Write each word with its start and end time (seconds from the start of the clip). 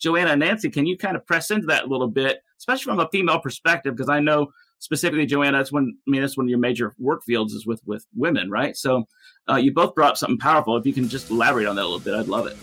Joanna 0.00 0.30
and 0.30 0.40
Nancy, 0.40 0.70
can 0.70 0.86
you 0.86 0.96
kind 0.96 1.16
of 1.16 1.26
press 1.26 1.50
into 1.50 1.66
that 1.66 1.84
a 1.84 1.86
little 1.86 2.08
bit, 2.08 2.42
especially 2.58 2.84
from 2.84 3.00
a 3.00 3.08
female 3.10 3.38
perspective? 3.38 3.94
Because 3.94 4.08
I 4.08 4.18
know 4.20 4.50
specifically, 4.78 5.26
Joanna, 5.26 5.58
that's 5.58 5.70
one. 5.70 5.94
I 6.06 6.10
mean, 6.10 6.22
that's 6.22 6.36
one 6.36 6.46
of 6.46 6.50
your 6.50 6.58
major 6.58 6.94
work 6.98 7.22
fields 7.22 7.52
is 7.52 7.66
with 7.66 7.80
with 7.86 8.06
women, 8.16 8.50
right? 8.50 8.76
So 8.76 9.06
uh, 9.48 9.56
you 9.56 9.72
both 9.72 9.94
brought 9.94 10.12
up 10.12 10.16
something 10.16 10.38
powerful. 10.38 10.76
If 10.76 10.86
you 10.86 10.92
can 10.92 11.08
just 11.08 11.30
elaborate 11.30 11.66
on 11.66 11.76
that 11.76 11.82
a 11.82 11.88
little 11.88 12.00
bit, 12.00 12.14
I'd 12.14 12.28
love 12.28 12.46
it. 12.46 12.56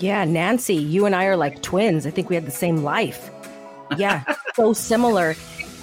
Yeah, 0.00 0.24
Nancy, 0.24 0.74
you 0.74 1.06
and 1.06 1.14
I 1.14 1.26
are 1.26 1.36
like 1.36 1.62
twins. 1.62 2.06
I 2.06 2.10
think 2.10 2.28
we 2.28 2.34
had 2.34 2.46
the 2.46 2.50
same 2.50 2.78
life. 2.78 3.30
Yeah, 3.96 4.24
so 4.54 4.72
similar. 4.72 5.34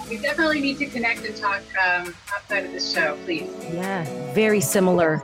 We 0.10 0.18
definitely 0.18 0.60
need 0.60 0.80
to 0.80 0.88
connect 0.88 1.24
and 1.26 1.36
talk 1.36 1.62
um, 1.86 2.16
outside 2.34 2.66
of 2.66 2.72
the 2.72 2.80
show, 2.80 3.16
please. 3.26 3.50
Yeah, 3.72 4.04
very 4.34 4.60
similar. 4.60 5.24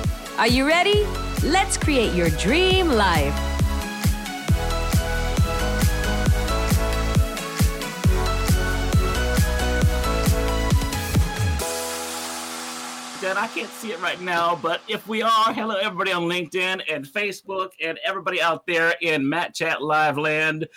Are 0.37 0.47
you 0.47 0.67
ready? 0.67 1.05
Let's 1.43 1.77
create 1.77 2.13
your 2.13 2.29
dream 2.31 2.89
life. 2.89 3.51
I 13.41 13.47
can't 13.47 13.71
see 13.71 13.91
it 13.91 13.99
right 13.99 14.21
now, 14.21 14.55
but 14.55 14.81
if 14.87 15.07
we 15.07 15.23
are, 15.23 15.51
hello 15.51 15.75
everybody 15.75 16.11
on 16.11 16.25
LinkedIn 16.25 16.83
and 16.87 17.03
Facebook 17.03 17.71
and 17.83 17.97
everybody 18.05 18.39
out 18.39 18.67
there 18.67 18.93
in 19.01 19.27
Matt 19.27 19.55
Chat 19.55 19.81
Live 19.81 20.19
Land. 20.19 20.67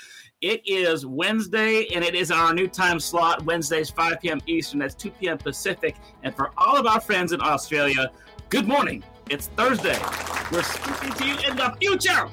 It 0.41 0.63
is 0.65 1.05
Wednesday 1.05 1.87
and 1.95 2.03
it 2.03 2.15
is 2.15 2.31
our 2.31 2.55
new 2.55 2.67
time 2.67 3.01
slot. 3.01 3.45
Wednesdays 3.45 3.91
5 3.91 4.19
p.m. 4.19 4.41
Eastern. 4.47 4.79
That's 4.79 4.95
2 4.95 5.11
p.m. 5.11 5.37
Pacific. 5.37 5.97
And 6.23 6.35
for 6.35 6.53
all 6.57 6.75
of 6.79 6.87
our 6.87 7.01
friends 7.01 7.33
in 7.33 7.43
Australia, 7.43 8.11
good 8.49 8.67
morning. 8.67 9.05
It's 9.31 9.47
Thursday. 9.49 9.99
We're 10.53 10.63
speaking 10.63 11.13
to 11.15 11.27
you 11.27 11.37
in 11.49 11.57
the 11.57 11.75
future. 11.81 12.29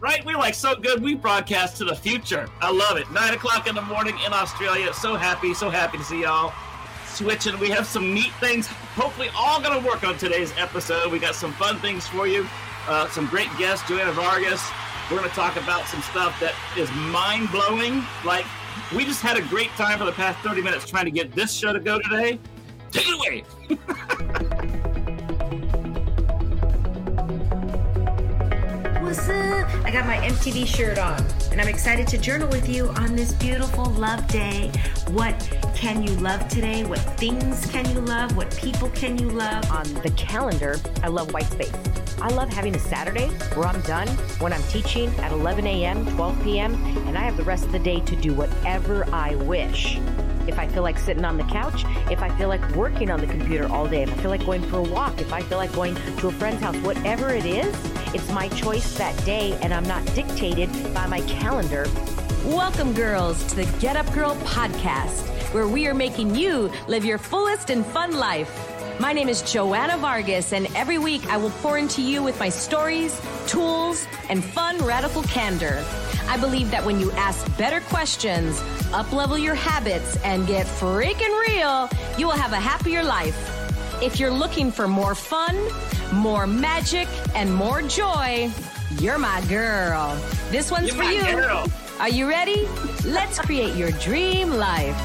Right? 0.00 0.24
We're 0.24 0.38
like 0.38 0.54
so 0.54 0.74
good. 0.74 1.02
We 1.02 1.14
broadcast 1.14 1.76
to 1.76 1.84
the 1.84 1.94
future. 1.94 2.48
I 2.60 2.72
love 2.72 2.96
it. 2.96 3.10
Nine 3.12 3.34
o'clock 3.34 3.68
in 3.68 3.74
the 3.74 3.82
morning 3.82 4.16
in 4.24 4.32
Australia. 4.32 4.94
So 4.94 5.14
happy, 5.14 5.52
so 5.52 5.68
happy 5.68 5.98
to 5.98 6.04
see 6.04 6.22
y'all 6.22 6.52
switching. 7.06 7.58
We 7.58 7.68
have 7.68 7.86
some 7.86 8.14
neat 8.14 8.32
things, 8.40 8.66
hopefully, 8.66 9.28
all 9.36 9.60
going 9.60 9.78
to 9.78 9.86
work 9.86 10.04
on 10.04 10.16
today's 10.16 10.52
episode. 10.56 11.12
We 11.12 11.18
got 11.18 11.34
some 11.34 11.52
fun 11.52 11.78
things 11.80 12.08
for 12.08 12.26
you, 12.26 12.48
uh, 12.88 13.08
some 13.10 13.26
great 13.26 13.50
guests, 13.58 13.86
Joanna 13.86 14.12
Vargas. 14.12 14.66
We're 15.10 15.18
going 15.18 15.28
to 15.28 15.36
talk 15.36 15.56
about 15.56 15.86
some 15.86 16.00
stuff 16.00 16.40
that 16.40 16.54
is 16.78 16.90
mind 16.92 17.50
blowing. 17.50 18.02
Like, 18.24 18.46
we 18.96 19.04
just 19.04 19.20
had 19.20 19.36
a 19.36 19.42
great 19.42 19.70
time 19.70 19.98
for 19.98 20.06
the 20.06 20.12
past 20.12 20.38
30 20.40 20.62
minutes 20.62 20.88
trying 20.88 21.04
to 21.04 21.10
get 21.10 21.32
this 21.32 21.52
show 21.52 21.74
to 21.74 21.80
go 21.80 22.00
today. 22.00 22.40
Take 22.90 23.06
it 23.08 23.14
away. 23.14 24.38
I 29.28 29.90
got 29.92 30.06
my 30.06 30.16
MTV 30.16 30.66
shirt 30.66 30.98
on, 30.98 31.24
and 31.52 31.60
I'm 31.60 31.68
excited 31.68 32.08
to 32.08 32.18
journal 32.18 32.48
with 32.48 32.68
you 32.68 32.88
on 32.90 33.14
this 33.14 33.32
beautiful 33.32 33.84
love 33.84 34.26
day. 34.26 34.72
What 35.08 35.38
can 35.74 36.02
you 36.02 36.10
love 36.16 36.48
today? 36.48 36.84
What 36.84 36.98
things 36.98 37.66
can 37.70 37.88
you 37.90 38.00
love? 38.00 38.36
What 38.36 38.56
people 38.56 38.88
can 38.90 39.18
you 39.18 39.30
love? 39.30 39.70
On 39.70 39.84
the 40.02 40.10
calendar, 40.16 40.80
I 41.02 41.08
love 41.08 41.32
white 41.32 41.46
space. 41.46 41.72
I 42.20 42.28
love 42.28 42.48
having 42.48 42.74
a 42.74 42.78
Saturday 42.78 43.28
where 43.54 43.66
I'm 43.66 43.80
done 43.82 44.08
when 44.38 44.52
I'm 44.52 44.62
teaching 44.64 45.08
at 45.20 45.32
11 45.32 45.66
a.m., 45.66 46.06
12 46.14 46.42
p.m., 46.42 46.74
and 47.06 47.16
I 47.16 47.22
have 47.22 47.36
the 47.36 47.44
rest 47.44 47.64
of 47.64 47.72
the 47.72 47.78
day 47.78 48.00
to 48.00 48.16
do 48.16 48.34
whatever 48.34 49.04
I 49.12 49.36
wish. 49.36 49.98
If 50.46 50.58
I 50.58 50.66
feel 50.66 50.82
like 50.82 50.98
sitting 50.98 51.24
on 51.24 51.36
the 51.36 51.44
couch, 51.44 51.84
if 52.10 52.20
I 52.20 52.28
feel 52.36 52.48
like 52.48 52.68
working 52.74 53.10
on 53.10 53.20
the 53.20 53.26
computer 53.26 53.68
all 53.68 53.86
day, 53.86 54.02
if 54.02 54.12
I 54.12 54.16
feel 54.16 54.30
like 54.30 54.44
going 54.44 54.62
for 54.62 54.78
a 54.78 54.82
walk, 54.82 55.20
if 55.20 55.32
I 55.32 55.40
feel 55.42 55.58
like 55.58 55.72
going 55.72 55.94
to 55.94 56.28
a 56.28 56.32
friend's 56.32 56.62
house, 56.62 56.76
whatever 56.78 57.30
it 57.30 57.46
is, 57.46 57.74
it's 58.12 58.28
my 58.30 58.48
choice 58.48 58.98
that 58.98 59.16
day, 59.24 59.56
and 59.62 59.72
I'm 59.72 59.86
not 59.86 60.04
dictated 60.14 60.70
by 60.92 61.06
my 61.06 61.20
calendar. 61.22 61.86
Welcome, 62.44 62.92
girls, 62.92 63.44
to 63.46 63.56
the 63.56 63.78
Get 63.78 63.94
Up 63.94 64.12
Girl 64.12 64.34
podcast, 64.36 65.28
where 65.54 65.68
we 65.68 65.86
are 65.86 65.94
making 65.94 66.34
you 66.34 66.72
live 66.88 67.04
your 67.04 67.18
fullest 67.18 67.70
and 67.70 67.86
fun 67.86 68.16
life. 68.16 68.71
My 69.00 69.12
name 69.12 69.28
is 69.28 69.42
Joanna 69.42 69.96
Vargas, 69.98 70.52
and 70.52 70.68
every 70.76 70.98
week 70.98 71.26
I 71.28 71.36
will 71.36 71.50
pour 71.50 71.78
into 71.78 72.02
you 72.02 72.22
with 72.22 72.38
my 72.38 72.48
stories, 72.48 73.20
tools, 73.46 74.06
and 74.28 74.44
fun 74.44 74.78
radical 74.84 75.22
candor. 75.24 75.84
I 76.28 76.36
believe 76.36 76.70
that 76.70 76.84
when 76.84 77.00
you 77.00 77.10
ask 77.12 77.44
better 77.58 77.80
questions, 77.80 78.60
uplevel 78.92 79.42
your 79.42 79.54
habits, 79.54 80.16
and 80.24 80.46
get 80.46 80.66
freaking 80.66 81.48
real, 81.48 81.88
you 82.18 82.26
will 82.26 82.36
have 82.36 82.52
a 82.52 82.60
happier 82.60 83.02
life. 83.02 83.36
If 84.02 84.20
you're 84.20 84.30
looking 84.30 84.70
for 84.70 84.86
more 84.86 85.14
fun, 85.14 85.56
more 86.12 86.46
magic, 86.46 87.08
and 87.34 87.52
more 87.52 87.82
joy, 87.82 88.50
you're 89.00 89.18
my 89.18 89.40
girl. 89.48 90.16
This 90.50 90.70
one's 90.70 90.88
You're 90.88 90.96
for 91.04 91.10
you. 91.10 91.22
girl. 91.22 91.66
Are 91.98 92.08
you 92.08 92.28
ready? 92.28 92.66
Let's 93.04 93.38
create 93.38 93.74
your 93.76 93.90
dream 93.92 94.50
life. 94.50 94.96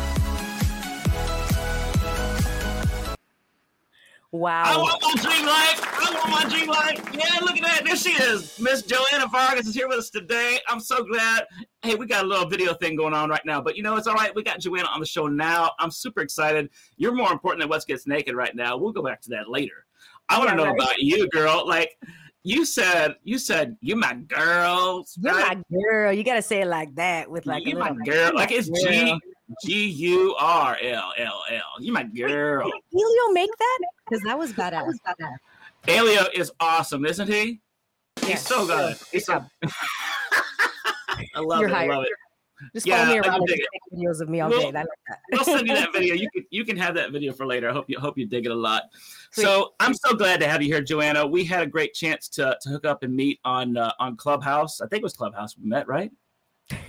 Wow. 4.34 4.64
I 4.66 4.78
want 4.78 5.02
my 5.02 5.14
dream 5.22 5.46
life. 5.46 5.82
I 5.82 6.14
want 6.14 6.30
my 6.30 6.50
dream 6.54 6.68
life. 6.68 7.14
Yeah, 7.14 7.40
look 7.42 7.56
at 7.56 7.64
that. 7.64 7.82
There 7.86 7.96
she 7.96 8.10
is. 8.12 8.60
Miss 8.60 8.82
Joanna 8.82 9.28
Vargas 9.32 9.68
is 9.68 9.74
here 9.74 9.88
with 9.88 10.00
us 10.00 10.10
today. 10.10 10.60
I'm 10.68 10.82
so 10.82 11.04
glad. 11.04 11.46
Hey, 11.82 11.96
we 11.96 12.06
got 12.06 12.26
a 12.26 12.28
little 12.28 12.48
video 12.48 12.74
thing 12.74 12.98
going 12.98 13.14
on 13.14 13.30
right 13.30 13.46
now, 13.46 13.62
but 13.62 13.78
you 13.78 13.84
know, 13.84 13.96
it's 13.96 14.06
all 14.06 14.16
right. 14.16 14.36
We 14.36 14.44
got 14.44 14.60
Joanna 14.60 14.90
on 14.94 15.00
the 15.00 15.06
show 15.06 15.28
now. 15.28 15.72
I'm 15.80 15.92
super 15.92 16.22
excited. 16.22 16.70
You're 16.98 17.14
more 17.14 17.32
important 17.32 17.62
than 17.62 17.70
what 17.70 17.86
Gets 17.88 18.06
Naked 18.06 18.36
right 18.36 18.54
now. 18.54 18.76
We'll 18.76 18.92
go 18.92 19.02
back 19.02 19.22
to 19.22 19.30
that 19.30 19.50
later. 19.50 19.86
I 20.28 20.38
want 20.38 20.50
to 20.50 20.56
Yeah, 20.58 20.64
know 20.64 20.72
right. 20.72 20.82
about 20.82 21.00
you, 21.00 21.30
girl. 21.30 21.66
Like, 21.66 21.98
you 22.44 22.66
said, 22.66 23.16
you 23.24 23.38
said, 23.38 23.78
you 23.80 23.96
my 23.96 24.16
girl. 24.16 25.06
You're 25.22 25.36
right? 25.36 25.58
my 25.58 25.64
girl. 25.80 26.12
You 26.12 26.24
gotta 26.26 26.42
say 26.42 26.62
it 26.62 26.68
like 26.68 26.94
that 26.96 27.32
with 27.32 27.46
like 27.46 27.66
you 27.66 27.78
my 27.78 27.94
girl. 28.06 28.36
Like, 28.36 28.52
it's 28.52 28.70
girl. 28.70 28.92
G 28.92 29.20
U 29.64 30.36
R 30.40 30.78
L 30.82 31.14
L 31.18 31.44
L. 31.52 31.62
You 31.80 31.94
my 31.94 32.04
girl. 32.04 32.66
Did 32.66 32.82
Helio 32.92 33.34
make 33.34 33.50
that? 33.58 33.80
Because 34.06 34.22
that 34.24 34.38
was 34.38 34.54
badass. 34.54 34.94
Elio 35.88 36.24
is 36.34 36.52
awesome, 36.60 37.06
isn't 37.06 37.28
he? 37.28 37.62
He's 38.22 38.30
Yes. 38.30 38.48
so 38.48 38.66
good. 38.68 38.98
He's 39.12 39.26
so. 39.26 39.44
I 41.36 41.40
love 41.40 41.62
You're 41.62 41.70
it. 41.70 41.74
I 41.74 41.78
hired. 41.78 41.92
love 41.96 42.04
it. 42.04 42.10
Just 42.74 42.88
Yeah, 42.88 42.96
follow 42.98 43.08
me 43.10 43.14
I 43.14 43.22
around 43.22 43.32
can 43.34 43.42
and 43.42 43.48
dig 43.48 43.60
take 43.60 44.00
videos 44.00 44.20
of 44.22 44.30
me 44.30 44.42
all 44.42 44.50
Well, 44.50 44.60
day. 44.60 44.80
I 44.80 44.82
like 44.82 44.88
that. 45.08 45.20
We'll 45.32 45.44
send 45.44 45.68
you 45.68 45.76
that 45.76 45.94
video. 45.94 46.16
You 46.20 46.28
can 46.32 46.46
you 46.50 46.66
can 46.66 46.76
have 46.78 46.96
that 46.96 47.12
video 47.12 47.32
for 47.32 47.46
later. 47.46 47.70
I 47.70 47.74
hope 47.74 47.86
you 47.90 48.00
hope 48.00 48.18
you 48.18 48.26
dig 48.26 48.46
it 48.46 48.52
a 48.52 48.56
lot. 48.56 48.84
Sweet. 49.32 49.44
So 49.44 49.74
I'm 49.80 49.94
so 49.94 50.16
glad 50.16 50.40
to 50.40 50.48
have 50.48 50.62
you 50.62 50.74
here, 50.74 50.82
Joanna. 50.82 51.26
We 51.28 51.44
had 51.46 51.62
a 51.62 51.68
great 51.68 51.94
chance 51.94 52.28
to 52.30 52.58
to 52.62 52.70
hook 52.70 52.86
up 52.86 53.04
and 53.04 53.16
meet 53.16 53.40
on 53.46 53.78
uh, 53.78 53.92
on 54.00 54.18
Clubhouse. 54.18 54.82
I 54.82 54.88
think 54.88 55.02
it 55.02 55.04
was 55.04 55.14
Clubhouse 55.14 55.56
we 55.58 55.66
met, 55.66 55.88
right? 55.88 56.12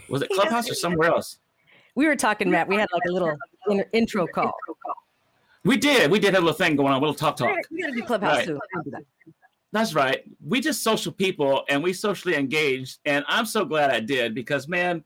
Was 0.08 0.22
it 0.22 0.28
Yes. 0.30 0.38
Clubhouse 0.38 0.70
or 0.70 0.74
somewhere 0.74 1.10
else? 1.10 1.38
We 1.98 2.06
were 2.06 2.14
talking, 2.14 2.48
Matt. 2.48 2.68
We 2.68 2.76
had 2.76 2.86
like 2.92 3.02
a 3.08 3.12
little 3.12 3.36
intro 3.92 4.24
call. 4.28 4.52
We 5.64 5.76
did. 5.76 6.12
We 6.12 6.20
did 6.20 6.32
have 6.34 6.44
a 6.44 6.46
little 6.46 6.56
thing 6.56 6.76
going 6.76 6.92
on, 6.92 6.98
a 6.98 7.00
little 7.00 7.12
talk 7.12 7.36
talk. 7.36 7.56
We 7.72 7.80
gotta 7.80 7.92
do 7.92 8.02
Clubhouse 8.04 8.36
Right. 8.36 8.46
soon. 8.46 8.60
Do 8.84 8.90
that. 8.92 9.02
That's 9.72 9.94
right. 9.94 10.22
We 10.46 10.60
just 10.60 10.84
social 10.84 11.10
people 11.10 11.64
and 11.68 11.82
we 11.82 11.92
socially 11.92 12.36
engaged. 12.36 13.00
And 13.04 13.24
I'm 13.26 13.44
so 13.44 13.64
glad 13.64 13.90
I 13.90 13.98
did 13.98 14.32
because, 14.32 14.68
man, 14.68 15.02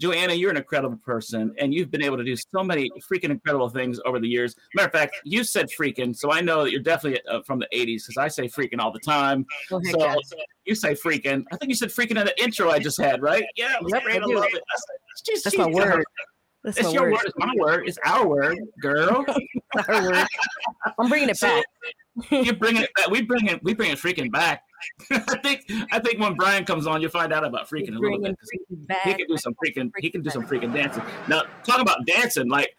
Joanna, 0.00 0.34
you're 0.34 0.50
an 0.50 0.56
incredible 0.56 0.96
person 0.96 1.54
and 1.60 1.72
you've 1.72 1.92
been 1.92 2.02
able 2.02 2.16
to 2.16 2.24
do 2.24 2.34
so 2.34 2.64
many 2.64 2.90
freaking 3.08 3.30
incredible 3.30 3.68
things 3.68 4.00
over 4.04 4.18
the 4.18 4.26
years. 4.26 4.56
Matter 4.74 4.86
of 4.88 4.92
fact, 4.92 5.14
you 5.22 5.44
said 5.44 5.68
freaking, 5.78 6.14
so 6.16 6.32
I 6.32 6.40
know 6.40 6.64
that 6.64 6.72
you're 6.72 6.82
definitely 6.82 7.20
uh, 7.30 7.42
from 7.42 7.60
the 7.60 7.68
80s 7.72 8.02
because 8.08 8.16
I 8.18 8.26
say 8.26 8.48
freaking 8.48 8.80
all 8.80 8.90
the 8.92 8.98
time. 8.98 9.46
Go 9.70 9.76
ahead, 9.76 9.92
So 9.92 10.06
Kat. 10.06 10.18
you 10.64 10.74
say 10.74 10.94
freaking. 10.94 11.44
I 11.52 11.56
think 11.58 11.68
you 11.68 11.76
said 11.76 11.90
freaking 11.90 12.18
in 12.18 12.24
the 12.26 12.42
intro 12.42 12.68
I 12.68 12.80
just 12.80 13.00
had, 13.00 13.22
right? 13.22 13.44
Yeah, 13.54 13.76
Yep. 13.86 14.02
I 14.08 14.16
I 14.16 14.18
love 14.18 14.44
it. 14.46 14.52
That's, 14.54 14.84
she's- 15.24 15.42
That's 15.44 15.54
she's 15.54 15.58
my 15.66 15.68
word. 15.70 16.04
That's 16.64 16.78
It's 16.78 16.92
your 16.92 17.04
word. 17.04 17.12
word. 17.12 17.22
It's 17.26 17.34
my 17.38 17.52
word. 17.56 17.88
It's 17.88 17.98
our 18.04 18.26
word, 18.26 18.58
girl. 18.80 19.24
Our 19.88 20.02
word. 20.10 20.26
I'm 20.98 21.08
bringing 21.08 21.30
it 21.30 21.36
So, 21.36 21.46
back. 21.48 21.64
You're 22.30 22.54
bringing 22.54 22.82
it 22.82 22.90
back. 22.94 23.08
We 23.08 23.22
bring 23.22 23.46
it. 23.46 23.62
We 23.64 23.72
bring 23.74 23.90
it 23.90 23.98
freaking 23.98 24.30
back. 24.30 24.62
I 25.10 25.38
think. 25.42 25.64
I 25.90 25.98
think 25.98 26.20
when 26.20 26.34
Brian 26.34 26.64
comes 26.64 26.86
on, 26.86 27.00
you'll 27.00 27.10
find 27.10 27.32
out 27.32 27.44
about 27.44 27.68
freaking 27.70 27.96
a 27.96 27.98
little 27.98 28.20
bit. 28.20 28.36
He 29.04 29.14
can 29.14 29.26
do 29.26 29.36
some 29.38 29.54
freaking. 29.54 29.90
He 29.98 30.10
can 30.10 30.22
do 30.22 30.30
some 30.30 30.46
freaking 30.46 30.74
dancing. 30.74 31.02
Now, 31.26 31.44
talk 31.64 31.80
about 31.80 32.04
dancing. 32.06 32.48
Like, 32.50 32.76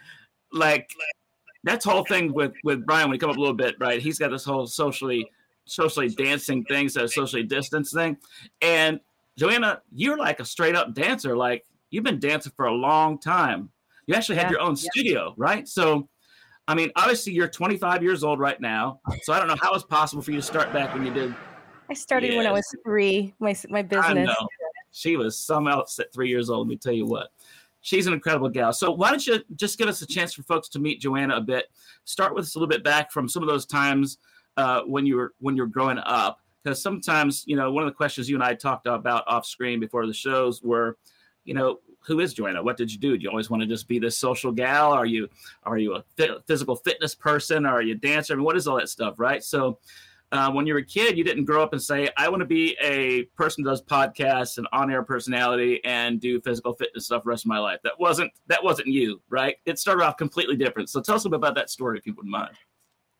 like 0.52 0.88
that's 1.64 1.84
whole 1.84 2.06
thing 2.06 2.32
with 2.34 2.54
with 2.64 2.86
Brian 2.86 3.08
when 3.10 3.16
he 3.16 3.20
come 3.20 3.32
up 3.32 3.38
a 3.38 3.40
little 3.40 3.56
bit, 3.56 3.76
right? 3.80 4.00
He's 4.02 4.20
got 4.20 4.30
this 4.32 4.46
whole 4.46 4.68
socially 4.68 5.30
socially 5.66 6.10
dancing 6.10 6.64
thing, 6.66 6.90
so 6.90 7.08
socially 7.08 7.44
distance 7.44 7.92
thing, 7.92 8.18
and 8.62 9.00
Joanna, 9.38 9.82
you're 9.92 10.18
like 10.18 10.40
a 10.40 10.46
straight 10.46 10.76
up 10.76 10.94
dancer. 10.94 11.36
Like 11.36 11.66
you've 11.94 12.04
been 12.04 12.20
dancing 12.20 12.52
for 12.56 12.66
a 12.66 12.72
long 12.74 13.20
time. 13.20 13.70
You 14.08 14.16
actually 14.16 14.36
had 14.36 14.46
Yeah. 14.46 14.52
your 14.54 14.62
own 14.62 14.76
studio, 14.76 15.34
right? 15.38 15.68
So, 15.68 16.10
I 16.68 16.74
mean, 16.74 16.92
obviously 16.96 17.34
you're 17.34 17.48
25 17.48 18.02
years 18.02 18.24
old 18.24 18.40
right 18.40 18.60
now. 18.60 19.00
So 19.22 19.32
I 19.32 19.38
don't 19.38 19.48
know 19.48 19.56
how 19.62 19.74
it's 19.74 19.84
possible 19.84 20.24
for 20.24 20.32
you 20.32 20.38
to 20.38 20.44
start 20.44 20.74
back 20.74 20.94
when 20.94 21.06
you 21.06 21.14
did. 21.14 21.34
I 21.90 21.94
started 21.94 22.36
when 22.36 22.48
I 22.48 22.52
was 22.52 22.66
three. 22.84 23.36
My 23.40 23.56
my 23.70 23.80
I 23.80 23.82
business. 23.84 24.28
know 24.28 24.48
she 24.92 25.18
was 25.18 25.38
some 25.38 25.68
else 25.68 26.00
at 26.00 26.12
three 26.12 26.30
years 26.30 26.50
old. 26.50 26.68
Let 26.68 26.72
me 26.72 26.78
tell 26.78 26.94
you 26.94 27.06
what. 27.06 27.32
She's 27.82 28.08
an 28.08 28.14
incredible 28.14 28.50
gal. 28.50 28.74
So 28.74 28.92
why 28.92 29.10
don't 29.12 29.26
you 29.28 29.42
just 29.56 29.78
give 29.78 29.88
us 29.88 30.02
a 30.02 30.08
chance 30.08 30.34
for 30.34 30.42
folks 30.44 30.70
to 30.70 30.80
meet 30.80 31.00
Joanna 31.02 31.36
a 31.36 31.42
bit? 31.42 31.66
Start 32.06 32.34
with 32.34 32.46
us 32.46 32.56
a 32.56 32.58
little 32.58 32.70
bit 32.70 32.84
back 32.84 33.12
from 33.12 33.28
some 33.30 33.44
of 33.44 33.50
those 33.50 33.66
times 33.66 34.18
uh, 34.58 34.82
when 34.82 35.06
you 35.06 35.18
were 35.18 35.34
when 35.40 35.56
you 35.56 35.62
were 35.64 35.68
growing 35.68 36.00
up, 36.00 36.40
because 36.64 36.82
sometimes 36.82 37.44
you 37.46 37.56
know 37.56 37.72
one 37.72 37.84
of 37.84 37.90
the 37.90 37.94
questions 37.96 38.28
you 38.30 38.36
and 38.36 38.44
I 38.44 38.56
talked 38.56 38.88
about 38.88 39.26
off 39.28 39.46
screen 39.46 39.80
before 39.80 40.08
the 40.08 40.14
shows 40.14 40.64
were, 40.64 40.98
you 41.46 41.54
know, 41.54 41.80
who 42.06 42.20
is 42.20 42.34
Joanna? 42.34 42.62
What 42.62 42.78
did 42.78 42.92
you 42.92 43.00
do? 43.00 43.18
Do 43.18 43.24
you 43.24 43.30
always 43.30 43.50
want 43.50 43.62
to 43.62 43.68
just 43.68 43.88
be 43.88 44.00
this 44.00 44.18
social 44.18 44.52
gal? 44.52 44.92
Are 44.92 45.06
you 45.06 45.30
are 45.64 45.78
you 45.78 45.96
a 45.96 46.04
physical 46.48 46.76
fitness 46.76 47.16
person? 47.16 47.66
Are 47.66 47.82
you 47.82 47.94
a 47.94 47.98
dancer? 47.98 48.34
I 48.34 48.36
mean, 48.36 48.46
what 48.46 48.58
is 48.58 48.68
all 48.68 48.78
that 48.78 48.90
stuff, 48.90 49.20
right? 49.20 49.44
So 49.44 49.80
uh, 50.34 50.52
when 50.52 50.66
you 50.66 50.74
were 50.74 50.80
a 50.80 50.86
kid, 50.86 51.16
you 51.16 51.24
didn't 51.24 51.46
grow 51.46 51.62
up 51.62 51.74
and 51.74 51.82
say, 51.82 52.10
I 52.18 52.28
want 52.28 52.40
to 52.42 52.46
be 52.48 52.76
a 52.82 53.24
person 53.38 53.64
who 53.64 53.70
does 53.70 53.84
podcasts 53.84 54.58
and 54.58 54.68
on-air 54.74 55.04
personality 55.04 55.80
and 55.86 56.20
do 56.20 56.42
physical 56.42 56.74
fitness 56.74 57.06
stuff 57.06 57.24
the 57.24 57.30
rest 57.30 57.46
of 57.46 57.50
my 57.50 57.60
life. 57.60 57.80
That 57.84 58.00
wasn't 58.00 58.32
that 58.48 58.64
wasn't 58.64 58.88
you, 58.88 59.22
right? 59.30 59.56
It 59.66 59.80
started 59.80 60.04
off 60.04 60.18
completely 60.18 60.56
different. 60.56 60.90
So 60.90 61.02
tell 61.02 61.16
us 61.16 61.26
about 61.26 61.56
that 61.56 61.70
story, 61.70 62.00
if 62.00 62.06
you 62.06 62.14
wouldn't 62.16 62.32
mind. 62.32 62.56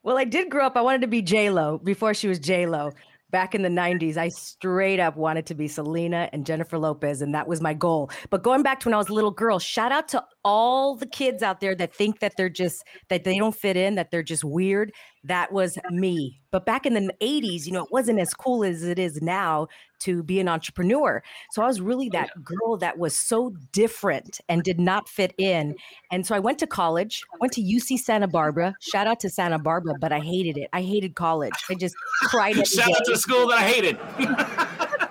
Well, 0.02 0.18
I 0.18 0.26
did 0.26 0.50
grow 0.50 0.66
up. 0.66 0.76
I 0.76 0.82
wanted 0.82 1.02
to 1.02 1.08
be 1.08 1.22
J 1.22 1.50
Lo 1.50 1.78
before 1.78 2.14
she 2.14 2.28
was 2.28 2.40
J 2.40 2.66
Lo. 2.66 2.92
Back 3.34 3.56
in 3.56 3.64
the 3.64 3.70
90s, 3.70 4.16
I 4.16 4.30
straight 4.30 5.00
up 5.00 5.18
wanted 5.18 5.48
to 5.48 5.56
be 5.56 5.68
Selena 5.68 6.30
and 6.34 6.46
Jennifer 6.46 6.78
Lopez, 6.78 7.24
and 7.24 7.34
that 7.34 7.48
was 7.48 7.62
my 7.62 7.74
goal. 7.74 8.12
But 8.30 8.44
going 8.44 8.62
back 8.62 8.80
to 8.82 8.88
when 8.88 8.94
I 8.94 8.98
was 8.98 9.10
a 9.10 9.14
little 9.14 9.32
girl, 9.32 9.58
shout 9.58 9.92
out 9.92 10.08
to 10.10 10.24
all 10.46 10.96
the 10.96 11.08
kids 11.08 11.42
out 11.42 11.60
there 11.60 11.74
that 11.74 11.96
think 11.96 12.20
that 12.20 12.34
they're 12.38 12.48
just 12.48 12.84
that 13.10 13.24
they 13.24 13.40
don't 13.40 13.56
fit 13.56 13.76
in, 13.76 13.96
that 13.96 14.12
they're 14.12 14.22
just 14.22 14.44
weird. 14.44 14.94
That 15.26 15.52
was 15.52 15.78
me. 15.90 16.42
But 16.52 16.66
back 16.66 16.86
in 16.86 16.94
the 16.94 17.14
80s, 17.22 17.66
you 17.66 17.72
know, 17.72 17.86
it 17.86 17.92
wasn't 17.92 18.20
as 18.20 18.34
cool 18.34 18.64
as 18.64 18.84
it 18.84 19.00
is 19.00 19.22
now 19.22 19.68
to 20.00 20.22
be 20.22 20.40
an 20.42 20.50
entrepreneur. 20.50 21.24
So 21.52 21.64
I 21.64 21.68
was 21.68 21.80
really 21.80 22.10
oh, 22.14 22.18
that 22.18 22.30
girl 22.44 22.78
that 22.78 22.98
was 22.98 23.16
so 23.16 23.54
different 23.72 24.42
and 24.50 24.62
did 24.64 24.80
not 24.80 25.08
fit 25.08 25.34
in. 25.38 25.76
And 26.12 26.28
so 26.28 26.36
I 26.36 26.40
went 26.40 26.60
to 26.60 26.68
college, 26.68 27.24
went 27.40 27.54
to 27.54 27.62
UC 27.62 28.00
Santa 28.00 28.28
Barbara. 28.28 28.76
Shout 28.82 29.08
out 29.08 29.22
to 29.22 29.30
Santa 29.30 29.60
Barbara, 29.60 29.94
but 30.00 30.12
I 30.12 30.20
hated 30.20 30.58
it. 30.58 30.70
I 30.74 30.82
hated 30.82 31.16
college. 31.16 31.54
I 31.70 31.76
just 31.76 31.96
cried 32.24 32.56
Shout 32.68 32.90
out 32.90 33.06
to 33.06 33.18
school 33.18 33.48
that 33.48 33.60
I 33.60 33.64
hated. 33.64 33.98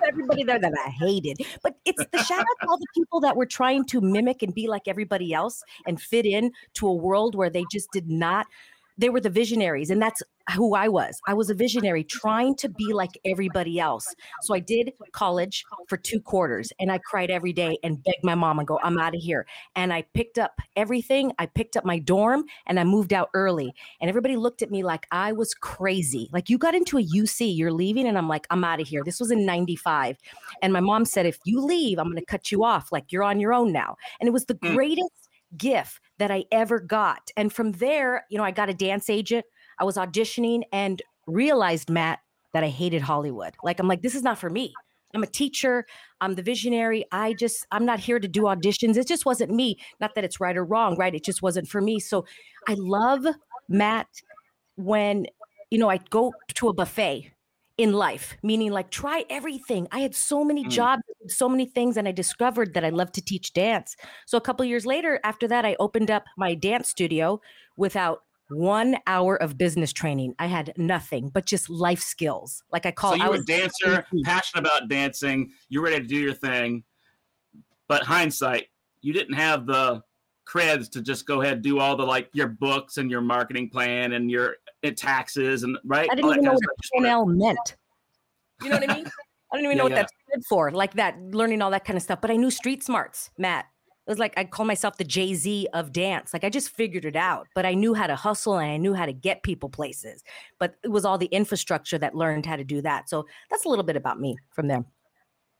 everybody 0.07 0.43
there 0.43 0.59
that 0.59 0.73
I 0.85 0.89
hated. 0.89 1.37
But 1.61 1.75
it's 1.85 2.05
the 2.11 2.23
shout 2.23 2.39
out 2.39 2.45
to 2.61 2.67
all 2.67 2.77
the 2.77 2.85
people 2.93 3.19
that 3.21 3.35
were 3.35 3.45
trying 3.45 3.85
to 3.85 4.01
mimic 4.01 4.43
and 4.43 4.53
be 4.53 4.67
like 4.67 4.87
everybody 4.87 5.33
else 5.33 5.63
and 5.85 5.99
fit 5.99 6.25
in 6.25 6.51
to 6.75 6.87
a 6.87 6.93
world 6.93 7.35
where 7.35 7.49
they 7.49 7.65
just 7.71 7.91
did 7.91 8.09
not. 8.09 8.47
They 8.97 9.09
were 9.09 9.21
the 9.21 9.29
visionaries, 9.29 9.89
and 9.89 10.01
that's 10.01 10.21
who 10.55 10.75
I 10.75 10.87
was. 10.87 11.19
I 11.27 11.33
was 11.33 11.49
a 11.49 11.53
visionary 11.53 12.03
trying 12.03 12.55
to 12.57 12.69
be 12.69 12.93
like 12.93 13.11
everybody 13.25 13.79
else. 13.79 14.13
So 14.41 14.53
I 14.53 14.59
did 14.59 14.91
college 15.13 15.63
for 15.87 15.97
two 15.97 16.19
quarters 16.19 16.73
and 16.79 16.91
I 16.91 16.97
cried 16.97 17.31
every 17.31 17.53
day 17.53 17.77
and 17.83 18.03
begged 18.03 18.23
my 18.23 18.35
mom 18.35 18.59
and 18.59 18.67
go, 18.67 18.77
I'm 18.83 18.99
out 18.99 19.15
of 19.15 19.21
here. 19.21 19.45
And 19.75 19.93
I 19.93 20.01
picked 20.13 20.37
up 20.37 20.59
everything. 20.75 21.31
I 21.39 21.45
picked 21.45 21.77
up 21.77 21.85
my 21.85 21.97
dorm 21.97 22.43
and 22.65 22.79
I 22.79 22.83
moved 22.83 23.13
out 23.13 23.29
early. 23.33 23.73
And 24.01 24.09
everybody 24.09 24.35
looked 24.35 24.61
at 24.61 24.69
me 24.69 24.83
like 24.83 25.07
I 25.11 25.31
was 25.31 25.53
crazy. 25.53 26.29
Like, 26.33 26.49
you 26.49 26.57
got 26.57 26.75
into 26.75 26.97
a 26.97 27.03
UC, 27.03 27.55
you're 27.55 27.71
leaving. 27.71 28.05
And 28.07 28.17
I'm 28.17 28.27
like, 28.27 28.45
I'm 28.49 28.63
out 28.65 28.81
of 28.81 28.87
here. 28.87 29.03
This 29.03 29.19
was 29.21 29.31
in 29.31 29.45
95. 29.45 30.17
And 30.61 30.73
my 30.73 30.81
mom 30.81 31.05
said, 31.05 31.25
if 31.25 31.39
you 31.45 31.61
leave, 31.61 31.99
I'm 31.99 32.07
going 32.07 32.17
to 32.17 32.25
cut 32.25 32.51
you 32.51 32.65
off. 32.65 32.91
Like, 32.91 33.11
you're 33.13 33.23
on 33.23 33.39
your 33.39 33.53
own 33.53 33.71
now. 33.71 33.95
And 34.19 34.27
it 34.27 34.31
was 34.33 34.45
the 34.45 34.55
Mm. 34.55 34.73
greatest 34.75 35.22
gift 35.57 35.99
that 36.19 36.31
I 36.31 36.45
ever 36.51 36.79
got. 36.79 37.31
And 37.37 37.51
from 37.51 37.73
there, 37.73 38.25
you 38.29 38.37
know, 38.37 38.43
I 38.43 38.51
got 38.51 38.69
a 38.69 38.73
dance 38.73 39.09
agent. 39.09 39.45
I 39.79 39.83
was 39.83 39.95
auditioning 39.95 40.63
and 40.71 41.01
realized, 41.27 41.89
Matt, 41.89 42.19
that 42.53 42.63
I 42.63 42.69
hated 42.69 43.01
Hollywood. 43.01 43.55
Like, 43.63 43.79
I'm 43.79 43.87
like, 43.87 44.01
this 44.01 44.15
is 44.15 44.23
not 44.23 44.37
for 44.37 44.49
me. 44.49 44.73
I'm 45.15 45.23
a 45.23 45.27
teacher. 45.27 45.85
I'm 46.21 46.35
the 46.35 46.41
visionary. 46.41 47.05
I 47.11 47.33
just, 47.33 47.67
I'm 47.71 47.85
not 47.85 47.99
here 47.99 48.19
to 48.19 48.27
do 48.27 48.43
auditions. 48.43 48.97
It 48.97 49.07
just 49.07 49.25
wasn't 49.25 49.51
me. 49.51 49.77
Not 49.99 50.15
that 50.15 50.23
it's 50.23 50.39
right 50.39 50.57
or 50.57 50.65
wrong, 50.65 50.95
right? 50.97 51.13
It 51.13 51.23
just 51.23 51.41
wasn't 51.41 51.67
for 51.67 51.81
me. 51.81 51.99
So 51.99 52.25
I 52.67 52.75
love, 52.75 53.25
Matt, 53.69 54.07
when, 54.75 55.27
you 55.69 55.77
know, 55.77 55.89
I 55.89 55.97
go 56.09 56.33
to 56.55 56.69
a 56.69 56.73
buffet 56.73 57.32
in 57.77 57.93
life, 57.93 58.37
meaning 58.43 58.71
like 58.71 58.91
try 58.91 59.25
everything. 59.29 59.87
I 59.91 59.99
had 59.99 60.13
so 60.15 60.43
many 60.43 60.63
Mm. 60.63 60.69
jobs, 60.69 61.03
so 61.27 61.49
many 61.49 61.65
things, 61.65 61.97
and 61.97 62.07
I 62.07 62.11
discovered 62.11 62.73
that 62.73 62.85
I 62.85 62.89
love 62.89 63.11
to 63.13 63.21
teach 63.21 63.53
dance. 63.53 63.95
So 64.27 64.37
a 64.37 64.41
couple 64.41 64.65
years 64.65 64.85
later, 64.85 65.19
after 65.23 65.47
that, 65.47 65.65
I 65.65 65.75
opened 65.79 66.11
up 66.11 66.25
my 66.37 66.53
dance 66.53 66.89
studio 66.89 67.41
without 67.75 68.23
one 68.49 68.97
hour 69.07 69.35
of 69.41 69.57
business 69.57 69.91
training. 69.91 70.35
I 70.37 70.45
had 70.47 70.73
nothing 70.77 71.29
but 71.29 71.45
just 71.45 71.69
life 71.69 72.01
skills. 72.01 72.61
Like 72.71 72.85
I 72.85 72.91
call 72.91 73.11
so 73.11 73.17
you 73.17 73.25
I 73.25 73.29
were 73.29 73.35
a 73.37 73.45
dancer, 73.45 74.05
Mhm. 74.13 74.23
passionate 74.23 74.67
about 74.67 74.87
dancing. 74.89 75.51
You're 75.69 75.83
ready 75.83 76.01
to 76.01 76.07
do 76.07 76.17
your 76.17 76.33
thing. 76.33 76.83
But 77.87 78.03
hindsight, 78.03 78.67
you 79.01 79.13
didn't 79.13 79.35
have 79.35 79.65
the 79.65 80.03
creds 80.45 80.89
to 80.91 81.01
just 81.01 81.25
go 81.25 81.41
ahead 81.41 81.53
and 81.53 81.61
do 81.63 81.79
all 81.79 81.95
the 81.95 82.03
like 82.03 82.29
your 82.33 82.47
books 82.47 82.97
and 82.97 83.09
your 83.09 83.21
marketing 83.21 83.69
plan 83.69 84.13
and 84.13 84.29
your 84.29 84.57
taxes 84.95 85.63
and 85.63 85.77
right. 85.85 86.09
I 86.11 86.15
didn't 86.15 86.29
that 86.29 86.33
even 86.37 86.45
know 86.45 86.51
what 86.51 86.57
of 86.57 86.63
stuff. 86.63 86.75
Just 86.81 86.91
wanted- 86.95 87.07
P&L 87.07 87.25
meant. 87.25 87.75
You 88.61 88.69
know 88.69 88.79
what 88.79 88.89
I 88.89 88.95
mean? 88.95 89.05
I 89.51 89.55
don't 89.57 89.65
even 89.65 89.77
know 89.77 89.87
Yeah, 89.87 89.95
what 90.01 90.07
that 90.07 90.09
stood 90.31 90.45
for, 90.49 90.71
like 90.71 90.95
that, 90.95 91.21
learning 91.21 91.61
all 91.61 91.69
that 91.71 91.85
kind 91.85 91.95
of 91.95 92.01
stuff. 92.03 92.19
But 92.21 92.31
I 92.31 92.35
knew 92.37 92.49
street 92.49 92.83
smarts, 92.83 93.29
Matt. 93.37 93.65
It 94.05 94.11
was 94.11 94.19
like 94.19 94.33
I 94.35 94.43
call 94.43 94.65
myself 94.65 94.97
the 94.97 95.03
Jay 95.05 95.33
Z 95.35 95.67
of 95.73 95.93
dance. 95.93 96.33
Like 96.33 96.43
I 96.43 96.49
just 96.49 96.69
figured 96.69 97.05
it 97.05 97.15
out, 97.15 97.47
but 97.55 97.65
I 97.65 97.73
knew 97.73 97.93
how 97.93 98.07
to 98.07 98.15
hustle 98.15 98.57
and 98.57 98.69
I 98.69 98.77
knew 98.77 98.93
how 98.93 99.05
to 99.05 99.13
get 99.13 99.43
people 99.43 99.69
places. 99.69 100.23
But 100.59 100.75
it 100.83 100.89
was 100.89 101.05
all 101.05 101.17
the 101.17 101.27
infrastructure 101.27 101.97
that 101.99 102.15
learned 102.15 102.45
how 102.45 102.57
to 102.57 102.65
do 102.65 102.81
that. 102.81 103.09
So 103.09 103.25
that's 103.49 103.63
a 103.63 103.69
little 103.69 103.83
bit 103.85 103.95
about 103.95 104.19
me 104.19 104.35
from 104.51 104.67
there. 104.67 104.83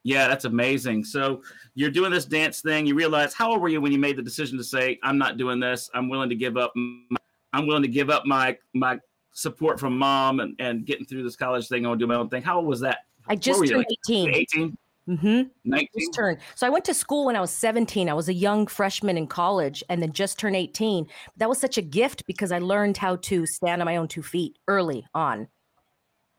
Yeah, 0.03 0.27
that's 0.27 0.45
amazing. 0.45 1.05
So 1.05 1.41
you're 1.75 1.89
doing 1.89 2.11
this 2.11 2.25
dance 2.25 2.61
thing. 2.61 2.85
You 2.85 2.95
realize 2.95 3.33
how 3.33 3.51
old 3.51 3.61
were 3.61 3.69
you 3.69 3.79
when 3.79 3.91
you 3.91 3.99
made 3.99 4.17
the 4.17 4.21
decision 4.21 4.57
to 4.57 4.63
say, 4.63 4.99
"I'm 5.01 5.17
not 5.17 5.37
doing 5.37 5.59
this. 5.59 5.89
I'm 5.93 6.09
willing 6.09 6.29
to 6.29 6.35
give 6.35 6.57
up. 6.57 6.73
My, 6.75 7.17
I'm 7.53 7.67
willing 7.67 7.83
to 7.83 7.89
give 7.89 8.09
up 8.09 8.25
my 8.25 8.57
my 8.73 8.99
support 9.31 9.79
from 9.79 9.97
mom 9.97 10.39
and, 10.41 10.55
and 10.59 10.85
getting 10.85 11.05
through 11.05 11.23
this 11.23 11.35
college 11.35 11.67
thing. 11.67 11.85
I'm 11.85 11.91
gonna 11.91 11.99
do 11.99 12.07
my 12.07 12.15
own 12.15 12.29
thing." 12.29 12.43
How 12.43 12.57
old 12.57 12.67
was 12.67 12.81
that? 12.81 12.99
I 13.27 13.35
just 13.35 13.59
turned 13.59 13.77
like, 13.77 13.87
18. 14.09 14.29
18, 14.29 14.77
Mm-hmm. 15.07 15.49
19? 15.65 15.87
just 15.99 16.13
turned. 16.13 16.37
So 16.55 16.65
I 16.65 16.69
went 16.69 16.85
to 16.85 16.93
school 16.93 17.25
when 17.25 17.35
I 17.35 17.41
was 17.41 17.51
17. 17.51 18.07
I 18.07 18.13
was 18.13 18.29
a 18.29 18.33
young 18.33 18.67
freshman 18.67 19.17
in 19.17 19.27
college 19.27 19.83
and 19.89 20.01
then 20.01 20.13
just 20.13 20.39
turned 20.39 20.55
18. 20.55 21.07
That 21.37 21.49
was 21.49 21.59
such 21.59 21.77
a 21.77 21.81
gift 21.81 22.25
because 22.25 22.51
I 22.51 22.59
learned 22.59 22.97
how 22.97 23.17
to 23.17 23.45
stand 23.45 23.81
on 23.81 23.85
my 23.85 23.97
own 23.97 24.07
two 24.07 24.23
feet 24.23 24.57
early 24.67 25.05
on. 25.13 25.47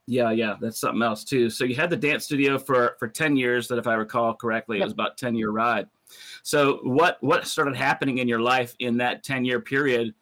Yeah, 0.06 0.30
yeah, 0.32 0.56
that's 0.60 0.78
something 0.78 1.02
else 1.02 1.24
too. 1.24 1.48
So 1.48 1.64
you 1.64 1.74
had 1.74 1.88
the 1.88 1.96
dance 1.96 2.24
studio 2.24 2.58
for 2.58 2.96
for 2.98 3.08
10 3.08 3.36
years 3.36 3.68
that 3.68 3.78
if 3.78 3.86
I 3.86 3.94
recall 3.94 4.34
correctly, 4.34 4.78
it 4.78 4.84
was 4.84 4.92
about 4.92 5.16
10 5.16 5.34
year 5.34 5.50
ride. 5.50 5.88
So 6.42 6.80
what 6.82 7.16
what 7.22 7.46
started 7.46 7.74
happening 7.74 8.18
in 8.18 8.28
your 8.28 8.40
life 8.40 8.74
in 8.80 8.98
that 8.98 9.22
10 9.22 9.44
year 9.44 9.60
period? 9.60 10.14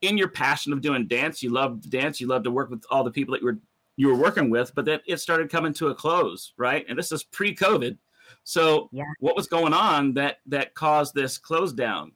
In 0.00 0.18
your 0.18 0.28
passion 0.28 0.72
of 0.72 0.80
doing 0.80 1.06
dance, 1.06 1.42
you 1.42 1.50
loved 1.50 1.90
dance, 1.90 2.20
you 2.20 2.26
loved 2.26 2.44
to 2.44 2.50
work 2.50 2.70
with 2.70 2.84
all 2.90 3.04
the 3.04 3.10
people 3.10 3.32
that 3.32 3.42
you 3.42 3.46
were 3.46 3.58
you 3.96 4.08
were 4.08 4.16
working 4.16 4.50
with, 4.50 4.74
but 4.74 4.84
then 4.84 4.98
it 5.06 5.18
started 5.18 5.50
coming 5.50 5.72
to 5.74 5.88
a 5.88 5.94
close, 5.94 6.52
right? 6.56 6.84
And 6.88 6.98
this 6.98 7.12
is 7.12 7.22
pre-COVID. 7.22 7.96
So 8.42 8.88
Yeah. 8.92 9.04
what 9.20 9.36
was 9.36 9.46
going 9.46 9.72
on 9.72 10.14
that 10.14 10.38
that 10.46 10.74
caused 10.74 11.14
this 11.14 11.38
close 11.38 11.72
down? 11.72 12.12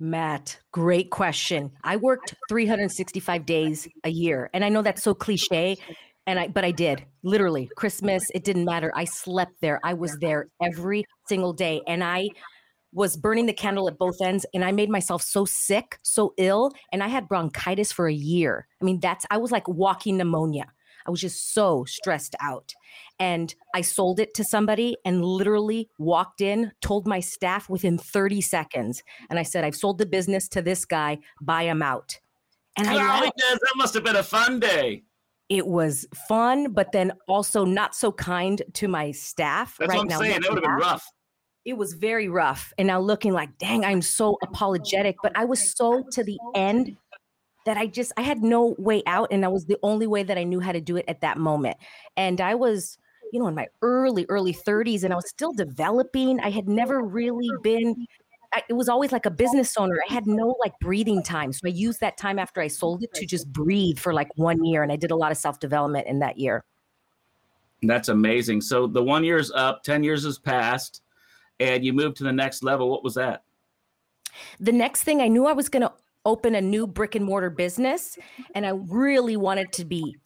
Matt, 0.00 0.58
great 0.72 1.10
question. 1.10 1.70
I 1.84 1.96
worked 1.96 2.34
365 2.48 3.44
days 3.44 3.86
a 4.02 4.08
year. 4.08 4.48
And 4.54 4.64
I 4.64 4.70
know 4.70 4.80
that's 4.80 5.02
so 5.02 5.14
cliche. 5.14 5.76
And 6.26 6.38
I 6.38 6.48
but 6.48 6.64
I 6.64 6.70
did. 6.70 7.04
Literally. 7.22 7.70
Christmas, 7.76 8.22
it 8.34 8.44
didn't 8.44 8.64
matter. 8.64 8.90
I 8.94 9.04
slept 9.04 9.60
there. 9.60 9.78
I 9.84 9.94
was 9.94 10.16
there 10.20 10.48
every 10.62 11.04
single 11.28 11.52
day. 11.52 11.82
And 11.86 12.02
I 12.02 12.28
was 12.92 13.16
burning 13.16 13.46
the 13.46 13.52
candle 13.52 13.88
at 13.88 13.98
both 13.98 14.20
ends 14.20 14.44
and 14.52 14.64
I 14.64 14.72
made 14.72 14.90
myself 14.90 15.22
so 15.22 15.44
sick, 15.44 15.98
so 16.02 16.34
ill, 16.38 16.72
and 16.92 17.02
I 17.02 17.08
had 17.08 17.28
bronchitis 17.28 17.92
for 17.92 18.08
a 18.08 18.12
year. 18.12 18.66
I 18.80 18.84
mean, 18.84 19.00
that's 19.00 19.26
I 19.30 19.38
was 19.38 19.52
like 19.52 19.68
walking 19.68 20.16
pneumonia. 20.16 20.72
I 21.06 21.10
was 21.10 21.20
just 21.20 21.54
so 21.54 21.84
stressed 21.84 22.34
out. 22.40 22.74
And 23.18 23.54
I 23.74 23.80
sold 23.82 24.20
it 24.20 24.34
to 24.34 24.44
somebody 24.44 24.96
and 25.04 25.24
literally 25.24 25.88
walked 25.98 26.40
in, 26.40 26.72
told 26.80 27.06
my 27.06 27.20
staff 27.20 27.68
within 27.68 27.98
30 27.98 28.40
seconds. 28.40 29.02
And 29.28 29.38
I 29.38 29.42
said, 29.42 29.64
I've 29.64 29.76
sold 29.76 29.98
the 29.98 30.06
business 30.06 30.48
to 30.48 30.62
this 30.62 30.84
guy, 30.84 31.18
buy 31.40 31.64
him 31.64 31.82
out. 31.82 32.18
And 32.76 32.88
I 32.88 33.20
left. 33.20 33.36
That 33.36 33.58
must 33.76 33.94
have 33.94 34.04
been 34.04 34.16
a 34.16 34.22
fun 34.22 34.60
day. 34.60 35.02
it 35.50 35.66
was 35.66 36.06
fun, 36.28 36.72
but 36.72 36.92
then 36.92 37.12
also 37.28 37.64
not 37.64 37.94
so 37.94 38.12
kind 38.12 38.62
to 38.74 38.88
my 38.88 39.10
staff. 39.10 39.76
That's 39.78 39.90
right 39.90 39.96
what 39.96 40.02
I'm 40.02 40.08
now. 40.08 40.20
saying. 40.20 40.40
That 40.40 40.50
would 40.50 40.58
have 40.58 40.62
been 40.62 40.88
rough. 40.88 41.06
It 41.64 41.76
was 41.76 41.92
very 41.92 42.28
rough. 42.28 42.72
And 42.78 42.86
now 42.86 43.00
looking 43.00 43.32
like, 43.32 43.58
dang, 43.58 43.84
I'm 43.84 44.00
so 44.00 44.38
apologetic. 44.42 45.16
But 45.22 45.32
I 45.36 45.44
was 45.44 45.76
so 45.76 46.04
to 46.12 46.24
the 46.24 46.38
end 46.54 46.96
that 47.66 47.76
I 47.76 47.86
just 47.86 48.12
I 48.16 48.22
had 48.22 48.42
no 48.42 48.74
way 48.78 49.02
out. 49.06 49.28
And 49.30 49.42
that 49.42 49.52
was 49.52 49.66
the 49.66 49.78
only 49.82 50.06
way 50.06 50.22
that 50.22 50.38
I 50.38 50.44
knew 50.44 50.60
how 50.60 50.72
to 50.72 50.80
do 50.80 50.96
it 50.96 51.04
at 51.08 51.20
that 51.20 51.38
moment. 51.38 51.76
And 52.16 52.40
I 52.40 52.54
was 52.54 52.98
you 53.32 53.40
know, 53.40 53.46
in 53.46 53.54
my 53.54 53.66
early, 53.82 54.26
early 54.28 54.52
30s 54.52 55.04
and 55.04 55.12
I 55.12 55.16
was 55.16 55.28
still 55.28 55.52
developing. 55.52 56.40
I 56.40 56.50
had 56.50 56.68
never 56.68 57.02
really 57.02 57.48
been, 57.62 58.06
I, 58.52 58.62
it 58.68 58.72
was 58.72 58.88
always 58.88 59.12
like 59.12 59.26
a 59.26 59.30
business 59.30 59.76
owner. 59.76 60.00
I 60.08 60.12
had 60.12 60.26
no 60.26 60.56
like 60.60 60.72
breathing 60.80 61.22
time. 61.22 61.52
So 61.52 61.60
I 61.66 61.68
used 61.68 62.00
that 62.00 62.16
time 62.16 62.38
after 62.38 62.60
I 62.60 62.68
sold 62.68 63.02
it 63.02 63.12
to 63.14 63.26
just 63.26 63.52
breathe 63.52 63.98
for 63.98 64.12
like 64.12 64.28
one 64.36 64.64
year. 64.64 64.82
And 64.82 64.90
I 64.90 64.96
did 64.96 65.10
a 65.10 65.16
lot 65.16 65.30
of 65.30 65.38
self 65.38 65.60
development 65.60 66.06
in 66.06 66.18
that 66.20 66.38
year. 66.38 66.64
That's 67.82 68.08
amazing. 68.08 68.60
So 68.60 68.86
the 68.86 69.02
one 69.02 69.24
year's 69.24 69.50
up, 69.52 69.82
10 69.84 70.02
years 70.04 70.24
has 70.24 70.38
passed, 70.38 71.02
and 71.60 71.84
you 71.84 71.92
moved 71.92 72.18
to 72.18 72.24
the 72.24 72.32
next 72.32 72.62
level. 72.62 72.90
What 72.90 73.02
was 73.02 73.14
that? 73.14 73.42
The 74.58 74.72
next 74.72 75.02
thing 75.02 75.22
I 75.22 75.28
knew 75.28 75.46
I 75.46 75.52
was 75.52 75.68
going 75.68 75.82
to 75.82 75.92
open 76.24 76.54
a 76.54 76.60
new 76.60 76.86
brick 76.86 77.14
and 77.14 77.24
mortar 77.24 77.50
business, 77.50 78.18
and 78.54 78.66
I 78.66 78.70
really 78.70 79.36
wanted 79.36 79.72
to 79.72 79.84
be 79.84 80.16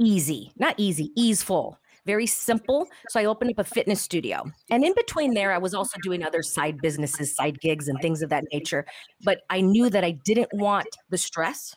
easy, 0.00 0.52
not 0.56 0.74
easy, 0.78 1.10
easeful, 1.16 1.78
very 2.06 2.26
simple. 2.26 2.88
So 3.10 3.20
I 3.20 3.26
opened 3.26 3.50
up 3.50 3.58
a 3.58 3.64
fitness 3.64 4.00
studio. 4.00 4.44
And 4.70 4.84
in 4.84 4.94
between 4.94 5.34
there, 5.34 5.52
I 5.52 5.58
was 5.58 5.74
also 5.74 5.96
doing 6.02 6.22
other 6.22 6.42
side 6.42 6.78
businesses, 6.80 7.36
side 7.36 7.60
gigs, 7.60 7.88
and 7.88 8.00
things 8.00 8.22
of 8.22 8.30
that 8.30 8.44
nature. 8.52 8.86
But 9.24 9.40
I 9.50 9.60
knew 9.60 9.90
that 9.90 10.04
I 10.04 10.12
didn't 10.24 10.48
want 10.54 10.88
the 11.10 11.18
stress. 11.18 11.74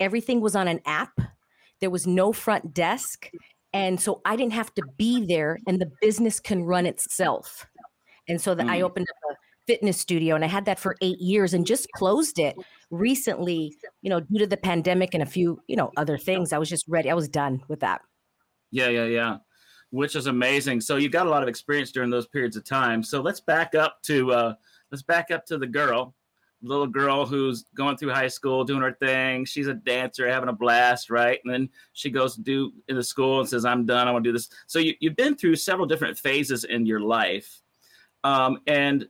Everything 0.00 0.40
was 0.40 0.56
on 0.56 0.68
an 0.68 0.80
app, 0.84 1.12
there 1.80 1.90
was 1.90 2.06
no 2.06 2.32
front 2.32 2.74
desk. 2.74 3.30
And 3.72 4.00
so 4.00 4.20
I 4.24 4.34
didn't 4.34 4.54
have 4.54 4.74
to 4.74 4.82
be 4.96 5.26
there, 5.26 5.58
and 5.66 5.78
the 5.78 5.92
business 6.00 6.40
can 6.40 6.64
run 6.64 6.86
itself. 6.86 7.66
And 8.26 8.40
so 8.40 8.54
that 8.54 8.66
mm. 8.66 8.70
I 8.70 8.80
opened 8.80 9.06
up 9.08 9.30
a 9.30 9.34
fitness 9.68 10.00
studio 10.00 10.34
and 10.34 10.42
I 10.42 10.48
had 10.48 10.64
that 10.64 10.78
for 10.78 10.96
eight 11.02 11.20
years 11.20 11.52
and 11.52 11.66
just 11.66 11.92
closed 11.92 12.38
it 12.38 12.56
recently, 12.90 13.76
you 14.00 14.08
know, 14.08 14.18
due 14.18 14.38
to 14.38 14.46
the 14.46 14.56
pandemic 14.56 15.12
and 15.12 15.22
a 15.22 15.26
few, 15.26 15.60
you 15.68 15.76
know, 15.76 15.92
other 15.98 16.16
things. 16.16 16.54
I 16.54 16.58
was 16.58 16.70
just 16.70 16.86
ready. 16.88 17.10
I 17.10 17.14
was 17.14 17.28
done 17.28 17.62
with 17.68 17.80
that. 17.80 18.00
Yeah, 18.70 18.88
yeah, 18.88 19.04
yeah. 19.04 19.36
Which 19.90 20.16
is 20.16 20.26
amazing. 20.26 20.80
So 20.80 20.96
you 20.96 21.10
got 21.10 21.26
a 21.26 21.30
lot 21.30 21.42
of 21.42 21.50
experience 21.50 21.92
during 21.92 22.08
those 22.08 22.26
periods 22.26 22.56
of 22.56 22.64
time. 22.64 23.02
So 23.02 23.20
let's 23.20 23.40
back 23.40 23.74
up 23.74 24.02
to 24.04 24.32
uh 24.32 24.54
let's 24.90 25.02
back 25.02 25.30
up 25.30 25.44
to 25.46 25.58
the 25.58 25.66
girl, 25.66 26.14
little 26.62 26.86
girl 26.86 27.26
who's 27.26 27.66
going 27.74 27.98
through 27.98 28.12
high 28.14 28.28
school, 28.28 28.64
doing 28.64 28.80
her 28.80 28.94
thing. 28.94 29.44
She's 29.44 29.66
a 29.66 29.74
dancer, 29.74 30.26
having 30.26 30.48
a 30.48 30.54
blast, 30.54 31.10
right? 31.10 31.38
And 31.44 31.52
then 31.52 31.68
she 31.92 32.08
goes 32.08 32.34
to 32.36 32.40
do 32.40 32.72
in 32.88 32.96
the 32.96 33.02
school 33.02 33.40
and 33.40 33.48
says, 33.48 33.66
I'm 33.66 33.84
done, 33.84 34.08
I 34.08 34.12
want 34.12 34.24
to 34.24 34.30
do 34.30 34.32
this. 34.32 34.48
So 34.66 34.78
you, 34.78 34.94
you've 35.00 35.16
been 35.16 35.36
through 35.36 35.56
several 35.56 35.86
different 35.86 36.16
phases 36.16 36.64
in 36.64 36.86
your 36.86 37.00
life. 37.00 37.60
Um, 38.24 38.60
and 38.66 39.06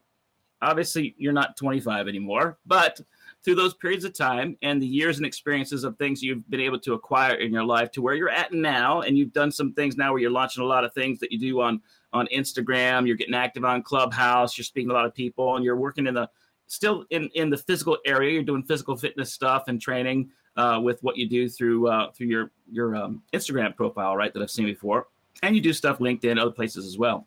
obviously 0.62 1.14
you're 1.18 1.32
not 1.32 1.56
25 1.56 2.08
anymore, 2.08 2.58
but 2.66 3.00
through 3.44 3.54
those 3.54 3.74
periods 3.74 4.04
of 4.04 4.12
time 4.12 4.56
and 4.62 4.82
the 4.82 4.86
years 4.86 5.16
and 5.16 5.26
experiences 5.26 5.84
of 5.84 5.96
things 5.96 6.22
you've 6.22 6.48
been 6.50 6.60
able 6.60 6.78
to 6.80 6.94
acquire 6.94 7.34
in 7.36 7.52
your 7.52 7.64
life 7.64 7.90
to 7.92 8.02
where 8.02 8.14
you're 8.14 8.28
at 8.28 8.52
now, 8.52 9.02
and 9.02 9.16
you've 9.16 9.32
done 9.32 9.50
some 9.50 9.72
things 9.72 9.96
now 9.96 10.12
where 10.12 10.20
you're 10.20 10.30
launching 10.30 10.62
a 10.62 10.66
lot 10.66 10.84
of 10.84 10.92
things 10.92 11.18
that 11.20 11.32
you 11.32 11.38
do 11.38 11.60
on 11.60 11.80
on 12.12 12.26
Instagram, 12.34 13.06
you're 13.06 13.16
getting 13.16 13.34
active 13.34 13.64
on 13.64 13.82
Clubhouse, 13.82 14.56
you're 14.56 14.64
speaking 14.64 14.88
to 14.88 14.94
a 14.94 14.96
lot 14.96 15.04
of 15.04 15.14
people, 15.14 15.56
and 15.56 15.64
you're 15.64 15.76
working 15.76 16.06
in 16.06 16.14
the 16.14 16.28
still 16.66 17.04
in 17.10 17.28
in 17.34 17.50
the 17.50 17.56
physical 17.56 17.98
area. 18.06 18.32
You're 18.32 18.42
doing 18.42 18.62
physical 18.62 18.96
fitness 18.96 19.32
stuff 19.32 19.64
and 19.68 19.80
training 19.80 20.30
uh, 20.56 20.80
with 20.82 21.02
what 21.02 21.16
you 21.16 21.28
do 21.28 21.48
through 21.48 21.88
uh, 21.88 22.10
through 22.12 22.28
your 22.28 22.50
your 22.70 22.96
um, 22.96 23.22
Instagram 23.32 23.76
profile, 23.76 24.16
right? 24.16 24.32
That 24.32 24.42
I've 24.42 24.50
seen 24.50 24.66
before, 24.66 25.08
and 25.42 25.54
you 25.54 25.60
do 25.60 25.72
stuff 25.72 25.98
LinkedIn, 25.98 26.40
other 26.40 26.50
places 26.50 26.86
as 26.86 26.98
well. 26.98 27.26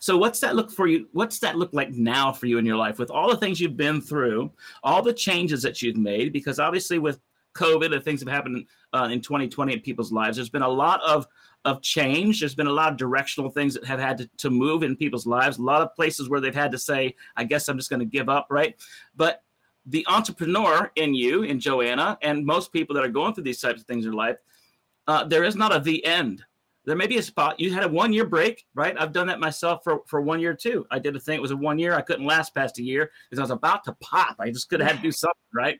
So 0.00 0.16
what's 0.16 0.40
that 0.40 0.56
look 0.56 0.70
for 0.70 0.86
you? 0.86 1.08
What's 1.12 1.38
that 1.40 1.56
look 1.56 1.70
like 1.72 1.92
now 1.92 2.32
for 2.32 2.46
you 2.46 2.58
in 2.58 2.66
your 2.66 2.76
life 2.76 2.98
with 2.98 3.10
all 3.10 3.30
the 3.30 3.36
things 3.36 3.60
you've 3.60 3.76
been 3.76 4.00
through, 4.00 4.50
all 4.82 5.02
the 5.02 5.12
changes 5.12 5.62
that 5.62 5.82
you've 5.82 5.96
made? 5.96 6.32
Because 6.32 6.58
obviously 6.58 6.98
with 6.98 7.20
COVID 7.54 7.94
and 7.94 8.02
things 8.02 8.20
have 8.20 8.28
happened 8.28 8.66
uh, 8.92 9.08
in 9.10 9.20
2020 9.20 9.74
in 9.74 9.80
people's 9.80 10.12
lives, 10.12 10.36
there's 10.36 10.48
been 10.48 10.62
a 10.62 10.68
lot 10.68 11.02
of 11.02 11.26
of 11.64 11.80
change. 11.80 12.40
There's 12.40 12.56
been 12.56 12.66
a 12.66 12.72
lot 12.72 12.90
of 12.90 12.98
directional 12.98 13.48
things 13.48 13.74
that 13.74 13.84
have 13.84 14.00
had 14.00 14.18
to, 14.18 14.30
to 14.38 14.50
move 14.50 14.82
in 14.82 14.96
people's 14.96 15.26
lives. 15.26 15.58
A 15.58 15.62
lot 15.62 15.80
of 15.80 15.94
places 15.94 16.28
where 16.28 16.40
they've 16.40 16.54
had 16.54 16.72
to 16.72 16.78
say, 16.78 17.14
"I 17.36 17.44
guess 17.44 17.68
I'm 17.68 17.76
just 17.76 17.88
going 17.88 18.00
to 18.00 18.06
give 18.06 18.28
up," 18.28 18.48
right? 18.50 18.74
But 19.14 19.42
the 19.86 20.04
entrepreneur 20.08 20.90
in 20.96 21.14
you, 21.14 21.42
in 21.42 21.60
Joanna, 21.60 22.18
and 22.22 22.44
most 22.44 22.72
people 22.72 22.94
that 22.94 23.04
are 23.04 23.08
going 23.08 23.34
through 23.34 23.44
these 23.44 23.60
types 23.60 23.80
of 23.80 23.86
things 23.86 24.06
in 24.06 24.12
life, 24.12 24.38
uh, 25.06 25.24
there 25.24 25.44
is 25.44 25.56
not 25.56 25.74
a 25.74 25.80
the 25.80 26.04
end 26.04 26.44
there 26.84 26.96
may 26.96 27.06
be 27.06 27.18
a 27.18 27.22
spot 27.22 27.60
you 27.60 27.72
had 27.72 27.84
a 27.84 27.88
one 27.88 28.12
year 28.12 28.24
break, 28.24 28.64
right? 28.74 28.96
I've 28.98 29.12
done 29.12 29.26
that 29.28 29.40
myself 29.40 29.82
for, 29.84 30.00
for 30.06 30.20
one 30.20 30.40
year 30.40 30.54
too. 30.54 30.86
I 30.90 30.98
did 30.98 31.14
a 31.14 31.20
thing, 31.20 31.36
it 31.36 31.42
was 31.42 31.50
a 31.50 31.56
one 31.56 31.78
year. 31.78 31.94
I 31.94 32.00
couldn't 32.00 32.26
last 32.26 32.54
past 32.54 32.78
a 32.78 32.82
year 32.82 33.10
because 33.28 33.38
I 33.38 33.42
was 33.42 33.50
about 33.50 33.84
to 33.84 33.92
pop. 34.00 34.36
I 34.38 34.50
just 34.50 34.68
could 34.68 34.80
have 34.80 34.90
had 34.90 34.96
to 34.96 35.02
do 35.02 35.12
something, 35.12 35.36
right? 35.54 35.78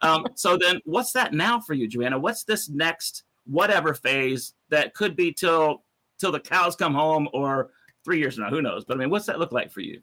Um, 0.00 0.26
so 0.34 0.56
then 0.56 0.80
what's 0.84 1.12
that 1.12 1.32
now 1.32 1.60
for 1.60 1.74
you, 1.74 1.88
Joanna? 1.88 2.18
What's 2.18 2.44
this 2.44 2.68
next 2.68 3.24
whatever 3.46 3.94
phase 3.94 4.54
that 4.70 4.94
could 4.94 5.16
be 5.16 5.32
till 5.32 5.82
till 6.18 6.32
the 6.32 6.40
cows 6.40 6.76
come 6.76 6.94
home 6.94 7.28
or 7.32 7.70
three 8.04 8.18
years 8.18 8.38
now? 8.38 8.48
Who 8.50 8.62
knows? 8.62 8.84
But 8.84 8.96
I 8.96 9.00
mean, 9.00 9.10
what's 9.10 9.26
that 9.26 9.38
look 9.38 9.52
like 9.52 9.72
for 9.72 9.80
you? 9.80 10.00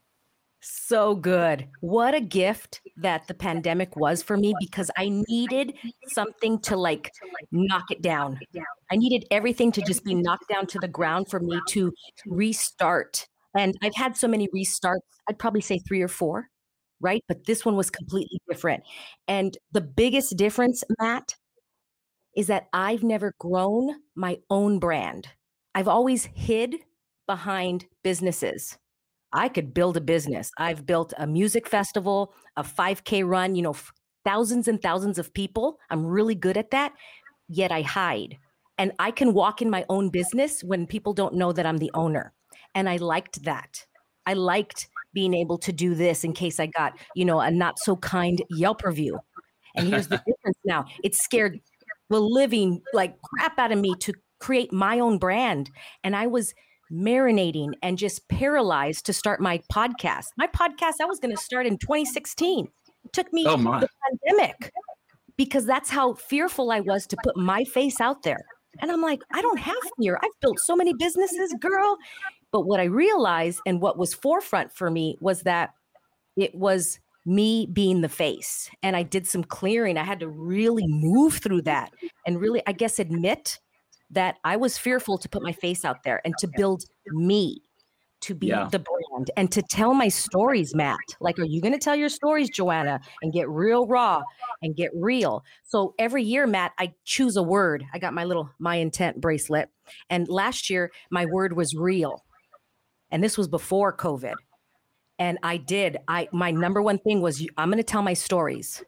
So 0.61 1.15
good. 1.15 1.67
What 1.79 2.13
a 2.13 2.21
gift 2.21 2.81
that 2.97 3.27
the 3.27 3.33
pandemic 3.33 3.95
was 3.95 4.21
for 4.21 4.37
me 4.37 4.53
because 4.59 4.91
I 4.95 5.09
needed 5.27 5.73
something 6.07 6.59
to 6.61 6.77
like 6.77 7.11
knock 7.51 7.89
it 7.89 8.03
down. 8.03 8.39
I 8.91 8.95
needed 8.95 9.25
everything 9.31 9.71
to 9.73 9.81
just 9.81 10.03
be 10.03 10.13
knocked 10.13 10.47
down 10.49 10.67
to 10.67 10.79
the 10.79 10.87
ground 10.87 11.29
for 11.29 11.39
me 11.39 11.59
to 11.69 11.91
restart. 12.27 13.27
And 13.57 13.75
I've 13.81 13.95
had 13.95 14.15
so 14.15 14.27
many 14.27 14.47
restarts, 14.49 14.99
I'd 15.27 15.39
probably 15.39 15.61
say 15.61 15.79
three 15.79 16.01
or 16.01 16.07
four, 16.07 16.47
right? 16.99 17.23
But 17.27 17.45
this 17.45 17.65
one 17.65 17.75
was 17.75 17.89
completely 17.89 18.39
different. 18.47 18.83
And 19.27 19.57
the 19.71 19.81
biggest 19.81 20.37
difference, 20.37 20.83
Matt, 20.99 21.35
is 22.35 22.47
that 22.47 22.67
I've 22.71 23.03
never 23.03 23.33
grown 23.39 23.95
my 24.15 24.37
own 24.49 24.77
brand. 24.77 25.27
I've 25.73 25.87
always 25.87 26.29
hid 26.35 26.75
behind 27.27 27.85
businesses. 28.03 28.77
I 29.33 29.49
could 29.49 29.73
build 29.73 29.97
a 29.97 30.01
business. 30.01 30.51
I've 30.57 30.85
built 30.85 31.13
a 31.17 31.27
music 31.27 31.67
festival, 31.67 32.33
a 32.57 32.63
5K 32.63 33.27
run, 33.27 33.55
you 33.55 33.61
know, 33.61 33.75
thousands 34.25 34.67
and 34.67 34.81
thousands 34.81 35.17
of 35.17 35.33
people. 35.33 35.77
I'm 35.89 36.05
really 36.05 36.35
good 36.35 36.57
at 36.57 36.71
that, 36.71 36.93
yet 37.47 37.71
I 37.71 37.81
hide. 37.81 38.37
And 38.77 38.91
I 38.99 39.11
can 39.11 39.33
walk 39.33 39.61
in 39.61 39.69
my 39.69 39.85
own 39.89 40.09
business 40.09 40.63
when 40.63 40.87
people 40.87 41.13
don't 41.13 41.35
know 41.35 41.51
that 41.51 41.65
I'm 41.65 41.77
the 41.77 41.91
owner. 41.93 42.33
And 42.73 42.89
I 42.89 42.97
liked 42.97 43.43
that. 43.43 43.85
I 44.25 44.33
liked 44.33 44.87
being 45.13 45.33
able 45.33 45.57
to 45.59 45.71
do 45.71 45.93
this 45.93 46.23
in 46.23 46.33
case 46.33 46.59
I 46.59 46.67
got, 46.67 46.93
you 47.15 47.25
know, 47.25 47.39
a 47.39 47.51
not 47.51 47.79
so 47.79 47.95
kind 47.95 48.41
Yelp 48.49 48.83
review. 48.83 49.19
And 49.75 49.87
here's 49.87 50.07
the 50.07 50.17
difference 50.27 50.57
now 50.65 50.85
it 51.03 51.15
scared 51.15 51.59
the 52.09 52.19
living 52.19 52.81
like 52.93 53.21
crap 53.21 53.57
out 53.57 53.71
of 53.71 53.79
me 53.79 53.95
to 53.95 54.13
create 54.39 54.73
my 54.73 54.99
own 54.99 55.17
brand. 55.17 55.69
And 56.03 56.15
I 56.15 56.27
was, 56.27 56.53
marinating 56.91 57.73
and 57.81 57.97
just 57.97 58.27
paralyzed 58.27 59.05
to 59.05 59.13
start 59.13 59.39
my 59.39 59.61
podcast. 59.71 60.27
My 60.37 60.47
podcast, 60.47 60.95
I 61.01 61.05
was 61.05 61.19
going 61.19 61.35
to 61.35 61.41
start 61.41 61.65
in 61.65 61.77
2016. 61.77 62.67
It 63.03 63.13
took 63.13 63.31
me 63.33 63.45
oh 63.47 63.57
the 63.57 63.89
pandemic 64.27 64.71
because 65.37 65.65
that's 65.65 65.89
how 65.89 66.13
fearful 66.13 66.71
I 66.71 66.81
was 66.81 67.07
to 67.07 67.17
put 67.23 67.37
my 67.37 67.63
face 67.63 67.99
out 67.99 68.23
there. 68.23 68.45
And 68.79 68.91
I'm 68.91 69.01
like, 69.01 69.21
I 69.33 69.41
don't 69.41 69.59
have 69.59 69.77
fear. 69.99 70.19
I've 70.21 70.39
built 70.41 70.59
so 70.59 70.75
many 70.75 70.93
businesses, 70.93 71.53
girl. 71.59 71.97
But 72.51 72.61
what 72.61 72.79
I 72.79 72.85
realized 72.85 73.59
and 73.65 73.81
what 73.81 73.97
was 73.97 74.13
forefront 74.13 74.73
for 74.73 74.89
me 74.89 75.17
was 75.19 75.41
that 75.43 75.71
it 76.35 76.53
was 76.55 76.99
me 77.25 77.67
being 77.71 78.01
the 78.01 78.09
face. 78.09 78.69
And 78.81 78.95
I 78.95 79.03
did 79.03 79.27
some 79.27 79.43
clearing. 79.43 79.97
I 79.97 80.03
had 80.03 80.19
to 80.21 80.27
really 80.27 80.85
move 80.87 81.35
through 81.35 81.63
that 81.63 81.91
and 82.25 82.39
really, 82.39 82.61
I 82.65 82.71
guess, 82.71 82.99
admit 82.99 83.59
that 84.11 84.37
I 84.43 84.57
was 84.57 84.77
fearful 84.77 85.17
to 85.17 85.29
put 85.29 85.43
my 85.43 85.53
face 85.53 85.83
out 85.85 86.03
there 86.03 86.21
and 86.25 86.33
to 86.39 86.49
build 86.55 86.83
me 87.07 87.61
to 88.21 88.35
be 88.35 88.47
yeah. 88.47 88.67
the 88.71 88.79
brand 88.79 89.31
and 89.35 89.51
to 89.51 89.61
tell 89.63 89.93
my 89.93 90.07
stories, 90.07 90.75
Matt. 90.75 90.99
Like, 91.19 91.39
are 91.39 91.45
you 91.45 91.59
going 91.59 91.73
to 91.73 91.79
tell 91.79 91.95
your 91.95 92.09
stories, 92.09 92.49
Joanna, 92.49 92.99
and 93.21 93.33
get 93.33 93.49
real 93.49 93.87
raw 93.87 94.21
and 94.61 94.75
get 94.75 94.91
real? 94.93 95.43
So 95.63 95.95
every 95.97 96.23
year, 96.23 96.45
Matt, 96.47 96.71
I 96.77 96.93
choose 97.03 97.35
a 97.35 97.43
word. 97.43 97.83
I 97.93 97.99
got 97.99 98.13
my 98.13 98.23
little 98.23 98.49
my 98.59 98.75
intent 98.75 99.19
bracelet. 99.19 99.69
And 100.09 100.27
last 100.29 100.69
year, 100.69 100.91
my 101.09 101.25
word 101.25 101.53
was 101.53 101.75
real. 101.75 102.23
And 103.09 103.23
this 103.23 103.37
was 103.37 103.47
before 103.47 103.95
COVID. 103.95 104.35
And 105.17 105.37
I 105.43 105.57
did. 105.57 105.97
I 106.07 106.29
my 106.31 106.51
number 106.51 106.81
one 106.81 106.99
thing 106.99 107.21
was 107.21 107.45
I'm 107.57 107.69
going 107.69 107.77
to 107.77 107.83
tell 107.83 108.03
my 108.03 108.13
stories 108.13 108.83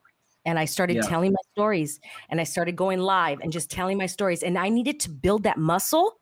and 0.46 0.60
I 0.60 0.66
started 0.66 0.98
yeah. 0.98 1.02
telling 1.04 1.32
my 1.32 1.42
stories 1.54 2.00
and 2.30 2.40
I 2.42 2.44
started 2.44 2.76
going 2.76 3.00
live 3.00 3.40
and 3.42 3.52
just 3.52 3.72
telling 3.72 3.98
my 3.98 4.06
stories. 4.06 4.44
And 4.44 4.58
I 4.58 4.70
needed 4.70 5.00
to 5.02 5.10
build 5.10 5.44
that 5.44 5.58
muscle 5.58 6.20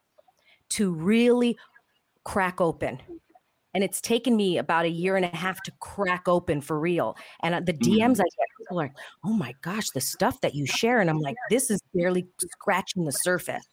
to 0.69 0.91
really 0.91 1.57
crack 2.23 2.61
open. 2.61 2.99
And 3.73 3.83
it's 3.83 4.01
taken 4.01 4.35
me 4.35 4.57
about 4.57 4.85
a 4.85 4.89
year 4.89 5.15
and 5.15 5.25
a 5.25 5.35
half 5.35 5.63
to 5.63 5.71
crack 5.79 6.27
open 6.27 6.61
for 6.61 6.79
real. 6.79 7.15
And 7.41 7.55
uh, 7.55 7.61
the 7.61 7.73
DMs 7.73 8.17
mm. 8.17 8.21
I 8.21 8.23
get, 8.23 8.47
people 8.57 8.79
are 8.79 8.83
like, 8.83 8.95
oh 9.23 9.33
my 9.33 9.55
gosh, 9.61 9.89
the 9.91 10.01
stuff 10.01 10.41
that 10.41 10.53
you 10.53 10.65
share. 10.65 10.99
And 10.99 11.09
I'm 11.09 11.19
like, 11.19 11.35
this 11.49 11.71
is 11.71 11.79
barely 11.93 12.27
scratching 12.39 13.05
the 13.05 13.11
surface. 13.11 13.65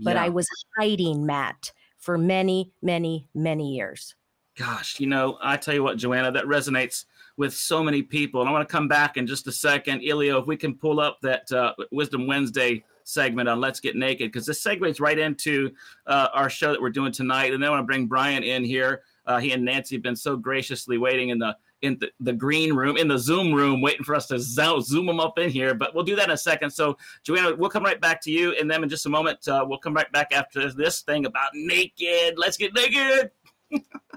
But 0.00 0.16
yeah. 0.16 0.24
I 0.24 0.28
was 0.28 0.48
hiding, 0.76 1.24
Matt, 1.24 1.72
for 1.98 2.18
many, 2.18 2.72
many, 2.82 3.28
many 3.34 3.74
years. 3.74 4.14
Gosh, 4.56 4.98
you 4.98 5.06
know, 5.06 5.38
I 5.40 5.56
tell 5.56 5.74
you 5.74 5.84
what, 5.84 5.98
Joanna, 5.98 6.32
that 6.32 6.44
resonates 6.44 7.04
with 7.38 7.54
so 7.54 7.82
many 7.82 8.02
people. 8.02 8.40
And 8.40 8.50
I 8.50 8.52
want 8.52 8.68
to 8.68 8.72
come 8.72 8.88
back 8.88 9.16
in 9.16 9.26
just 9.26 9.46
a 9.46 9.52
second. 9.52 10.02
Ilio, 10.02 10.40
if 10.40 10.46
we 10.46 10.56
can 10.56 10.74
pull 10.74 11.00
up 11.00 11.18
that 11.22 11.50
uh, 11.52 11.72
Wisdom 11.92 12.26
Wednesday 12.26 12.84
segment 13.04 13.48
on 13.48 13.60
Let's 13.60 13.80
Get 13.80 13.96
Naked 13.96 14.30
because 14.30 14.44
this 14.44 14.62
segues 14.62 15.00
right 15.00 15.18
into 15.18 15.70
uh, 16.06 16.28
our 16.34 16.50
show 16.50 16.72
that 16.72 16.82
we're 16.82 16.90
doing 16.90 17.12
tonight. 17.12 17.54
And 17.54 17.62
then 17.62 17.68
I 17.68 17.70
want 17.70 17.80
to 17.80 17.86
bring 17.86 18.06
Brian 18.06 18.42
in 18.42 18.64
here. 18.64 19.02
Uh, 19.24 19.38
he 19.38 19.52
and 19.52 19.64
Nancy 19.64 19.94
have 19.94 20.02
been 20.02 20.16
so 20.16 20.36
graciously 20.36 20.98
waiting 20.98 21.30
in 21.30 21.38
the 21.38 21.56
in 21.82 21.96
the, 22.00 22.10
the 22.18 22.32
green 22.32 22.74
room, 22.74 22.96
in 22.96 23.06
the 23.06 23.18
Zoom 23.18 23.54
room, 23.54 23.80
waiting 23.80 24.02
for 24.02 24.16
us 24.16 24.26
to 24.26 24.40
zoom, 24.40 24.80
zoom 24.80 25.06
them 25.06 25.20
up 25.20 25.38
in 25.38 25.48
here. 25.48 25.74
But 25.74 25.94
we'll 25.94 26.02
do 26.02 26.16
that 26.16 26.24
in 26.24 26.32
a 26.32 26.36
second. 26.36 26.70
So, 26.70 26.98
Joanna, 27.22 27.54
we'll 27.54 27.70
come 27.70 27.84
right 27.84 28.00
back 28.00 28.20
to 28.22 28.32
you. 28.32 28.52
And 28.58 28.68
then 28.68 28.82
in 28.82 28.88
just 28.88 29.06
a 29.06 29.08
moment, 29.08 29.46
uh, 29.46 29.64
we'll 29.64 29.78
come 29.78 29.94
right 29.94 30.10
back 30.10 30.32
after 30.32 30.72
this 30.72 31.02
thing 31.02 31.24
about 31.24 31.52
naked. 31.54 32.36
Let's 32.36 32.56
get 32.56 32.74
naked. 32.74 33.30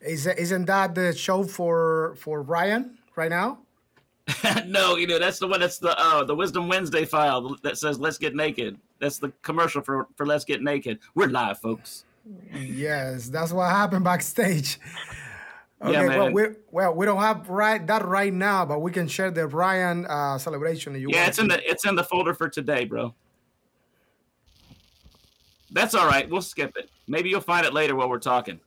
Is, 0.00 0.26
isn't 0.26 0.64
that 0.66 0.94
the 0.94 1.14
show 1.14 1.44
for 1.44 2.14
for 2.16 2.42
Brian 2.42 2.98
right 3.16 3.30
now? 3.30 3.58
no, 4.66 4.96
you 4.96 5.06
know 5.06 5.18
that's 5.18 5.38
the 5.38 5.46
one. 5.46 5.60
That's 5.60 5.78
the 5.78 5.98
uh, 5.98 6.24
the 6.24 6.34
Wisdom 6.34 6.68
Wednesday 6.68 7.04
file 7.04 7.56
that 7.62 7.78
says 7.78 7.98
"Let's 7.98 8.16
Get 8.16 8.34
Naked." 8.34 8.78
That's 8.98 9.18
the 9.18 9.32
commercial 9.42 9.82
for 9.82 10.08
for 10.16 10.24
"Let's 10.24 10.44
Get 10.44 10.62
Naked." 10.62 11.00
We're 11.14 11.28
live, 11.28 11.58
folks. 11.58 12.04
Yes, 12.54 13.28
that's 13.28 13.52
what 13.52 13.70
happened 13.70 14.04
backstage. 14.04 14.78
Okay, 15.82 15.92
yeah, 15.92 16.18
well, 16.18 16.30
we 16.30 16.42
well 16.70 16.94
we 16.94 17.06
don't 17.06 17.22
have 17.22 17.48
right 17.48 17.86
that 17.86 18.04
right 18.06 18.34
now, 18.34 18.66
but 18.66 18.80
we 18.80 18.92
can 18.92 19.08
share 19.08 19.30
the 19.30 19.46
Ryan 19.46 20.04
uh, 20.04 20.36
celebration. 20.36 20.94
you 20.94 21.08
yeah, 21.10 21.26
it's 21.26 21.38
in 21.38 21.48
the 21.48 21.58
it's 21.66 21.86
in 21.86 21.94
the 21.94 22.04
folder 22.04 22.34
for 22.34 22.50
today, 22.50 22.84
bro. 22.84 23.14
That's 25.70 25.94
all 25.94 26.06
right. 26.06 26.28
We'll 26.28 26.42
skip 26.42 26.76
it. 26.76 26.90
Maybe 27.08 27.30
you'll 27.30 27.40
find 27.40 27.64
it 27.64 27.72
later 27.72 27.96
while 27.96 28.10
we're 28.10 28.18
talking. 28.18 28.60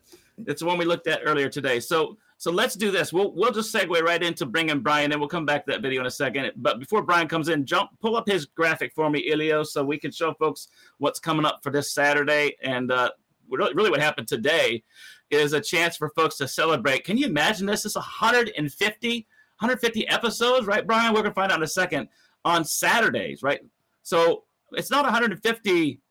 It's 0.46 0.62
the 0.62 0.68
one 0.68 0.78
we 0.78 0.86
looked 0.86 1.08
at 1.08 1.22
earlier 1.24 1.50
today. 1.50 1.80
So 1.80 2.18
so 2.38 2.52
let's 2.52 2.76
do 2.76 2.92
this. 2.92 3.14
We'll 3.14 3.34
we'll 3.34 3.52
just 3.52 3.74
segue 3.74 4.02
right 4.02 4.22
into 4.22 4.46
bringing 4.46 4.82
Brian 4.82 5.12
in. 5.12 5.20
We'll 5.20 5.30
come 5.30 5.46
back 5.46 5.66
to 5.66 5.72
that 5.72 5.82
video 5.82 6.02
in 6.02 6.08
a 6.08 6.12
second. 6.12 6.52
But 6.58 6.80
before 6.80 7.02
Brian 7.02 7.28
comes 7.28 7.48
in, 7.48 7.66
jump 7.66 7.92
pull 8.02 8.16
up 8.16 8.28
his 8.28 8.46
graphic 8.46 8.94
for 8.94 9.10
me, 9.10 9.30
Ilio, 9.32 9.66
so 9.66 9.84
we 9.84 9.98
can 9.98 10.12
show 10.12 10.34
folks 10.34 10.68
what's 10.98 11.20
coming 11.20 11.46
up 11.46 11.60
for 11.64 11.72
this 11.72 11.94
Saturday 11.94 12.56
and 12.62 12.92
uh, 12.92 13.12
really 13.50 13.90
what 13.90 14.02
happened 14.02 14.28
today 14.28 14.84
is 15.30 15.54
a 15.54 15.62
chance 15.62 15.98
for 15.98 16.10
folks 16.10 16.38
to 16.38 16.48
celebrate. 16.48 17.04
Can 17.04 17.18
you 17.18 17.28
imagine 17.28 17.66
this? 17.66 17.86
It's 17.86 17.96
150, 17.96 19.28
150 19.60 20.08
episodes, 20.08 20.68
right, 20.68 20.86
Brian? 20.86 21.14
We're 21.14 21.22
gonna 21.22 21.34
find 21.34 21.52
out 21.52 21.60
in 21.60 21.64
a 21.64 21.68
second 21.68 22.10
on 22.46 22.66
Saturdays, 22.66 23.42
right? 23.42 23.62
So 24.04 24.44
it's 24.74 24.92
not 24.92 25.04
150 25.04 26.02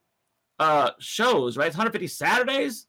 uh, 0.59 0.91
shows, 0.99 1.57
right? 1.57 1.67
It's 1.67 1.75
150 1.75 2.07
Saturdays. 2.07 2.87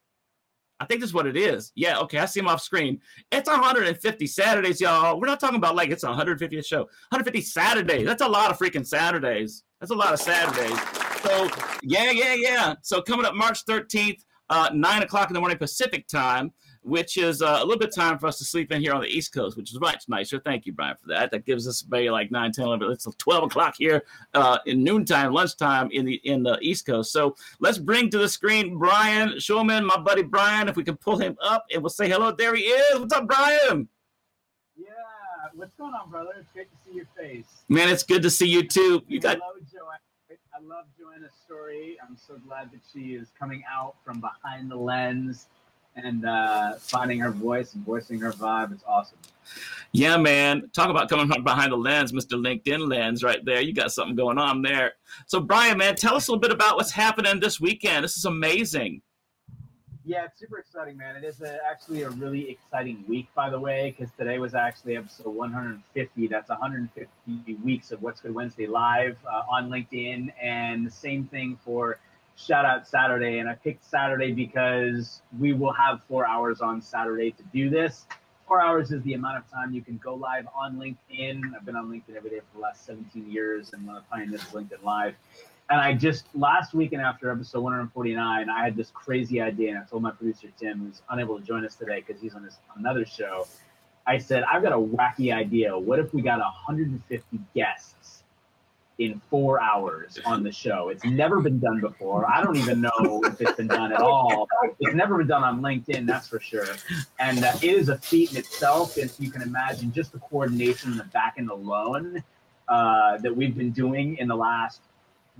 I 0.79 0.85
think 0.85 0.99
that's 0.99 1.13
what 1.13 1.25
it 1.25 1.37
is. 1.37 1.71
Yeah, 1.75 1.99
okay, 1.99 2.17
I 2.17 2.25
see 2.25 2.41
him 2.41 2.47
off 2.47 2.61
screen. 2.61 2.99
It's 3.31 3.49
150 3.49 4.27
Saturdays, 4.27 4.81
y'all. 4.81 5.19
We're 5.19 5.27
not 5.27 5.39
talking 5.39 5.55
about 5.57 5.75
like 5.75 5.89
it's 5.89 6.03
a 6.03 6.07
150th 6.07 6.65
show. 6.65 6.79
150 6.79 7.41
Saturdays. 7.41 8.05
That's 8.05 8.21
a 8.21 8.27
lot 8.27 8.51
of 8.51 8.59
freaking 8.59 8.85
Saturdays. 8.85 9.63
That's 9.79 9.91
a 9.91 9.95
lot 9.95 10.13
of 10.13 10.19
Saturdays. 10.19 10.77
So 11.21 11.49
yeah, 11.81 12.11
yeah, 12.11 12.33
yeah. 12.33 12.75
So 12.81 13.01
coming 13.01 13.25
up 13.25 13.35
March 13.35 13.65
13th, 13.65 14.19
uh, 14.49 14.69
nine 14.73 15.01
o'clock 15.01 15.29
in 15.29 15.33
the 15.33 15.39
morning 15.39 15.57
Pacific 15.57 16.07
time, 16.07 16.51
which 16.85 17.17
is 17.17 17.41
uh, 17.41 17.57
a 17.61 17.65
little 17.65 17.79
bit 17.79 17.93
time 17.93 18.19
for 18.19 18.27
us 18.27 18.37
to 18.37 18.43
sleep 18.45 18.71
in 18.71 18.79
here 18.79 18.93
on 18.93 19.01
the 19.01 19.07
East 19.07 19.33
Coast, 19.33 19.57
which 19.57 19.71
is 19.71 19.79
much 19.79 20.07
nicer. 20.07 20.39
Thank 20.39 20.67
you, 20.67 20.73
Brian, 20.73 20.95
for 20.95 21.07
that. 21.07 21.31
That 21.31 21.43
gives 21.43 21.67
us 21.67 21.83
maybe 21.89 22.11
like 22.11 22.29
9, 22.29 22.51
10, 22.51 22.65
11. 22.65 22.91
It's 22.91 23.07
12 23.17 23.43
o'clock 23.45 23.75
here 23.77 24.03
uh, 24.35 24.59
in 24.67 24.83
noontime, 24.83 25.33
lunchtime 25.33 25.89
in 25.91 26.05
the 26.05 26.15
in 26.23 26.43
the 26.43 26.59
East 26.61 26.85
Coast. 26.85 27.11
So 27.11 27.35
let's 27.59 27.79
bring 27.79 28.11
to 28.11 28.19
the 28.19 28.29
screen 28.29 28.77
Brian 28.77 29.29
Schulman, 29.37 29.83
my 29.85 29.97
buddy 29.97 30.21
Brian. 30.21 30.69
If 30.69 30.75
we 30.75 30.83
can 30.83 30.95
pull 30.95 31.17
him 31.17 31.35
up 31.43 31.65
and 31.73 31.81
we'll 31.81 31.89
say 31.89 32.07
hello. 32.07 32.31
There 32.31 32.53
he 32.53 32.61
is. 32.61 32.99
What's 32.99 33.13
up, 33.13 33.27
Brian? 33.27 33.89
Yeah, 34.77 34.85
what's 35.55 35.73
going 35.73 35.93
on, 35.95 36.11
brother? 36.11 36.29
It's 36.39 36.51
great 36.53 36.69
to 36.69 36.77
see 36.87 36.95
your 36.97 37.07
face. 37.17 37.63
Man, 37.67 37.89
it's 37.89 38.03
good 38.03 38.21
to 38.21 38.29
see 38.29 38.47
you 38.47 38.61
too. 38.67 39.03
You 39.07 39.19
got. 39.19 39.39
Hello, 39.39 39.55
Joanne. 39.71 39.99
I 40.29 40.63
love 40.63 40.85
Joanna's 40.97 41.33
story. 41.43 41.97
I'm 42.07 42.15
so 42.15 42.35
glad 42.47 42.71
that 42.71 42.79
she 42.93 43.15
is 43.15 43.27
coming 43.37 43.63
out 43.69 43.95
from 44.05 44.21
behind 44.21 44.71
the 44.71 44.75
lens 44.75 45.47
and 45.95 46.25
uh, 46.25 46.75
finding 46.75 47.19
her 47.19 47.31
voice 47.31 47.73
and 47.73 47.85
voicing 47.85 48.19
her 48.19 48.31
vibe. 48.31 48.71
It's 48.71 48.83
awesome. 48.87 49.17
Yeah, 49.91 50.17
man. 50.17 50.69
Talk 50.73 50.89
about 50.89 51.09
coming 51.09 51.27
from 51.27 51.43
behind 51.43 51.71
the 51.71 51.77
lens, 51.77 52.11
Mr. 52.11 52.33
LinkedIn 52.33 52.89
lens 52.89 53.23
right 53.23 53.43
there. 53.45 53.61
You 53.61 53.73
got 53.73 53.91
something 53.91 54.15
going 54.15 54.37
on 54.37 54.61
there. 54.61 54.93
So, 55.27 55.39
Brian, 55.39 55.77
man, 55.77 55.95
tell 55.95 56.15
us 56.15 56.27
a 56.27 56.31
little 56.31 56.41
bit 56.41 56.51
about 56.51 56.75
what's 56.75 56.91
happening 56.91 57.39
this 57.39 57.61
weekend. 57.61 58.03
This 58.03 58.17
is 58.17 58.25
amazing. 58.25 59.01
Yeah, 60.07 60.25
it's 60.25 60.39
super 60.39 60.59
exciting, 60.59 60.97
man. 60.97 61.15
It 61.15 61.23
is 61.23 61.41
a, 61.41 61.57
actually 61.67 62.03
a 62.03 62.09
really 62.11 62.51
exciting 62.51 63.03
week, 63.07 63.27
by 63.33 63.49
the 63.49 63.59
way, 63.59 63.95
because 63.97 64.13
today 64.15 64.37
was 64.37 64.53
actually 64.53 64.97
episode 64.97 65.33
150. 65.33 66.27
That's 66.27 66.49
150 66.49 67.53
weeks 67.63 67.91
of 67.91 68.03
What's 68.03 68.21
Good 68.21 68.35
Wednesday 68.35 68.67
live 68.67 69.17
uh, 69.25 69.41
on 69.49 69.69
LinkedIn, 69.69 70.31
and 70.39 70.85
the 70.85 70.91
same 70.91 71.25
thing 71.25 71.57
for 71.65 71.97
Shout 72.35 72.65
Out 72.65 72.87
Saturday. 72.87 73.39
And 73.39 73.49
I 73.49 73.55
picked 73.55 73.83
Saturday 73.83 74.31
because 74.31 75.21
we 75.39 75.53
will 75.53 75.73
have 75.73 76.01
four 76.07 76.27
hours 76.27 76.61
on 76.61 76.81
Saturday 76.81 77.31
to 77.31 77.43
do 77.53 77.69
this. 77.69 78.05
Four 78.47 78.61
hours 78.61 78.91
is 78.91 79.01
the 79.03 79.13
amount 79.13 79.37
of 79.37 79.49
time 79.49 79.73
you 79.73 79.81
can 79.81 79.97
go 79.97 80.13
live 80.13 80.45
on 80.55 80.75
LinkedIn. 80.75 81.41
I've 81.55 81.65
been 81.65 81.75
on 81.75 81.87
LinkedIn 81.89 82.15
every 82.15 82.29
day 82.29 82.39
for 82.39 82.57
the 82.57 82.61
last 82.61 82.85
17 82.85 83.31
years, 83.31 83.73
and 83.73 83.89
of 83.89 83.95
the 83.95 84.01
pioneers 84.11 84.41
LinkedIn 84.41 84.83
Live. 84.83 85.15
And 85.71 85.81
I 85.81 85.93
just 85.93 86.27
last 86.35 86.75
weekend 86.75 87.01
after 87.01 87.31
episode 87.31 87.61
149, 87.61 88.49
I 88.49 88.63
had 88.63 88.75
this 88.75 88.91
crazy 88.93 89.41
idea, 89.41 89.69
and 89.71 89.79
I 89.79 89.83
told 89.83 90.03
my 90.03 90.11
producer 90.11 90.49
Tim, 90.59 90.79
who's 90.79 91.01
unable 91.09 91.39
to 91.39 91.43
join 91.43 91.65
us 91.65 91.73
today 91.73 92.03
because 92.05 92.21
he's 92.21 92.35
on 92.35 92.43
this 92.43 92.57
another 92.75 93.03
show. 93.03 93.47
I 94.05 94.19
said, 94.19 94.43
I've 94.43 94.61
got 94.61 94.73
a 94.73 94.77
wacky 94.77 95.33
idea. 95.33 95.75
What 95.75 95.97
if 95.97 96.13
we 96.13 96.21
got 96.21 96.37
150 96.37 97.39
guests 97.55 98.14
in 98.97 99.21
four 99.29 99.61
hours 99.61 100.19
on 100.25 100.43
the 100.43 100.51
show? 100.51 100.89
It's 100.89 101.03
never 101.03 101.41
been 101.41 101.59
done 101.59 101.81
before. 101.81 102.29
I 102.29 102.43
don't 102.43 102.57
even 102.57 102.81
know 102.81 103.21
if 103.25 103.39
it's 103.41 103.53
been 103.53 103.67
done 103.67 103.91
at 103.91 104.01
all. 104.01 104.47
It's 104.79 104.95
never 104.95 105.17
been 105.17 105.27
done 105.27 105.43
on 105.43 105.61
LinkedIn, 105.61 106.07
that's 106.07 106.27
for 106.27 106.39
sure. 106.39 106.67
And 107.19 107.43
uh, 107.43 107.53
it 107.61 107.75
is 107.75 107.89
a 107.89 107.97
feat 107.97 108.31
in 108.31 108.37
itself. 108.37 108.97
If 108.97 109.19
you 109.19 109.29
can 109.31 109.41
imagine 109.41 109.91
just 109.91 110.11
the 110.11 110.19
coordination 110.19 110.91
in 110.91 110.97
the 110.97 111.03
back 111.05 111.35
end 111.37 111.49
alone 111.49 112.23
uh, 112.67 113.17
that 113.17 113.35
we've 113.35 113.55
been 113.55 113.71
doing 113.71 114.17
in 114.17 114.27
the 114.27 114.35
last 114.35 114.81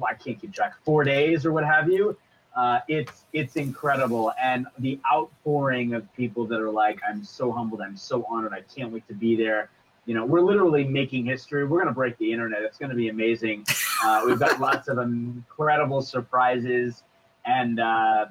I 0.03 0.13
can't 0.13 0.39
keep 0.39 0.53
track, 0.53 0.73
four 0.83 1.03
days 1.03 1.45
or 1.45 1.51
what 1.51 1.65
have 1.65 1.89
you. 1.89 2.17
Uh, 2.55 2.79
it's 2.87 3.25
it's 3.33 3.57
incredible, 3.57 4.31
and 4.41 4.65
the 4.79 4.97
outpouring 5.11 5.93
of 5.93 6.11
people 6.15 6.45
that 6.45 6.61
are 6.61 6.69
like, 6.69 6.99
"I'm 7.07 7.23
so 7.23 7.51
humbled, 7.51 7.81
I'm 7.81 7.97
so 7.97 8.25
honored, 8.29 8.53
I 8.53 8.61
can't 8.61 8.91
wait 8.91 9.05
to 9.09 9.13
be 9.13 9.35
there." 9.35 9.69
You 10.05 10.13
know, 10.13 10.25
we're 10.25 10.41
literally 10.41 10.83
making 10.83 11.25
history. 11.25 11.65
We're 11.65 11.79
going 11.79 11.87
to 11.87 11.93
break 11.93 12.17
the 12.17 12.31
internet. 12.31 12.61
It's 12.61 12.77
going 12.77 12.91
to 12.91 12.95
be 12.95 13.09
amazing. 13.09 13.65
Uh, 14.03 14.21
we've 14.25 14.37
got 14.37 14.59
lots 14.59 14.87
of 14.89 14.99
incredible 14.99 16.01
surprises, 16.01 17.03
and 17.45 17.79
uh, 17.79 18.25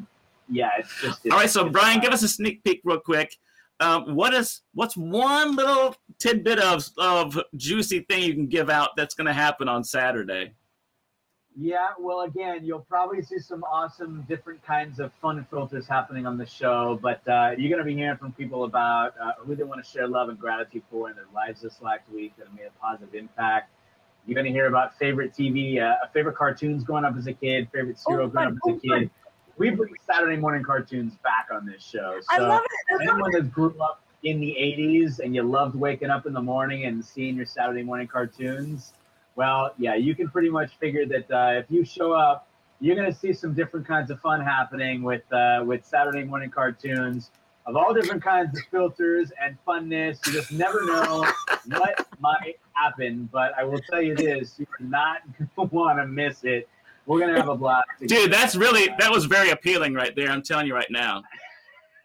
yeah, 0.49 0.69
it's 0.79 1.01
just. 1.01 1.25
It's, 1.25 1.33
All 1.33 1.41
right, 1.41 1.51
so 1.51 1.69
Brian, 1.69 2.01
give 2.01 2.13
us 2.13 2.23
a 2.23 2.29
sneak 2.29 2.63
peek 2.63 2.83
real 2.85 3.01
quick. 3.01 3.35
Um, 3.81 4.15
what 4.15 4.35
is 4.35 4.61
what's 4.75 4.97
one 4.97 5.57
little 5.57 5.97
tidbit 6.19 6.61
of 6.61 6.89
of 6.99 7.41
juicy 7.57 8.01
thing 8.01 8.23
you 8.23 8.35
can 8.35 8.47
give 8.47 8.71
out 8.71 8.91
that's 8.97 9.15
going 9.15 9.27
to 9.27 9.33
happen 9.33 9.69
on 9.69 9.83
Saturday? 9.83 10.53
Yeah, 11.57 11.91
well, 12.01 12.23
again, 12.23 12.65
you'll 12.65 12.81
probably 12.81 13.23
see 13.23 13.39
some 13.39 13.63
awesome 13.65 14.25
different 14.29 14.65
kinds 14.65 14.99
of 14.99 15.13
fun 15.15 15.47
filters 15.51 15.87
happening 15.87 16.27
on 16.27 16.37
the 16.37 16.47
show, 16.47 16.99
but 17.01 17.27
uh, 17.29 17.53
you're 17.57 17.71
going 17.71 17.79
to 17.79 17.85
be 17.85 17.95
hearing 17.95 18.17
from 18.17 18.33
people 18.33 18.65
about 18.65 19.15
uh, 19.23 19.33
who 19.39 19.55
they 19.55 19.63
want 19.63 19.85
to 19.85 19.89
share 19.89 20.09
love 20.09 20.29
and 20.29 20.39
gratitude 20.39 20.83
for 20.91 21.11
in 21.11 21.15
their 21.15 21.27
lives 21.33 21.61
this 21.61 21.81
last 21.81 22.11
week 22.13 22.33
that 22.37 22.49
have 22.49 22.57
made 22.57 22.67
a 22.67 22.81
positive 22.81 23.15
impact. 23.15 23.71
You're 24.27 24.35
going 24.35 24.47
to 24.47 24.53
hear 24.53 24.67
about 24.67 24.99
favorite 24.99 25.33
TV, 25.33 25.81
uh, 25.81 25.95
favorite 26.13 26.37
cartoons 26.37 26.83
growing 26.83 27.05
up 27.05 27.17
as 27.17 27.29
a 27.29 27.33
kid, 27.33 27.69
favorite 27.73 28.01
cereal 28.01 28.27
oh, 28.27 28.31
growing 28.31 28.49
up 28.49 28.55
as 28.67 28.75
a 28.75 28.79
kid. 28.81 29.11
We 29.57 29.71
bring 29.71 29.95
Saturday 30.05 30.37
morning 30.37 30.65
cartoons 30.65 31.15
back 31.23 31.49
on 31.53 31.65
this 31.67 31.85
show. 31.85 32.19
So 32.21 32.27
I 32.31 32.39
love 32.39 32.63
it. 32.65 33.01
I 33.01 33.13
anyone 33.13 33.31
that 33.31 33.53
grew 33.53 33.81
up 33.81 34.03
in 34.25 34.41
the 34.41 34.57
80s 34.59 35.21
and 35.21 35.35
you 35.35 35.43
loved 35.43 35.77
waking 35.77 36.11
up 36.11 36.27
in 36.27 36.33
the 36.33 36.43
morning 36.43 36.87
and 36.87 37.05
seeing 37.05 37.37
your 37.37 37.47
Saturday 37.47 37.83
morning 37.83 38.09
cartoons, 38.09 38.95
well, 39.37 39.75
yeah, 39.79 39.95
you 39.95 40.15
can 40.15 40.29
pretty 40.29 40.51
much 40.51 40.77
figure 40.79 41.07
that 41.07 41.31
uh, 41.31 41.59
if 41.59 41.67
you 41.69 41.85
show 41.85 42.13
up, 42.13 42.49
you're 42.81 42.97
going 42.97 43.11
to 43.11 43.19
see 43.19 43.33
some 43.33 43.55
different 43.55 43.87
kinds 43.87 44.11
of 44.11 44.21
fun 44.21 44.41
happening 44.41 45.03
with 45.03 45.23
uh, 45.33 45.63
with 45.65 45.85
Saturday 45.85 46.25
morning 46.25 46.51
cartoons 46.51 47.31
of 47.67 47.77
all 47.77 47.95
different 47.95 48.23
kinds 48.23 48.57
of 48.59 48.65
filters 48.71 49.33
and 49.43 49.57
funness. 49.67 50.25
You 50.27 50.33
just 50.33 50.53
never 50.53 50.85
know 50.85 51.27
what 51.69 52.07
might 52.21 52.59
happen. 52.75 53.29
But 53.33 53.53
I 53.59 53.65
will 53.65 53.81
tell 53.91 54.03
you 54.03 54.15
this: 54.15 54.55
you 54.59 54.67
are 54.79 54.85
not 54.85 55.23
going 55.39 55.51
to 55.69 55.75
want 55.75 55.99
to 55.99 56.07
miss 56.07 56.45
it. 56.45 56.69
We're 57.07 57.19
going 57.19 57.35
to 57.35 57.41
have 57.41 57.49
a 57.49 57.57
blast. 57.57 57.87
Dude, 58.07 58.33
that's 58.33 58.57
really 58.57 58.89
that 58.99 59.11
was 59.11 59.25
very 59.27 59.51
appealing 59.51 59.95
right 59.95 60.15
there. 60.15 60.31
I'm 60.31 60.43
telling 60.43 60.67
you 60.67 60.75
right 60.75 60.91
now. 60.91 61.23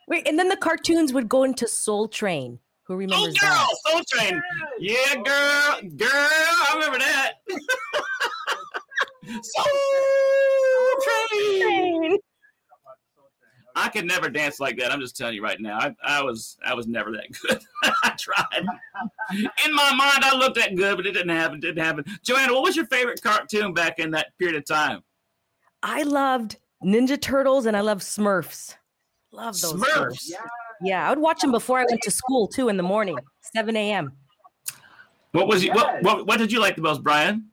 Wait, 0.08 0.28
and 0.28 0.40
then 0.40 0.50
the 0.50 0.58
cartoons 0.58 1.14
would 1.14 1.30
go 1.30 1.44
into 1.44 1.68
Soul 1.68 2.08
Train. 2.08 2.60
Who 2.90 2.96
oh, 2.96 2.98
remembers 2.98 3.36
oh, 3.44 3.48
girl, 3.48 3.68
that? 3.68 3.78
Soul 3.86 4.02
Train. 4.10 4.42
Yeah, 4.80 5.14
girl, 5.14 5.80
girl, 5.96 6.10
I 6.10 6.72
remember 6.74 6.98
that. 6.98 7.34
Soul 9.44 9.66
Train. 11.04 12.18
I 13.76 13.86
I 13.86 13.90
could 13.90 14.06
never 14.06 14.28
dance 14.28 14.60
like 14.60 14.76
that. 14.80 14.92
I'm 14.92 15.00
just 15.00 15.16
telling 15.16 15.36
you 15.36 15.44
right 15.44 15.62
now. 15.62 15.78
I, 15.78 15.96
I 16.04 16.24
was 16.24 16.58
I 16.66 16.74
was 16.74 16.88
never 16.88 17.12
that 17.12 17.28
good. 17.40 17.62
I 18.04 18.16
tried. 18.18 18.66
In 19.68 19.76
my 19.76 19.94
mind, 19.94 20.24
I 20.26 20.36
looked 20.36 20.56
that 20.56 20.76
good, 20.76 20.98
but 20.98 21.06
it 21.06 21.12
didn't 21.12 21.30
happen. 21.30 21.60
Didn't 21.60 21.86
happen. 21.86 22.06
Joanna, 22.24 22.54
what 22.54 22.64
was 22.64 22.76
your 22.76 22.88
favorite 22.88 23.22
cartoon 23.22 23.76
back 23.76 24.00
in 24.00 24.10
that 24.12 24.36
period 24.40 24.58
of 24.58 24.66
time? 24.66 25.04
I 25.84 26.02
loved 26.02 26.58
Ninja 26.84 27.22
Turtles 27.22 27.68
and 27.68 27.78
I 27.78 27.82
love 27.82 28.00
Smurfs. 28.00 28.78
Love 29.32 29.62
those 29.62 29.74
Smurfs. 29.74 29.96
Smurfs. 29.96 30.30
Yeah. 30.32 30.40
Yeah, 30.82 31.06
I 31.06 31.10
would 31.10 31.20
watch 31.20 31.42
them 31.42 31.52
before 31.52 31.80
I 31.80 31.86
went 31.90 32.02
to 32.04 32.12
school 32.12 32.48
too 32.48 32.70
in 32.70 32.78
the 32.78 32.84
morning, 32.84 33.18
7 33.54 33.76
a.m. 33.76 34.12
What 35.32 35.48
was 35.48 35.64
you, 35.64 35.72
what, 35.74 36.02
what 36.02 36.26
what 36.26 36.40
did 36.40 36.52
you 36.52 36.60
like 36.60 36.76
the 36.76 36.82
most, 36.82 37.04
Brian? 37.04 37.50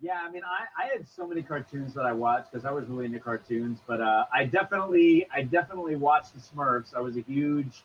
Yeah, 0.00 0.20
I 0.22 0.30
mean, 0.30 0.42
I, 0.44 0.84
I 0.84 0.86
had 0.88 1.08
so 1.08 1.26
many 1.26 1.42
cartoons 1.42 1.94
that 1.94 2.04
I 2.04 2.12
watched 2.12 2.52
because 2.52 2.66
I 2.66 2.70
was 2.70 2.86
really 2.86 3.06
into 3.06 3.18
cartoons. 3.18 3.78
But 3.86 4.00
uh, 4.00 4.26
I 4.32 4.44
definitely 4.44 5.26
I 5.32 5.42
definitely 5.42 5.96
watched 5.96 6.34
the 6.34 6.40
Smurfs. 6.40 6.94
I 6.94 7.00
was 7.00 7.16
a 7.16 7.22
huge 7.22 7.84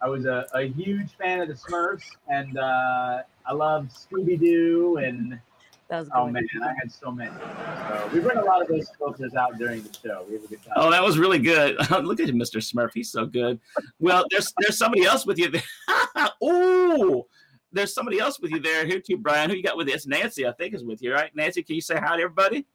I 0.00 0.08
was 0.08 0.26
a, 0.26 0.46
a 0.54 0.64
huge 0.64 1.12
fan 1.16 1.40
of 1.40 1.48
the 1.48 1.54
Smurfs, 1.54 2.04
and 2.28 2.58
uh, 2.58 3.22
I 3.46 3.52
loved 3.52 3.92
Scooby 3.92 4.38
Doo 4.38 4.98
and 4.98 5.40
that 5.88 6.00
was 6.00 6.08
oh 6.14 6.28
man, 6.28 6.46
I 6.62 6.74
had 6.78 6.90
so 6.90 7.12
many. 7.12 7.30
So 7.30 8.10
we 8.12 8.18
bring 8.20 8.38
a 8.38 8.44
lot 8.44 8.60
of 8.60 8.66
those 8.66 8.88
filters 8.98 9.34
out 9.34 9.56
during 9.56 9.82
the 9.82 9.92
show. 9.92 10.24
We 10.28 10.34
have 10.34 10.44
a 10.44 10.48
good 10.48 10.62
time. 10.64 10.74
Oh, 10.74 10.90
that 10.90 11.02
was 11.02 11.16
really 11.16 11.38
good. 11.38 11.76
Look 12.04 12.18
at 12.18 12.28
him, 12.28 12.36
Mr. 12.36 12.56
Smurf. 12.56 12.90
He's 12.92 13.10
so 13.10 13.24
good. 13.24 13.60
Well, 14.00 14.24
there's 14.30 14.52
there's 14.58 14.78
somebody 14.78 15.04
else 15.04 15.26
with 15.26 15.38
you. 15.38 15.52
oh, 16.42 17.26
there's 17.72 17.94
somebody 17.94 18.18
else 18.18 18.40
with 18.40 18.50
you 18.50 18.58
there 18.58 18.84
here 18.84 19.00
too, 19.00 19.16
Brian. 19.16 19.48
Who 19.48 19.56
you 19.56 19.62
got 19.62 19.76
with 19.76 19.86
you? 19.86 19.94
It's 19.94 20.06
Nancy, 20.06 20.46
I 20.46 20.52
think, 20.52 20.74
is 20.74 20.82
with 20.82 21.02
you, 21.02 21.12
right? 21.12 21.34
Nancy, 21.36 21.62
can 21.62 21.76
you 21.76 21.80
say 21.80 21.96
hi 21.96 22.16
to 22.16 22.22
everybody? 22.22 22.66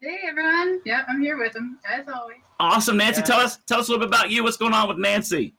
Hey 0.00 0.18
everyone. 0.28 0.82
Yep, 0.84 1.06
I'm 1.08 1.22
here 1.22 1.38
with 1.38 1.54
them 1.54 1.78
as 1.88 2.06
always. 2.06 2.36
Awesome, 2.60 2.98
Nancy. 2.98 3.20
Yeah. 3.20 3.26
Tell 3.26 3.40
us 3.40 3.58
tell 3.66 3.80
us 3.80 3.88
a 3.88 3.92
little 3.92 4.06
bit 4.06 4.14
about 4.14 4.30
you. 4.30 4.44
What's 4.44 4.58
going 4.58 4.74
on 4.74 4.88
with 4.88 4.98
Nancy? 4.98 5.54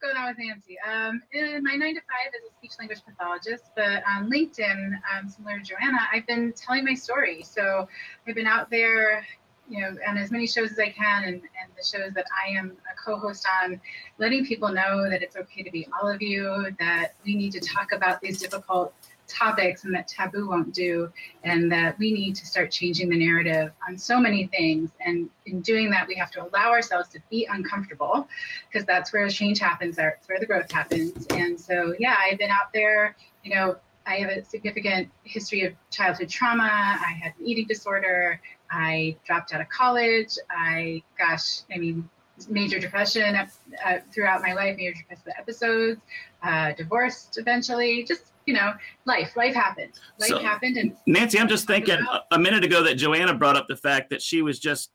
What's 0.00 0.14
going 0.14 0.22
on 0.22 0.28
with 0.28 0.38
Nancy? 0.38 0.76
Um, 0.86 1.22
in 1.32 1.62
my 1.62 1.74
nine 1.74 1.94
to 1.94 2.00
five 2.02 2.32
as 2.34 2.50
a 2.50 2.54
speech 2.58 2.72
language 2.78 3.00
pathologist, 3.04 3.64
but 3.74 4.02
on 4.08 4.30
LinkedIn, 4.30 4.92
um, 5.12 5.28
similar 5.28 5.58
to 5.58 5.64
Joanna, 5.64 5.98
I've 6.12 6.26
been 6.26 6.52
telling 6.52 6.84
my 6.84 6.94
story. 6.94 7.42
So 7.42 7.88
I've 8.26 8.34
been 8.34 8.46
out 8.46 8.70
there, 8.70 9.26
you 9.68 9.80
know, 9.80 9.96
on 10.06 10.16
as 10.16 10.30
many 10.30 10.46
shows 10.46 10.72
as 10.72 10.78
I 10.78 10.90
can, 10.90 11.24
and, 11.24 11.34
and 11.34 11.70
the 11.76 11.84
shows 11.84 12.12
that 12.14 12.26
I 12.46 12.50
am 12.50 12.76
a 12.90 12.96
co-host 13.02 13.46
on, 13.62 13.80
letting 14.18 14.46
people 14.46 14.68
know 14.68 15.08
that 15.08 15.22
it's 15.22 15.36
okay 15.36 15.62
to 15.62 15.70
be 15.70 15.88
all 16.00 16.08
of 16.08 16.22
you, 16.22 16.66
that 16.78 17.14
we 17.24 17.34
need 17.34 17.52
to 17.52 17.60
talk 17.60 17.92
about 17.92 18.20
these 18.20 18.40
difficult 18.40 18.94
topics 19.28 19.84
and 19.84 19.94
that 19.94 20.08
taboo 20.08 20.48
won't 20.48 20.74
do, 20.74 21.12
and 21.44 21.70
that 21.70 21.98
we 21.98 22.12
need 22.12 22.34
to 22.36 22.46
start 22.46 22.70
changing 22.70 23.08
the 23.08 23.18
narrative 23.18 23.70
on 23.88 23.96
so 23.96 24.18
many 24.18 24.46
things. 24.46 24.90
And 25.04 25.30
in 25.46 25.60
doing 25.60 25.90
that, 25.90 26.08
we 26.08 26.14
have 26.16 26.30
to 26.32 26.42
allow 26.42 26.70
ourselves 26.70 27.08
to 27.10 27.20
be 27.30 27.46
uncomfortable 27.50 28.28
because 28.68 28.86
that's 28.86 29.12
where 29.12 29.28
change 29.28 29.58
happens, 29.58 29.96
that's 29.96 30.28
where 30.28 30.40
the 30.40 30.46
growth 30.46 30.70
happens. 30.70 31.26
And 31.30 31.60
so, 31.60 31.94
yeah, 31.98 32.16
I've 32.18 32.38
been 32.38 32.50
out 32.50 32.72
there, 32.72 33.16
you 33.44 33.54
know. 33.54 33.76
I 34.06 34.20
have 34.20 34.30
a 34.30 34.42
significant 34.42 35.10
history 35.24 35.64
of 35.64 35.74
childhood 35.90 36.30
trauma. 36.30 36.62
I 36.62 37.12
had 37.22 37.34
an 37.38 37.46
eating 37.46 37.66
disorder. 37.66 38.40
I 38.70 39.16
dropped 39.26 39.52
out 39.52 39.60
of 39.60 39.68
college. 39.68 40.38
I, 40.50 41.02
gosh, 41.18 41.60
I 41.70 41.76
mean, 41.76 42.08
major 42.48 42.78
depression 42.78 43.34
uh, 43.34 43.98
throughout 44.12 44.42
my 44.42 44.52
life, 44.52 44.76
major 44.76 44.94
depressive 44.96 45.32
episodes, 45.38 46.00
uh, 46.42 46.72
divorced 46.72 47.38
eventually, 47.38 48.04
just 48.04 48.32
you 48.46 48.54
know, 48.54 48.72
life. 49.04 49.36
Life 49.36 49.54
happened. 49.54 49.92
Life 50.18 50.30
so, 50.30 50.38
happened. 50.38 50.76
And 50.78 50.96
Nancy, 51.06 51.38
I'm 51.38 51.48
just 51.48 51.66
thinking 51.66 51.98
a 52.30 52.38
minute 52.38 52.64
ago 52.64 52.82
that 52.82 52.94
Joanna 52.94 53.34
brought 53.34 53.56
up 53.56 53.68
the 53.68 53.76
fact 53.76 54.10
that 54.10 54.22
she 54.22 54.42
was 54.42 54.58
just. 54.58 54.90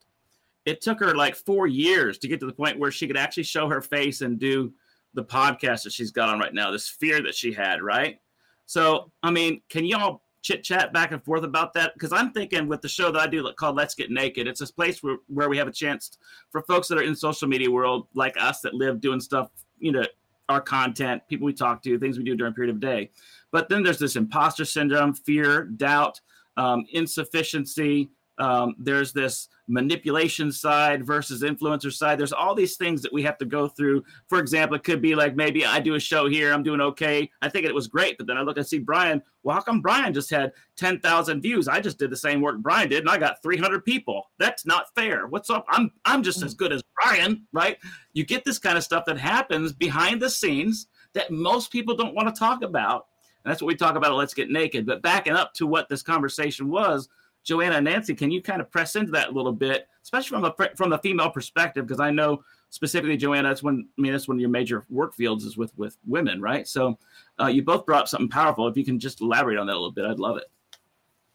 It 0.64 0.80
took 0.80 0.98
her 1.00 1.14
like 1.14 1.36
four 1.36 1.66
years 1.66 2.16
to 2.18 2.28
get 2.28 2.40
to 2.40 2.46
the 2.46 2.52
point 2.52 2.78
where 2.78 2.90
she 2.90 3.06
could 3.06 3.18
actually 3.18 3.42
show 3.42 3.68
her 3.68 3.82
face 3.82 4.22
and 4.22 4.38
do 4.38 4.72
the 5.12 5.22
podcast 5.22 5.82
that 5.82 5.92
she's 5.92 6.10
got 6.10 6.30
on 6.30 6.38
right 6.38 6.54
now. 6.54 6.70
This 6.70 6.88
fear 6.88 7.22
that 7.22 7.34
she 7.34 7.52
had, 7.52 7.82
right? 7.82 8.18
So, 8.66 9.12
I 9.22 9.30
mean, 9.30 9.60
can 9.68 9.84
y'all 9.84 10.23
chit 10.44 10.62
chat 10.62 10.92
back 10.92 11.10
and 11.10 11.24
forth 11.24 11.42
about 11.42 11.72
that? 11.72 11.94
Because 11.94 12.12
I'm 12.12 12.30
thinking 12.30 12.68
with 12.68 12.82
the 12.82 12.88
show 12.88 13.10
that 13.10 13.20
I 13.20 13.26
do 13.26 13.50
called 13.56 13.74
Let's 13.74 13.94
Get 13.94 14.10
Naked, 14.10 14.46
it's 14.46 14.60
this 14.60 14.70
place 14.70 15.02
where, 15.02 15.16
where 15.26 15.48
we 15.48 15.56
have 15.56 15.66
a 15.66 15.72
chance 15.72 16.18
for 16.50 16.62
folks 16.62 16.86
that 16.88 16.98
are 16.98 17.02
in 17.02 17.16
social 17.16 17.48
media 17.48 17.70
world 17.70 18.06
like 18.14 18.36
us 18.38 18.60
that 18.60 18.74
live 18.74 19.00
doing 19.00 19.20
stuff, 19.20 19.50
you 19.78 19.90
know, 19.90 20.04
our 20.48 20.60
content, 20.60 21.22
people 21.28 21.46
we 21.46 21.54
talk 21.54 21.82
to, 21.82 21.98
things 21.98 22.18
we 22.18 22.24
do 22.24 22.36
during 22.36 22.52
a 22.52 22.54
period 22.54 22.74
of 22.74 22.80
day. 22.80 23.10
But 23.50 23.68
then 23.68 23.82
there's 23.82 23.98
this 23.98 24.16
imposter 24.16 24.66
syndrome, 24.66 25.14
fear, 25.14 25.64
doubt, 25.64 26.20
um, 26.58 26.84
insufficiency. 26.92 28.10
Um, 28.38 28.74
there's 28.78 29.12
this 29.12 29.48
manipulation 29.68 30.50
side 30.50 31.06
versus 31.06 31.42
influencer 31.42 31.92
side. 31.92 32.18
There's 32.18 32.32
all 32.32 32.54
these 32.54 32.76
things 32.76 33.00
that 33.02 33.12
we 33.12 33.22
have 33.22 33.38
to 33.38 33.44
go 33.44 33.68
through. 33.68 34.04
For 34.28 34.38
example, 34.38 34.76
it 34.76 34.84
could 34.84 35.00
be 35.00 35.14
like 35.14 35.36
maybe 35.36 35.64
I 35.64 35.80
do 35.80 35.94
a 35.94 36.00
show 36.00 36.28
here, 36.28 36.52
I'm 36.52 36.62
doing 36.62 36.80
okay. 36.80 37.30
I 37.42 37.48
think 37.48 37.64
it 37.64 37.74
was 37.74 37.86
great, 37.86 38.18
but 38.18 38.26
then 38.26 38.36
I 38.36 38.42
look 38.42 38.56
and 38.56 38.66
see 38.66 38.78
Brian. 38.78 39.22
Well, 39.42 39.54
how 39.54 39.62
come 39.62 39.80
Brian 39.80 40.12
just 40.12 40.30
had 40.30 40.52
10,000 40.76 41.40
views? 41.40 41.68
I 41.68 41.80
just 41.80 41.98
did 41.98 42.10
the 42.10 42.16
same 42.16 42.40
work 42.40 42.58
Brian 42.58 42.88
did, 42.88 43.00
and 43.00 43.10
I 43.10 43.18
got 43.18 43.42
300 43.42 43.84
people. 43.84 44.30
That's 44.38 44.66
not 44.66 44.86
fair. 44.94 45.26
What's 45.26 45.50
up? 45.50 45.64
I'm 45.68 45.92
I'm 46.04 46.22
just 46.22 46.42
as 46.42 46.54
good 46.54 46.72
as 46.72 46.82
Brian, 47.02 47.46
right? 47.52 47.78
You 48.14 48.24
get 48.24 48.44
this 48.44 48.58
kind 48.58 48.76
of 48.76 48.84
stuff 48.84 49.04
that 49.06 49.18
happens 49.18 49.72
behind 49.72 50.20
the 50.20 50.30
scenes 50.30 50.88
that 51.12 51.30
most 51.30 51.70
people 51.70 51.96
don't 51.96 52.14
want 52.14 52.34
to 52.34 52.38
talk 52.38 52.62
about 52.62 53.06
and 53.44 53.50
that's 53.50 53.60
what 53.60 53.68
we 53.68 53.76
talk 53.76 53.96
about. 53.96 54.16
Let's 54.16 54.34
get 54.34 54.50
naked. 54.50 54.86
But 54.86 55.02
backing 55.02 55.34
up 55.34 55.52
to 55.54 55.66
what 55.66 55.88
this 55.88 56.02
conversation 56.02 56.68
was, 56.68 57.08
Joanna 57.44 57.76
and 57.76 57.84
Nancy, 57.84 58.14
can 58.14 58.30
you 58.30 58.42
kind 58.42 58.60
of 58.60 58.70
press 58.70 58.96
into 58.96 59.12
that 59.12 59.28
a 59.28 59.32
little 59.32 59.52
bit, 59.52 59.86
especially 60.02 60.40
from 60.40 60.44
a 60.44 60.76
from 60.76 60.90
the 60.90 60.98
female 60.98 61.30
perspective? 61.30 61.86
Because 61.86 62.00
I 62.00 62.10
know 62.10 62.42
specifically, 62.70 63.16
Joanna, 63.16 63.48
that's 63.48 63.62
when 63.62 63.86
I 63.98 64.00
mean 64.00 64.12
that's 64.12 64.26
one 64.26 64.36
of 64.36 64.40
your 64.40 64.50
major 64.50 64.84
work 64.88 65.14
fields 65.14 65.44
is 65.44 65.56
with 65.56 65.76
with 65.76 65.96
women, 66.06 66.40
right? 66.40 66.66
So 66.66 66.98
uh, 67.40 67.46
you 67.46 67.62
both 67.62 67.86
brought 67.86 68.02
up 68.02 68.08
something 68.08 68.28
powerful. 68.28 68.66
If 68.68 68.76
you 68.76 68.84
can 68.84 68.98
just 68.98 69.20
elaborate 69.20 69.58
on 69.58 69.66
that 69.66 69.74
a 69.74 69.78
little 69.78 69.92
bit, 69.92 70.04
I'd 70.04 70.18
love 70.18 70.36
it. 70.36 70.44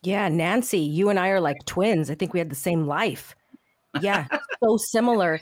Yeah, 0.01 0.29
Nancy, 0.29 0.79
you 0.79 1.09
and 1.09 1.19
I 1.19 1.29
are 1.29 1.41
like 1.41 1.57
twins. 1.65 2.09
I 2.09 2.15
think 2.15 2.33
we 2.33 2.39
had 2.39 2.49
the 2.49 2.55
same 2.55 2.87
life. 2.87 3.35
Yeah, 4.01 4.27
so 4.63 4.77
similar 4.77 5.39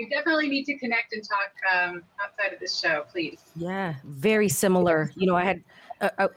we 0.00 0.08
definitely 0.08 0.48
need 0.48 0.64
to 0.64 0.78
connect 0.78 1.12
and 1.12 1.22
talk 1.22 1.52
um, 1.74 2.02
outside 2.24 2.54
of 2.54 2.60
this 2.60 2.78
show, 2.78 3.04
please. 3.12 3.40
Yeah, 3.54 3.94
very 4.04 4.48
similar. 4.48 5.12
You 5.14 5.26
know, 5.26 5.36
I 5.36 5.44
had, 5.44 5.62
uh, 6.00 6.08
uh, 6.18 6.28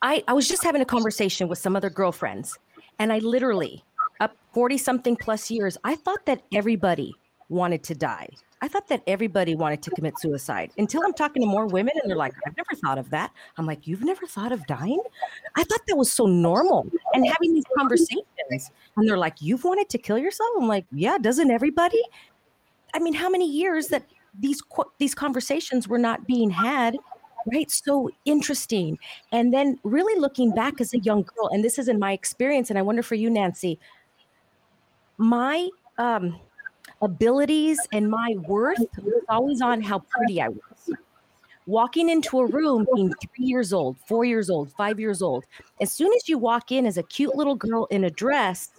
I 0.00 0.24
I 0.26 0.32
was 0.32 0.48
just 0.48 0.64
having 0.64 0.80
a 0.80 0.86
conversation 0.86 1.46
with 1.46 1.58
some 1.58 1.76
other 1.76 1.90
girlfriends, 1.90 2.58
and 2.98 3.12
I 3.12 3.18
literally, 3.18 3.84
up 4.20 4.36
forty 4.52 4.78
something 4.78 5.16
plus 5.16 5.50
years, 5.50 5.76
I 5.84 5.96
thought 5.96 6.26
that 6.26 6.42
everybody 6.52 7.14
wanted 7.48 7.82
to 7.84 7.94
die. 7.94 8.28
I 8.62 8.68
thought 8.68 8.86
that 8.88 9.02
everybody 9.08 9.56
wanted 9.56 9.82
to 9.82 9.90
commit 9.90 10.18
suicide 10.20 10.70
until 10.78 11.02
I'm 11.04 11.12
talking 11.12 11.42
to 11.42 11.48
more 11.48 11.66
women 11.66 11.94
and 12.00 12.08
they're 12.08 12.16
like, 12.16 12.32
I've 12.46 12.56
never 12.56 12.76
thought 12.76 12.96
of 12.96 13.10
that. 13.10 13.32
I'm 13.58 13.66
like, 13.66 13.88
You've 13.88 14.04
never 14.04 14.24
thought 14.24 14.52
of 14.52 14.64
dying? 14.66 15.02
I 15.56 15.64
thought 15.64 15.80
that 15.88 15.96
was 15.96 16.12
so 16.12 16.26
normal. 16.26 16.86
And 17.12 17.26
having 17.26 17.54
these 17.54 17.64
conversations, 17.76 18.70
and 18.96 19.08
they're 19.08 19.18
like, 19.18 19.42
You've 19.42 19.64
wanted 19.64 19.88
to 19.90 19.98
kill 19.98 20.16
yourself? 20.16 20.48
I'm 20.56 20.68
like, 20.68 20.86
Yeah, 20.92 21.18
doesn't 21.18 21.50
everybody? 21.50 22.02
I 22.94 23.00
mean, 23.00 23.14
how 23.14 23.28
many 23.28 23.50
years 23.50 23.88
that 23.88 24.04
these 24.38 24.62
these 24.98 25.14
conversations 25.14 25.88
were 25.88 25.98
not 25.98 26.26
being 26.26 26.50
had, 26.50 26.96
right? 27.52 27.70
So 27.70 28.10
interesting. 28.24 28.98
And 29.32 29.52
then 29.52 29.78
really 29.84 30.18
looking 30.20 30.52
back 30.52 30.80
as 30.80 30.94
a 30.94 30.98
young 30.98 31.22
girl, 31.22 31.48
and 31.48 31.64
this 31.64 31.78
is 31.78 31.88
in 31.88 31.98
my 31.98 32.12
experience, 32.12 32.70
and 32.70 32.78
I 32.78 32.82
wonder 32.82 33.02
for 33.02 33.14
you, 33.14 33.30
Nancy, 33.30 33.78
my 35.18 35.68
um, 35.98 36.38
abilities 37.00 37.78
and 37.92 38.10
my 38.10 38.36
worth 38.46 38.78
was 39.02 39.24
always 39.28 39.60
on 39.60 39.82
how 39.82 40.00
pretty 40.00 40.40
I 40.40 40.48
was. 40.48 40.90
Walking 41.66 42.08
into 42.08 42.40
a 42.40 42.46
room 42.46 42.86
being 42.94 43.14
three 43.20 43.44
years 43.44 43.72
old, 43.72 43.96
four 44.08 44.24
years 44.24 44.50
old, 44.50 44.72
five 44.72 44.98
years 44.98 45.22
old, 45.22 45.44
as 45.80 45.92
soon 45.92 46.12
as 46.14 46.28
you 46.28 46.36
walk 46.36 46.72
in 46.72 46.86
as 46.86 46.98
a 46.98 47.04
cute 47.04 47.36
little 47.36 47.54
girl 47.54 47.86
in 47.90 48.04
a 48.04 48.10
dress, 48.10 48.70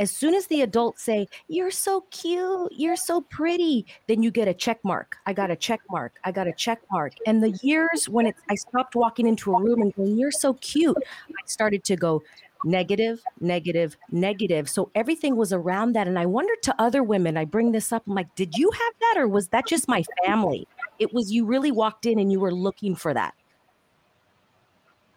as 0.00 0.10
soon 0.10 0.34
as 0.34 0.46
the 0.46 0.62
adults 0.62 1.02
say, 1.02 1.28
You're 1.46 1.70
so 1.70 2.06
cute, 2.10 2.72
you're 2.72 2.96
so 2.96 3.20
pretty, 3.20 3.86
then 4.08 4.22
you 4.22 4.30
get 4.30 4.48
a 4.48 4.54
check 4.54 4.80
mark. 4.82 5.16
I 5.26 5.34
got 5.34 5.50
a 5.50 5.56
check 5.56 5.80
mark. 5.90 6.14
I 6.24 6.32
got 6.32 6.48
a 6.48 6.52
check 6.52 6.80
mark. 6.90 7.12
And 7.26 7.42
the 7.42 7.50
years 7.62 8.08
when 8.08 8.32
I 8.48 8.54
stopped 8.54 8.96
walking 8.96 9.28
into 9.28 9.54
a 9.54 9.62
room 9.62 9.82
and 9.82 9.94
going, 9.94 10.18
You're 10.18 10.32
so 10.32 10.54
cute, 10.54 10.96
I 11.28 11.46
started 11.46 11.84
to 11.84 11.96
go, 11.96 12.22
negative, 12.64 13.22
negative, 13.40 13.96
negative. 14.10 14.70
So 14.70 14.90
everything 14.94 15.36
was 15.36 15.52
around 15.52 15.92
that. 15.92 16.08
And 16.08 16.18
I 16.18 16.26
wondered 16.26 16.62
to 16.62 16.74
other 16.80 17.02
women, 17.02 17.36
I 17.36 17.44
bring 17.44 17.72
this 17.72 17.92
up, 17.92 18.02
I'm 18.06 18.14
like, 18.14 18.34
did 18.34 18.56
you 18.56 18.70
have 18.70 18.94
that 19.00 19.14
or 19.18 19.28
was 19.28 19.48
that 19.48 19.66
just 19.66 19.86
my 19.86 20.02
family? 20.24 20.66
It 20.98 21.12
was 21.12 21.30
you 21.30 21.44
really 21.44 21.70
walked 21.70 22.06
in 22.06 22.18
and 22.18 22.32
you 22.32 22.40
were 22.40 22.52
looking 22.52 22.94
for 22.96 23.12
that. 23.14 23.34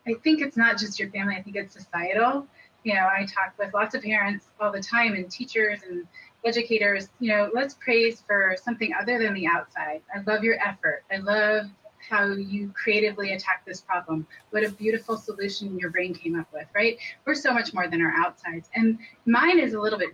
I 0.05 0.15
think 0.15 0.41
it's 0.41 0.57
not 0.57 0.77
just 0.77 0.99
your 0.99 1.09
family, 1.09 1.35
I 1.37 1.41
think 1.41 1.55
it's 1.55 1.73
societal 1.73 2.45
you 2.83 2.93
know, 2.93 3.07
I 3.07 3.25
talk 3.25 3.53
with 3.57 3.73
lots 3.73 3.95
of 3.95 4.03
parents 4.03 4.47
all 4.59 4.71
the 4.71 4.81
time 4.81 5.13
and 5.13 5.29
teachers 5.29 5.81
and 5.89 6.05
educators, 6.45 7.09
you 7.19 7.29
know, 7.29 7.49
let's 7.53 7.75
praise 7.75 8.23
for 8.27 8.55
something 8.61 8.91
other 8.99 9.17
than 9.17 9.33
the 9.33 9.47
outside. 9.47 10.01
I 10.13 10.19
love 10.29 10.43
your 10.43 10.57
effort. 10.65 11.03
I 11.11 11.17
love 11.17 11.67
how 12.09 12.33
you 12.33 12.73
creatively 12.75 13.31
attack 13.33 13.63
this 13.65 13.81
problem. 13.81 14.27
What 14.49 14.65
a 14.65 14.69
beautiful 14.69 15.17
solution 15.17 15.79
your 15.79 15.89
brain 15.89 16.13
came 16.13 16.37
up 16.37 16.47
with, 16.53 16.67
right? 16.75 16.97
We're 17.25 17.35
so 17.35 17.53
much 17.53 17.73
more 17.73 17.87
than 17.87 18.01
our 18.01 18.13
outsides. 18.17 18.69
And 18.75 18.99
mine 19.25 19.59
is 19.59 19.73
a 19.73 19.79
little 19.79 19.99
bit 19.99 20.09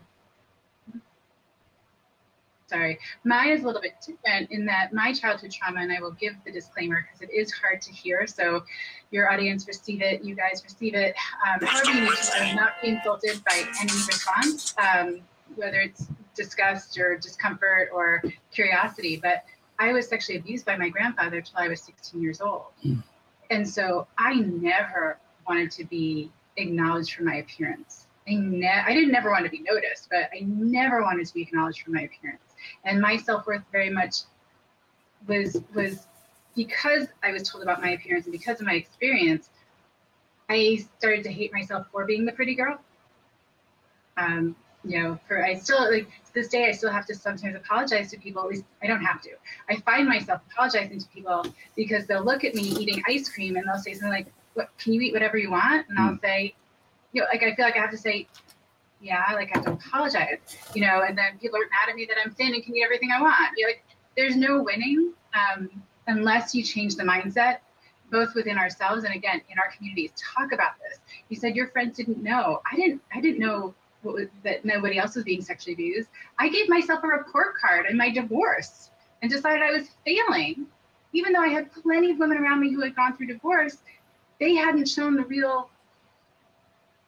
sorry. 2.70 3.00
Mine 3.24 3.50
is 3.50 3.64
a 3.64 3.66
little 3.66 3.82
bit 3.82 3.96
different 4.06 4.52
in 4.52 4.66
that 4.66 4.94
my 4.94 5.12
childhood 5.12 5.52
trauma, 5.52 5.82
and 5.82 5.92
I 5.92 6.00
will 6.00 6.12
give 6.12 6.34
the 6.46 6.52
disclaimer 6.52 7.06
because 7.06 7.28
it 7.28 7.34
is 7.34 7.52
hard 7.52 7.82
to 7.82 7.92
hear. 7.92 8.28
So 8.28 8.64
your 9.12 9.32
audience 9.32 9.68
receive 9.68 10.02
it, 10.02 10.24
you 10.24 10.36
guys 10.36 10.62
receive 10.64 10.94
it. 10.94 11.16
Um, 11.46 11.66
however 11.66 11.92
you 11.92 12.02
need 12.06 12.18
to, 12.18 12.56
not 12.56 12.74
be 12.82 12.90
insulted 12.90 13.44
by 13.44 13.64
any 13.80 13.92
response, 13.92 14.76
um, 14.78 15.22
whether 15.56 15.80
it's 15.80 16.08
disgust 16.36 16.98
or 16.98 17.18
discomfort 17.18 17.90
or 17.94 18.24
curiosity. 18.52 19.20
But 19.22 19.44
I 19.80 19.92
was 19.92 20.08
sexually 20.08 20.40
abused 20.40 20.66
by 20.66 20.78
my 20.78 20.90
grandfather 20.90 21.38
until 21.38 21.58
I 21.58 21.68
was 21.68 21.82
16 21.82 22.22
years 22.22 22.40
old. 22.40 22.66
Mm. 22.86 23.04
And 23.50 23.68
so 23.68 24.08
I 24.18 24.36
never 24.36 25.18
wanted 25.48 25.72
to 25.72 25.86
be 25.86 26.32
acknowledged 26.58 27.16
for 27.16 27.24
my 27.24 27.38
appearance. 27.38 28.06
I, 28.28 28.36
ne- 28.36 28.84
I 28.86 28.94
didn't 28.94 29.12
never 29.12 29.32
want 29.32 29.46
to 29.46 29.50
be 29.50 29.62
noticed, 29.62 30.08
but 30.12 30.30
I 30.32 30.42
never 30.46 31.02
wanted 31.02 31.26
to 31.26 31.34
be 31.34 31.42
acknowledged 31.42 31.82
for 31.82 31.90
my 31.90 32.02
appearance 32.02 32.49
and 32.84 33.02
my 33.02 33.18
self-worth 33.18 33.64
very 33.72 33.90
much 33.90 34.22
was 35.28 35.62
was 35.74 36.08
because 36.56 37.08
I 37.24 37.32
was 37.32 37.44
told 37.44 37.64
about 37.64 37.82
my 37.82 37.92
appearance 37.92 38.26
and 38.26 38.32
because 38.32 38.60
of 38.60 38.68
my 38.68 38.74
experience, 38.74 39.50
I 40.50 40.86
started 40.98 41.24
to 41.24 41.32
hate 41.32 41.54
myself 41.54 41.88
for 41.92 42.06
being 42.06 42.26
the 42.26 42.32
pretty 42.32 42.56
girl. 42.56 42.80
Um, 44.18 44.56
you 44.84 45.02
know, 45.02 45.20
for 45.28 45.44
I 45.44 45.56
still 45.56 45.92
like 45.92 46.08
to 46.08 46.34
this 46.34 46.48
day 46.48 46.68
I 46.68 46.72
still 46.72 46.92
have 46.92 47.06
to 47.08 47.16
sometimes 47.16 47.56
apologize 47.56 48.10
to 48.12 48.18
people. 48.18 48.44
At 48.44 48.50
least 48.50 48.64
I 48.82 48.88
don't 48.88 49.04
have 49.04 49.22
to. 49.24 49.30
I 49.70 49.78
find 49.78 50.08
myself 50.08 50.42
apologizing 50.52 51.00
to 51.00 51.08
people 51.10 51.46
because 51.76 52.06
they'll 52.08 52.24
look 52.24 52.44
at 52.44 52.56
me 52.56 52.64
eating 52.64 53.02
ice 53.08 53.30
cream 53.30 53.56
and 53.56 53.66
they'll 53.68 53.82
say 53.82 53.94
something 53.94 54.10
like, 54.10 54.28
"What 54.54 54.70
can 54.78 54.94
you 54.94 55.02
eat 55.02 55.14
whatever 55.14 55.38
you 55.38 55.52
want?" 55.52 55.88
And 55.90 56.00
I'll 56.00 56.14
hmm. 56.14 56.24
say, 56.24 56.56
you 57.12 57.22
know, 57.22 57.28
like 57.32 57.44
I 57.44 57.56
feel 57.56 57.66
like 57.66 57.76
I 57.76 57.80
have 57.80 57.92
to 57.92 57.98
say, 57.98 58.28
yeah, 59.02 59.24
like 59.34 59.50
I 59.54 59.60
have 59.60 59.66
to 59.66 59.74
apologize, 59.74 60.40
you 60.74 60.82
know, 60.82 61.04
and 61.08 61.18
then 61.18 61.38
people 61.40 61.58
are 61.58 61.70
mad 61.70 61.90
at 61.90 61.96
me 61.96 62.06
that 62.06 62.18
I'm 62.24 62.32
thin 62.32 62.54
and 62.54 62.64
can 62.64 62.76
eat 62.76 62.84
everything 62.84 63.12
I 63.16 63.22
want. 63.22 63.58
You're 63.58 63.70
like, 63.70 63.86
there's 64.18 64.36
no 64.36 64.62
winning 64.62 65.14
um, 65.34 65.70
unless 66.08 66.54
you 66.54 66.64
change 66.64 66.96
the 66.96 67.04
mindset, 67.04 67.60
both 68.12 68.36
within 68.36 68.58
ourselves 68.58 69.06
and 69.06 69.14
again 69.14 69.42
in 69.50 69.58
our 69.58 69.72
communities. 69.76 70.12
Talk 70.18 70.52
about 70.52 70.74
this. 70.80 71.00
You 71.30 71.38
said 71.38 71.56
your 71.56 71.68
friends 71.68 71.96
didn't 71.98 72.22
know. 72.22 72.62
I 72.70 72.76
didn't. 72.76 73.02
I 73.14 73.22
didn't 73.22 73.40
know 73.40 73.74
was, 74.04 74.28
that 74.44 74.66
nobody 74.66 74.98
else 74.98 75.16
was 75.16 75.24
being 75.24 75.42
sexually 75.42 75.74
abused. 75.74 76.10
I 76.38 76.50
gave 76.50 76.68
myself 76.68 77.04
a 77.04 77.08
report 77.08 77.56
card 77.56 77.86
in 77.90 77.98
my 77.98 78.10
divorce 78.10 78.90
and 79.22 79.32
decided 79.32 79.62
I 79.62 79.72
was 79.72 79.90
failing, 80.06 80.68
even 81.14 81.34
though 81.34 81.42
I 81.42 81.50
had 81.50 81.72
plenty 81.72 82.12
of 82.12 82.18
women 82.18 82.38
around 82.38 82.60
me 82.60 82.74
who 82.74 82.82
had 82.82 82.96
gone 82.96 83.16
through 83.16 83.28
divorce. 83.28 83.78
They 84.40 84.56
hadn't 84.56 84.88
shown 84.88 85.16
the 85.16 85.24
real 85.24 85.70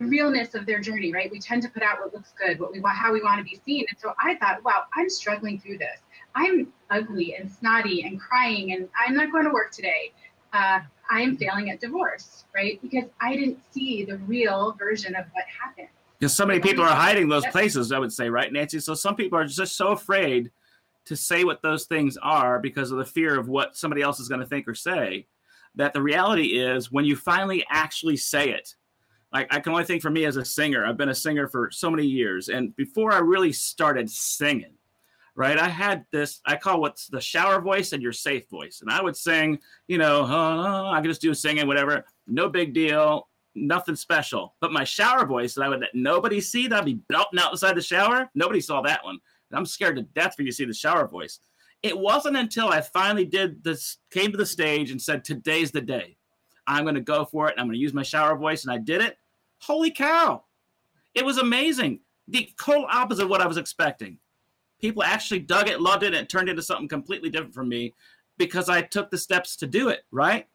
realness 0.01 0.55
of 0.55 0.65
their 0.65 0.79
journey, 0.79 1.13
right? 1.13 1.31
We 1.31 1.39
tend 1.39 1.61
to 1.63 1.69
put 1.69 1.83
out 1.83 1.99
what 1.99 2.13
looks 2.13 2.33
good, 2.37 2.59
what 2.59 2.71
we 2.71 2.79
want, 2.79 2.97
how 2.97 3.13
we 3.13 3.21
want 3.21 3.37
to 3.37 3.43
be 3.43 3.59
seen. 3.65 3.85
And 3.89 3.99
so 3.99 4.13
I 4.21 4.35
thought, 4.35 4.63
wow, 4.63 4.83
I'm 4.95 5.09
struggling 5.09 5.59
through 5.59 5.77
this. 5.77 5.99
I'm 6.35 6.71
ugly 6.89 7.35
and 7.35 7.51
snotty 7.51 8.03
and 8.03 8.19
crying, 8.19 8.73
and 8.73 8.87
I'm 8.97 9.15
not 9.15 9.31
going 9.31 9.43
to 9.45 9.51
work 9.51 9.71
today. 9.71 10.11
Uh, 10.53 10.79
I 11.09 11.21
am 11.21 11.37
failing 11.37 11.69
at 11.69 11.79
divorce, 11.79 12.45
right? 12.55 12.81
Because 12.81 13.05
I 13.19 13.35
didn't 13.35 13.59
see 13.71 14.05
the 14.05 14.17
real 14.17 14.75
version 14.77 15.15
of 15.15 15.25
what 15.33 15.45
happened. 15.61 15.87
Because 16.19 16.33
so 16.33 16.45
many 16.45 16.59
people 16.59 16.83
are 16.83 16.95
hiding 16.95 17.27
those 17.29 17.45
places, 17.47 17.91
I 17.91 17.99
would 17.99 18.13
say, 18.13 18.29
right, 18.29 18.51
Nancy? 18.51 18.79
So 18.79 18.93
some 18.93 19.15
people 19.15 19.39
are 19.39 19.45
just 19.45 19.75
so 19.75 19.89
afraid 19.89 20.51
to 21.05 21.15
say 21.15 21.43
what 21.43 21.61
those 21.61 21.85
things 21.85 22.17
are 22.21 22.59
because 22.59 22.91
of 22.91 22.99
the 22.99 23.05
fear 23.05 23.39
of 23.39 23.49
what 23.49 23.75
somebody 23.75 24.01
else 24.01 24.19
is 24.19 24.27
going 24.27 24.41
to 24.41 24.45
think 24.45 24.67
or 24.67 24.75
say. 24.75 25.27
That 25.75 25.93
the 25.93 26.01
reality 26.01 26.59
is 26.59 26.91
when 26.91 27.05
you 27.05 27.15
finally 27.15 27.65
actually 27.69 28.17
say 28.17 28.51
it, 28.51 28.75
like 29.33 29.53
I 29.53 29.59
can 29.59 29.71
only 29.71 29.85
think 29.85 30.01
for 30.01 30.09
me 30.09 30.25
as 30.25 30.37
a 30.37 30.45
singer. 30.45 30.85
I've 30.85 30.97
been 30.97 31.09
a 31.09 31.15
singer 31.15 31.47
for 31.47 31.69
so 31.71 31.89
many 31.89 32.05
years, 32.05 32.49
and 32.49 32.75
before 32.75 33.13
I 33.13 33.19
really 33.19 33.53
started 33.53 34.09
singing, 34.09 34.73
right, 35.35 35.57
I 35.57 35.69
had 35.69 36.05
this 36.11 36.41
I 36.45 36.55
call 36.55 36.81
what's 36.81 37.07
the 37.07 37.21
shower 37.21 37.61
voice 37.61 37.93
and 37.93 38.03
your 38.03 38.13
safe 38.13 38.49
voice, 38.49 38.81
and 38.81 38.91
I 38.91 39.01
would 39.01 39.15
sing, 39.15 39.59
you 39.87 39.97
know, 39.97 40.25
I 40.25 40.99
could 41.01 41.09
just 41.09 41.21
do 41.21 41.33
singing, 41.33 41.67
whatever, 41.67 42.05
no 42.27 42.49
big 42.49 42.73
deal, 42.73 43.29
nothing 43.55 43.95
special. 43.95 44.55
But 44.61 44.71
my 44.71 44.83
shower 44.83 45.25
voice 45.25 45.53
that 45.55 45.63
I 45.63 45.69
would 45.69 45.81
let 45.81 45.95
nobody 45.95 46.41
see, 46.41 46.67
that 46.67 46.79
I'd 46.79 46.85
be 46.85 47.01
belting 47.09 47.39
outside 47.39 47.75
the 47.75 47.81
shower. 47.81 48.29
Nobody 48.35 48.61
saw 48.61 48.81
that 48.81 49.03
one. 49.03 49.19
And 49.49 49.57
I'm 49.57 49.65
scared 49.65 49.97
to 49.97 50.03
death 50.03 50.35
for 50.35 50.43
you 50.43 50.49
to 50.49 50.55
see 50.55 50.65
the 50.65 50.73
shower 50.73 51.07
voice. 51.07 51.39
It 51.83 51.97
wasn't 51.97 52.37
until 52.37 52.69
I 52.69 52.81
finally 52.81 53.25
did 53.25 53.63
this, 53.63 53.97
came 54.11 54.31
to 54.31 54.37
the 54.37 54.45
stage 54.45 54.91
and 54.91 55.01
said, 55.01 55.23
"Today's 55.23 55.71
the 55.71 55.81
day." 55.81 56.17
I'm 56.67 56.83
going 56.83 56.95
to 56.95 57.01
go 57.01 57.25
for 57.25 57.49
it. 57.49 57.55
I'm 57.57 57.65
going 57.65 57.73
to 57.73 57.81
use 57.81 57.93
my 57.93 58.03
shower 58.03 58.37
voice. 58.37 58.63
And 58.63 58.71
I 58.71 58.77
did 58.77 59.01
it. 59.01 59.17
Holy 59.61 59.91
cow. 59.91 60.43
It 61.13 61.25
was 61.25 61.37
amazing. 61.37 61.99
The 62.27 62.49
total 62.61 62.87
opposite 62.89 63.23
of 63.23 63.29
what 63.29 63.41
I 63.41 63.47
was 63.47 63.57
expecting. 63.57 64.17
People 64.79 65.03
actually 65.03 65.39
dug 65.39 65.69
it, 65.69 65.81
loved 65.81 66.03
it, 66.03 66.07
and 66.07 66.15
it 66.15 66.29
turned 66.29 66.49
into 66.49 66.63
something 66.63 66.87
completely 66.87 67.29
different 67.29 67.53
from 67.53 67.69
me 67.69 67.93
because 68.37 68.69
I 68.69 68.81
took 68.81 69.11
the 69.11 69.17
steps 69.17 69.55
to 69.57 69.67
do 69.67 69.89
it, 69.89 70.05
right? 70.11 70.47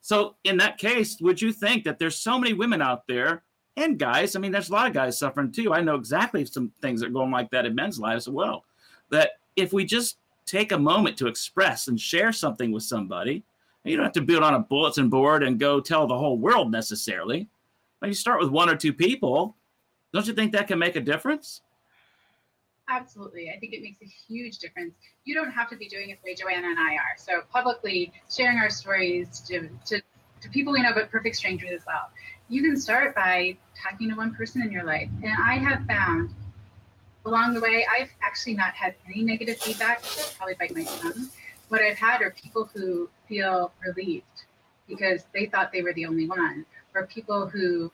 So, 0.00 0.36
in 0.44 0.56
that 0.58 0.78
case, 0.78 1.20
would 1.20 1.42
you 1.42 1.52
think 1.52 1.84
that 1.84 1.98
there's 1.98 2.16
so 2.16 2.38
many 2.38 2.54
women 2.54 2.80
out 2.80 3.06
there 3.06 3.42
and 3.76 3.98
guys? 3.98 4.36
I 4.36 4.38
mean, 4.38 4.52
there's 4.52 4.70
a 4.70 4.72
lot 4.72 4.86
of 4.86 4.94
guys 4.94 5.18
suffering 5.18 5.52
too. 5.52 5.74
I 5.74 5.82
know 5.82 5.96
exactly 5.96 6.44
some 6.46 6.70
things 6.80 7.00
that 7.00 7.08
are 7.08 7.12
going 7.12 7.30
like 7.30 7.50
that 7.50 7.66
in 7.66 7.74
men's 7.74 7.98
lives 7.98 8.26
as 8.26 8.32
well. 8.32 8.64
That 9.10 9.32
if 9.56 9.72
we 9.72 9.84
just 9.84 10.18
take 10.46 10.72
a 10.72 10.78
moment 10.78 11.18
to 11.18 11.26
express 11.26 11.88
and 11.88 12.00
share 12.00 12.32
something 12.32 12.72
with 12.72 12.84
somebody, 12.84 13.42
you 13.84 13.96
don't 13.96 14.04
have 14.04 14.12
to 14.14 14.22
build 14.22 14.42
on 14.42 14.54
a 14.54 14.60
bulletin 14.60 15.08
board 15.10 15.42
and 15.42 15.60
go 15.60 15.80
tell 15.80 16.06
the 16.06 16.16
whole 16.16 16.38
world 16.38 16.70
necessarily. 16.70 17.48
But 18.00 18.08
you 18.08 18.14
start 18.14 18.40
with 18.40 18.50
one 18.50 18.68
or 18.68 18.76
two 18.76 18.92
people. 18.92 19.56
Don't 20.12 20.26
you 20.26 20.32
think 20.32 20.52
that 20.52 20.68
can 20.68 20.78
make 20.78 20.96
a 20.96 21.00
difference? 21.00 21.62
Absolutely. 22.88 23.50
I 23.50 23.58
think 23.58 23.72
it 23.72 23.82
makes 23.82 24.00
a 24.02 24.06
huge 24.06 24.58
difference. 24.58 24.94
You 25.24 25.34
don't 25.34 25.50
have 25.50 25.68
to 25.70 25.76
be 25.76 25.88
doing 25.88 26.10
it 26.10 26.18
the 26.22 26.30
way 26.30 26.34
Joanna 26.34 26.68
and 26.68 26.78
I 26.78 26.94
are. 26.94 27.16
So 27.18 27.42
publicly 27.52 28.12
sharing 28.30 28.58
our 28.58 28.70
stories 28.70 29.40
to, 29.40 29.68
to, 29.86 30.00
to 30.40 30.48
people 30.50 30.72
we 30.72 30.82
know, 30.82 30.92
but 30.94 31.10
perfect 31.10 31.36
strangers 31.36 31.70
as 31.72 31.82
well. 31.86 32.10
You 32.48 32.62
can 32.62 32.76
start 32.76 33.14
by 33.14 33.56
talking 33.74 34.08
to 34.10 34.14
one 34.14 34.34
person 34.34 34.62
in 34.62 34.70
your 34.70 34.84
life. 34.84 35.08
And 35.24 35.32
I 35.32 35.54
have 35.54 35.84
found 35.86 36.30
along 37.24 37.54
the 37.54 37.60
way, 37.60 37.84
I've 37.92 38.10
actually 38.22 38.54
not 38.54 38.72
had 38.74 38.94
any 39.06 39.24
negative 39.24 39.58
feedback. 39.58 40.04
Probably 40.38 40.54
bite 40.54 40.74
my 40.76 40.84
tongue 40.84 41.28
what 41.68 41.82
I've 41.82 41.98
had 41.98 42.22
are 42.22 42.30
people 42.30 42.68
who 42.72 43.08
feel 43.28 43.72
relieved 43.84 44.44
because 44.88 45.24
they 45.34 45.46
thought 45.46 45.72
they 45.72 45.82
were 45.82 45.92
the 45.94 46.06
only 46.06 46.28
one, 46.28 46.64
or 46.96 47.06
people 47.06 47.48
who, 47.48 47.92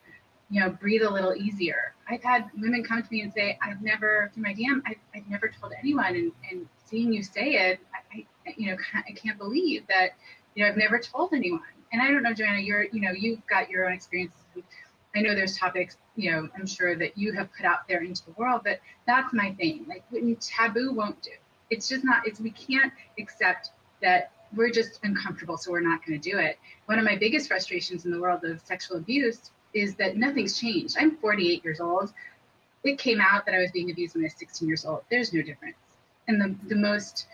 you 0.51 0.61
know, 0.61 0.71
breathe 0.71 1.03
a 1.03 1.11
little 1.11 1.35
easier. 1.35 1.95
I've 2.09 2.23
had 2.23 2.51
women 2.59 2.85
come 2.85 3.03
to 3.03 3.09
me 3.11 3.23
and 3.23 3.33
say, 3.33 3.59
I've 3.63 3.83
never, 3.83 4.31
through 4.33 4.43
my 4.43 4.55
DM, 4.55 4.83
I've, 4.87 4.97
I've 5.15 5.29
never 5.29 5.49
told 5.49 5.73
anyone. 5.79 6.15
And, 6.15 6.33
and 6.51 6.69
seeing 6.87 7.13
you 7.13 7.23
say 7.23 7.53
it, 7.55 7.81
I, 8.13 8.27
I, 8.47 8.55
you 8.57 8.71
know, 8.71 8.77
I 8.95 9.13
can't 9.13 9.39
believe 9.39 9.87
that, 9.89 10.11
you 10.55 10.63
know, 10.63 10.71
I've 10.71 10.77
never 10.77 10.99
told 10.99 11.33
anyone. 11.33 11.61
And 11.93 12.01
I 12.01 12.09
don't 12.09 12.23
know, 12.23 12.33
Joanna, 12.33 12.61
you're, 12.61 12.85
you 12.85 13.01
know, 13.01 13.13
you've 13.13 13.47
got 13.47 13.69
your 13.69 13.87
own 13.87 13.93
experiences. 13.93 14.39
I 15.15 15.21
know 15.21 15.35
there's 15.35 15.59
topics, 15.59 15.99
you 16.17 16.31
know, 16.31 16.49
I'm 16.57 16.67
sure 16.67 16.97
that 16.97 17.19
you 17.19 17.33
have 17.35 17.51
put 17.55 17.67
out 17.67 17.87
there 17.87 18.03
into 18.03 18.25
the 18.25 18.33
world, 18.33 18.63
but 18.65 18.81
that's 19.07 19.35
my 19.35 19.53
thing. 19.53 19.85
Like, 19.87 20.05
taboo 20.41 20.93
won't 20.93 21.21
do 21.23 21.33
it's 21.73 21.89
just 21.89 22.05
not 22.05 22.27
it's 22.27 22.39
we 22.39 22.51
can't 22.51 22.93
accept 23.19 23.71
that 24.03 24.31
we're 24.55 24.71
just 24.71 25.01
uncomfortable 25.03 25.57
so 25.57 25.71
we're 25.71 25.81
not 25.81 26.05
going 26.05 26.19
to 26.19 26.31
do 26.31 26.39
it 26.39 26.59
one 26.87 26.99
of 26.99 27.05
my 27.05 27.17
biggest 27.17 27.49
frustrations 27.49 28.05
in 28.05 28.11
the 28.11 28.21
world 28.21 28.45
of 28.45 28.61
sexual 28.65 28.97
abuse 28.97 29.51
is 29.75 29.95
that 29.95 30.17
nothing's 30.17 30.59
changed 30.59 30.97
i'm 30.99 31.17
48 31.17 31.65
years 31.65 31.81
old 31.81 32.13
it 32.85 32.99
came 32.99 33.21
out 33.21 33.47
that 33.47 33.55
i 33.55 33.59
was 33.59 33.71
being 33.73 33.91
abused 33.91 34.15
when 34.15 34.25
i 34.25 34.27
was 34.27 34.35
16 34.37 34.69
years 34.69 34.85
old 34.85 35.03
there's 35.11 35.33
no 35.33 35.43
difference 35.43 35.77
and 36.29 36.41
the, 36.41 36.55
the 36.69 36.77
most 36.77 37.27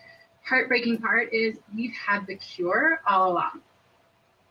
heartbreaking 0.43 0.97
part 0.97 1.33
is 1.33 1.57
we've 1.75 1.93
had 1.93 2.25
the 2.27 2.35
cure 2.35 3.01
all 3.07 3.31
along 3.31 3.61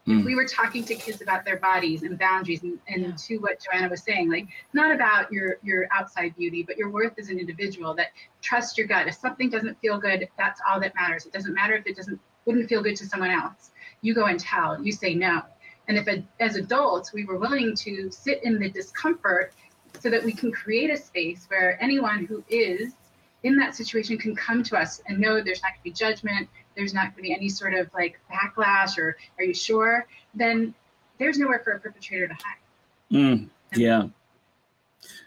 Mm. 0.08 0.20
If 0.20 0.24
we 0.24 0.34
were 0.34 0.46
talking 0.46 0.84
to 0.84 0.94
kids 0.94 1.20
about 1.20 1.44
their 1.44 1.58
bodies 1.58 2.02
and 2.02 2.18
boundaries 2.18 2.62
and, 2.62 2.78
and 2.88 3.02
yeah. 3.02 3.12
to 3.26 3.36
what 3.38 3.58
Joanna 3.60 3.90
was 3.90 4.02
saying, 4.02 4.30
like 4.30 4.48
not 4.72 4.94
about 4.94 5.30
your 5.30 5.58
your 5.62 5.86
outside 5.92 6.34
beauty, 6.36 6.62
but 6.62 6.78
your 6.78 6.88
worth 6.88 7.18
as 7.18 7.28
an 7.28 7.38
individual, 7.38 7.94
that 7.94 8.08
trust 8.40 8.78
your 8.78 8.86
gut. 8.86 9.06
If 9.06 9.16
something 9.16 9.50
doesn't 9.50 9.78
feel 9.80 9.98
good, 9.98 10.26
that's 10.38 10.62
all 10.68 10.80
that 10.80 10.94
matters. 10.94 11.26
It 11.26 11.32
doesn't 11.32 11.52
matter 11.52 11.74
if 11.74 11.86
it 11.86 11.94
doesn't 11.94 12.18
wouldn't 12.48 12.66
feel 12.66 12.82
good 12.82 12.96
to 12.96 13.06
someone 13.06 13.30
else. 13.30 13.70
You 14.00 14.14
go 14.14 14.24
and 14.24 14.40
tell, 14.40 14.82
you 14.82 14.90
say 14.90 15.14
no. 15.14 15.42
And 15.86 15.98
if 15.98 16.08
a, 16.08 16.24
as 16.40 16.56
adults 16.56 17.12
we 17.12 17.24
were 17.24 17.36
willing 17.36 17.76
to 17.76 18.10
sit 18.10 18.42
in 18.42 18.58
the 18.58 18.70
discomfort 18.70 19.52
so 20.00 20.08
that 20.08 20.24
we 20.24 20.32
can 20.32 20.50
create 20.50 20.90
a 20.90 20.96
space 20.96 21.44
where 21.48 21.80
anyone 21.82 22.24
who 22.24 22.42
is 22.48 22.94
in 23.42 23.56
that 23.56 23.76
situation 23.76 24.16
can 24.16 24.34
come 24.34 24.62
to 24.62 24.78
us 24.78 25.02
and 25.06 25.18
know 25.18 25.42
there's 25.42 25.62
not 25.62 25.72
going 25.72 25.80
to 25.80 25.84
be 25.84 25.90
judgment, 25.90 26.48
there's 26.74 26.94
not 26.94 27.14
going 27.14 27.16
to 27.16 27.22
be 27.22 27.34
any 27.34 27.50
sort 27.50 27.74
of 27.74 27.90
like 27.92 28.18
backlash 28.32 28.96
or 28.96 29.16
are 29.38 29.44
you 29.44 29.54
sure, 29.54 30.06
then 30.34 30.74
there's 31.18 31.38
nowhere 31.38 31.60
for 31.62 31.72
a 31.72 31.78
perpetrator 31.78 32.28
to 32.28 32.34
hide. 32.34 33.12
Mm, 33.12 33.48
yeah. 33.74 34.08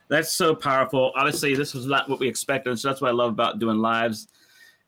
That's 0.08 0.32
so 0.32 0.56
powerful. 0.56 1.12
Obviously, 1.16 1.56
this 1.56 1.76
was 1.76 1.86
not 1.86 2.10
what 2.10 2.20
we 2.20 2.28
expected. 2.28 2.78
So 2.80 2.88
that's 2.88 3.00
what 3.00 3.10
I 3.10 3.14
love 3.14 3.32
about 3.32 3.60
doing 3.60 3.78
lives. 3.78 4.28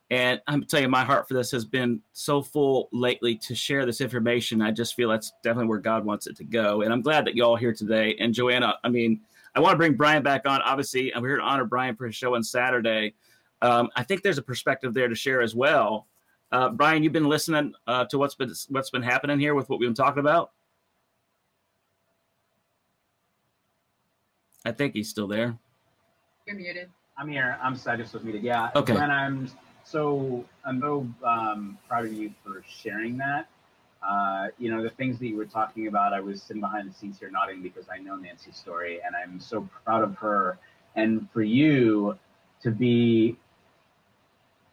And 0.10 0.42
I'm 0.48 0.64
telling 0.66 0.84
you, 0.84 0.90
my 0.90 1.04
heart 1.04 1.28
for 1.28 1.34
this 1.34 1.50
has 1.52 1.66
been 1.66 2.02
so 2.12 2.42
full 2.42 2.90
lately 2.92 3.36
to 3.38 3.56
share 3.56 3.86
this 3.86 4.02
information. 4.02 4.62
I 4.62 4.72
just 4.72 4.96
feel 4.96 5.10
that's 5.10 5.32
definitely 5.44 5.70
where 5.70 5.80
God 5.80 6.06
wants 6.06 6.28
it 6.28 6.36
to 6.38 6.44
go. 6.44 6.82
And 6.82 6.94
I'm 6.94 7.02
glad 7.02 7.26
that 7.26 7.36
y'all 7.36 7.56
here 7.56 7.74
today. 7.74 8.16
And 8.20 8.34
Joanna, 8.34 8.76
I 8.84 8.90
mean, 8.90 9.22
I 9.56 9.60
want 9.60 9.74
to 9.74 9.78
bring 9.78 9.94
Brian 9.94 10.22
back 10.22 10.48
on. 10.48 10.62
Obviously, 10.62 11.14
I'm 11.16 11.24
here 11.24 11.38
to 11.38 11.44
honor 11.44 11.66
Brian 11.66 11.96
for 11.96 12.06
his 12.06 12.16
show 12.16 12.36
on 12.36 12.44
Saturday. 12.44 13.14
um, 13.64 13.90
I 13.96 14.04
think 14.04 14.22
there's 14.22 14.38
a 14.38 14.44
perspective 14.44 14.94
there 14.94 15.08
to 15.08 15.16
share 15.16 15.42
as 15.42 15.56
well. 15.56 16.08
Uh, 16.52 16.70
Brian, 16.70 17.02
you've 17.02 17.14
been 17.14 17.30
listening 17.30 17.74
uh, 17.88 18.06
to 18.06 18.20
what's 18.20 18.36
been 18.36 18.54
what's 18.70 18.92
been 18.92 19.02
happening 19.02 19.40
here 19.40 19.56
with 19.56 19.70
what 19.70 19.80
we've 19.80 19.88
been 19.90 19.96
talking 19.96 20.20
about. 20.20 20.52
I 24.66 24.72
think 24.72 24.94
he's 24.94 25.10
still 25.10 25.28
there. 25.28 25.58
You're 26.46 26.56
muted. 26.56 26.90
I'm 27.18 27.28
here. 27.28 27.58
I'm 27.62 27.76
sorry, 27.76 27.98
just 27.98 28.14
was 28.14 28.24
muted. 28.24 28.44
Yeah. 28.44 28.70
Okay. 28.76 28.96
And 28.96 29.12
I'm 29.12 29.50
so 29.84 30.46
I'm 30.66 30.80
so 30.82 31.08
um, 31.24 31.78
proud 31.88 32.06
of 32.06 32.14
you 32.14 32.34
for 32.44 32.64
sharing 32.68 33.18
that. 33.18 33.48
Uh, 34.02 34.48
you 34.58 34.70
know, 34.70 34.84
the 34.84 34.90
things 34.90 35.18
that 35.20 35.28
you 35.28 35.38
were 35.38 35.46
talking 35.46 35.88
about, 35.88 36.14
I 36.14 36.20
was 36.20 36.42
sitting 36.42 36.62
behind 36.62 36.90
the 36.90 36.94
scenes 36.94 37.20
here 37.20 37.32
nodding 37.32 37.62
because 37.62 37.86
I 37.90 38.00
know 38.00 38.16
Nancy's 38.16 38.58
story 38.58 39.00
and 39.06 39.16
I'm 39.16 39.40
so 39.40 39.68
proud 39.86 40.04
of 40.04 40.16
her. 40.18 40.58
And 40.96 41.30
for 41.32 41.42
you 41.42 42.18
to 42.64 42.72
be 42.72 43.38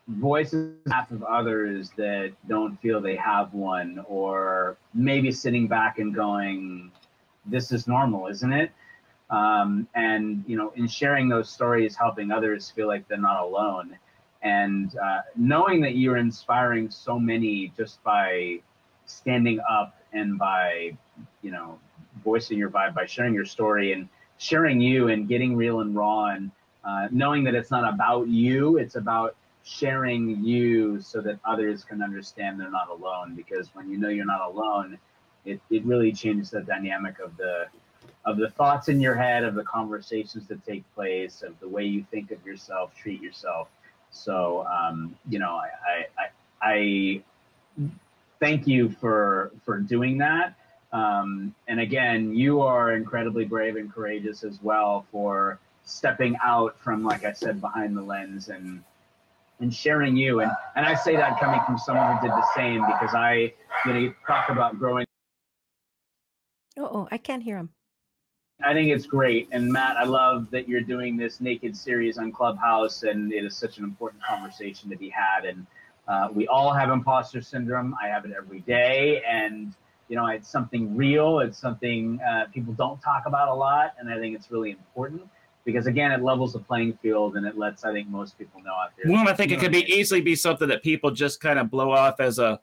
voices 0.08 0.74
half 0.90 1.10
of 1.12 1.22
others 1.22 1.90
that 1.96 2.32
don't 2.48 2.80
feel 2.80 3.00
they 3.00 3.16
have 3.16 3.54
one, 3.54 4.04
or 4.08 4.76
maybe 4.92 5.30
sitting 5.30 5.68
back 5.68 5.98
and 5.98 6.14
going, 6.14 6.90
this 7.46 7.70
is 7.70 7.86
normal, 7.86 8.26
isn't 8.26 8.52
it? 8.52 8.72
Um, 9.30 9.86
and, 9.94 10.42
you 10.46 10.56
know, 10.56 10.72
in 10.74 10.88
sharing 10.88 11.28
those 11.28 11.48
stories, 11.48 11.94
helping 11.94 12.32
others 12.32 12.70
feel 12.70 12.88
like 12.88 13.06
they're 13.06 13.18
not 13.18 13.42
alone. 13.42 13.96
And 14.42 14.96
uh, 14.96 15.20
knowing 15.36 15.80
that 15.82 15.96
you're 15.96 16.16
inspiring 16.16 16.90
so 16.90 17.18
many 17.18 17.72
just 17.76 18.02
by 18.02 18.60
standing 19.04 19.60
up 19.68 19.96
and 20.12 20.38
by 20.38 20.96
you 21.42 21.50
know 21.50 21.78
voicing 22.24 22.58
your 22.58 22.70
vibe 22.70 22.94
by 22.94 23.06
sharing 23.06 23.34
your 23.34 23.44
story 23.44 23.92
and 23.92 24.08
sharing 24.38 24.80
you 24.80 25.08
and 25.08 25.28
getting 25.28 25.56
real 25.56 25.80
and 25.80 25.94
raw 25.94 26.26
and 26.26 26.50
uh, 26.84 27.08
knowing 27.10 27.44
that 27.44 27.54
it's 27.54 27.70
not 27.70 27.92
about 27.92 28.28
you 28.28 28.78
it's 28.78 28.94
about 28.94 29.36
sharing 29.62 30.42
you 30.42 31.00
so 31.00 31.20
that 31.20 31.38
others 31.44 31.84
can 31.84 32.02
understand 32.02 32.58
they're 32.58 32.70
not 32.70 32.88
alone. 32.88 33.34
Because 33.34 33.68
when 33.74 33.90
you 33.90 33.98
know 33.98 34.08
you're 34.08 34.24
not 34.24 34.40
alone 34.40 34.98
it, 35.44 35.60
it 35.70 35.84
really 35.84 36.12
changes 36.12 36.50
the 36.50 36.60
dynamic 36.60 37.18
of 37.18 37.36
the 37.36 37.66
of 38.26 38.36
the 38.36 38.50
thoughts 38.50 38.88
in 38.88 39.00
your 39.00 39.14
head 39.14 39.44
of 39.44 39.54
the 39.54 39.64
conversations 39.64 40.46
that 40.46 40.64
take 40.66 40.84
place 40.94 41.42
of 41.42 41.58
the 41.60 41.68
way 41.68 41.84
you 41.84 42.04
think 42.10 42.30
of 42.30 42.44
yourself 42.44 42.94
treat 42.94 43.20
yourself 43.22 43.68
so 44.10 44.66
um, 44.66 45.16
you 45.28 45.38
know 45.38 45.58
I, 45.58 46.06
I, 46.18 46.30
I 46.62 47.22
thank 48.40 48.66
you 48.66 48.90
for 49.00 49.52
for 49.64 49.78
doing 49.78 50.18
that. 50.18 50.54
Um, 50.92 51.54
and 51.68 51.78
again, 51.78 52.34
you 52.34 52.62
are 52.62 52.92
incredibly 52.92 53.44
brave 53.44 53.76
and 53.76 53.92
courageous 53.92 54.42
as 54.42 54.58
well 54.62 55.06
for 55.12 55.60
stepping 55.84 56.36
out 56.42 56.76
from, 56.78 57.04
like 57.04 57.24
I 57.24 57.32
said, 57.32 57.60
behind 57.60 57.96
the 57.96 58.02
lens 58.02 58.48
and 58.48 58.82
and 59.60 59.72
sharing 59.72 60.16
you. 60.16 60.40
And 60.40 60.50
and 60.74 60.86
I 60.86 60.94
say 60.94 61.16
that 61.16 61.38
coming 61.38 61.60
from 61.66 61.78
someone 61.78 62.16
who 62.16 62.26
did 62.26 62.32
the 62.32 62.46
same 62.54 62.84
because 62.86 63.14
I, 63.14 63.52
you 63.86 63.92
know, 63.92 64.14
talk 64.26 64.48
about 64.48 64.78
growing. 64.78 65.06
Oh, 66.76 67.08
I 67.10 67.18
can't 67.18 67.42
hear 67.42 67.56
him. 67.56 67.70
I 68.62 68.72
think 68.72 68.90
it's 68.90 69.06
great. 69.06 69.48
And 69.52 69.72
Matt, 69.72 69.96
I 69.96 70.04
love 70.04 70.50
that 70.50 70.68
you're 70.68 70.80
doing 70.82 71.16
this 71.16 71.40
naked 71.40 71.76
series 71.76 72.18
on 72.18 72.32
Clubhouse, 72.32 73.02
and 73.02 73.32
it 73.32 73.44
is 73.44 73.56
such 73.56 73.78
an 73.78 73.84
important 73.84 74.22
conversation 74.22 74.90
to 74.90 74.96
be 74.96 75.08
had. 75.08 75.44
And 75.44 75.66
uh, 76.08 76.28
we 76.32 76.46
all 76.48 76.72
have 76.72 76.90
imposter 76.90 77.40
syndrome. 77.40 77.94
I 78.02 78.08
have 78.08 78.24
it 78.24 78.32
every 78.36 78.60
day, 78.60 79.22
and 79.28 79.74
you 80.08 80.16
know, 80.16 80.26
it's 80.26 80.48
something 80.48 80.96
real. 80.96 81.38
It's 81.38 81.58
something 81.58 82.20
uh, 82.20 82.46
people 82.52 82.72
don't 82.74 83.00
talk 83.00 83.24
about 83.26 83.48
a 83.48 83.54
lot, 83.54 83.94
and 83.98 84.10
I 84.10 84.18
think 84.18 84.34
it's 84.34 84.50
really 84.50 84.72
important 84.72 85.22
because 85.64 85.86
again, 85.86 86.12
it 86.12 86.22
levels 86.22 86.52
the 86.52 86.58
playing 86.58 86.98
field 87.02 87.36
and 87.36 87.46
it 87.46 87.56
lets 87.56 87.84
I 87.84 87.92
think 87.92 88.08
most 88.08 88.38
people 88.38 88.62
know 88.62 88.72
out 88.72 88.90
there. 88.96 89.10
Well, 89.12 89.28
I 89.28 89.34
think 89.34 89.52
it 89.52 89.60
could 89.60 89.72
be 89.72 89.84
easily 89.92 90.20
be 90.20 90.34
something 90.34 90.68
that 90.68 90.82
people 90.82 91.10
just 91.10 91.40
kind 91.40 91.58
of 91.58 91.70
blow 91.70 91.92
off 91.92 92.20
as 92.20 92.38
a 92.38 92.60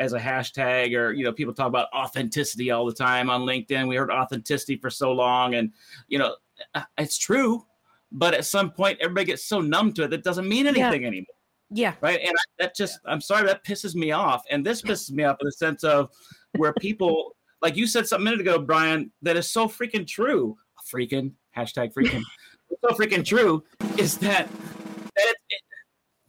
as 0.00 0.12
a 0.12 0.18
hashtag 0.18 0.96
or 0.98 1.12
you 1.12 1.22
know 1.22 1.32
people 1.32 1.54
talk 1.54 1.68
about 1.68 1.86
authenticity 1.94 2.70
all 2.70 2.86
the 2.86 2.92
time 2.92 3.30
on 3.30 3.42
linkedin 3.42 3.86
we 3.86 3.94
heard 3.94 4.10
authenticity 4.10 4.76
for 4.76 4.90
so 4.90 5.12
long 5.12 5.54
and 5.54 5.72
you 6.08 6.18
know 6.18 6.34
uh, 6.74 6.82
it's 6.98 7.18
true 7.18 7.64
but 8.10 8.34
at 8.34 8.44
some 8.44 8.70
point 8.70 8.98
everybody 9.00 9.26
gets 9.26 9.44
so 9.44 9.60
numb 9.60 9.92
to 9.92 10.04
it 10.04 10.10
that 10.10 10.20
it 10.20 10.24
doesn't 10.24 10.48
mean 10.48 10.66
anything 10.66 11.02
yeah. 11.02 11.08
anymore 11.08 11.34
yeah. 11.70 11.94
Right. 12.00 12.20
And 12.20 12.32
I, 12.32 12.42
that 12.58 12.76
just, 12.76 12.98
I'm 13.06 13.20
sorry, 13.20 13.46
that 13.46 13.64
pisses 13.64 13.94
me 13.94 14.10
off. 14.10 14.42
And 14.50 14.66
this 14.66 14.82
pisses 14.82 15.12
me 15.12 15.24
off 15.24 15.36
in 15.40 15.46
the 15.46 15.52
sense 15.52 15.84
of 15.84 16.10
where 16.56 16.72
people, 16.74 17.36
like 17.62 17.76
you 17.76 17.86
said 17.86 18.06
something 18.06 18.26
a 18.26 18.30
minute 18.30 18.40
ago, 18.40 18.58
Brian, 18.58 19.10
that 19.22 19.36
is 19.36 19.50
so 19.50 19.68
freaking 19.68 20.06
true. 20.06 20.56
Freaking, 20.92 21.32
hashtag 21.56 21.92
freaking, 21.92 22.22
so 22.84 22.96
freaking 22.96 23.24
true 23.24 23.62
is 23.98 24.18
that, 24.18 24.48
that 24.48 25.26
it, 25.26 25.36
it, 25.48 25.62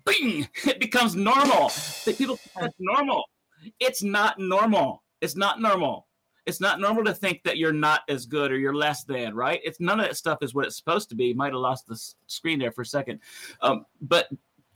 bing, 0.05 0.47
it 0.65 0.79
becomes 0.79 1.15
normal. 1.15 1.71
That 2.05 2.15
people 2.17 2.39
it's 2.57 2.75
normal. 2.79 3.23
It's 3.79 4.03
not 4.03 4.39
normal. 4.39 5.03
It's 5.21 5.35
not 5.35 5.61
normal. 5.61 6.07
It's 6.45 6.59
not 6.59 6.79
normal 6.79 7.03
to 7.03 7.13
think 7.13 7.43
that 7.43 7.57
you're 7.57 7.73
not 7.73 8.01
as 8.09 8.25
good 8.25 8.51
or 8.51 8.57
you're 8.57 8.73
less 8.73 9.03
than, 9.03 9.35
right? 9.35 9.61
It's 9.63 9.79
none 9.79 9.99
of 9.99 10.07
that 10.07 10.17
stuff 10.17 10.39
is 10.41 10.53
what 10.53 10.65
it's 10.65 10.75
supposed 10.75 11.09
to 11.09 11.15
be. 11.15 11.33
Might 11.33 11.53
have 11.53 11.61
lost 11.61 11.87
the 11.87 11.99
screen 12.27 12.59
there 12.59 12.71
for 12.71 12.81
a 12.81 12.85
second. 12.85 13.19
Um, 13.61 13.85
but 14.01 14.27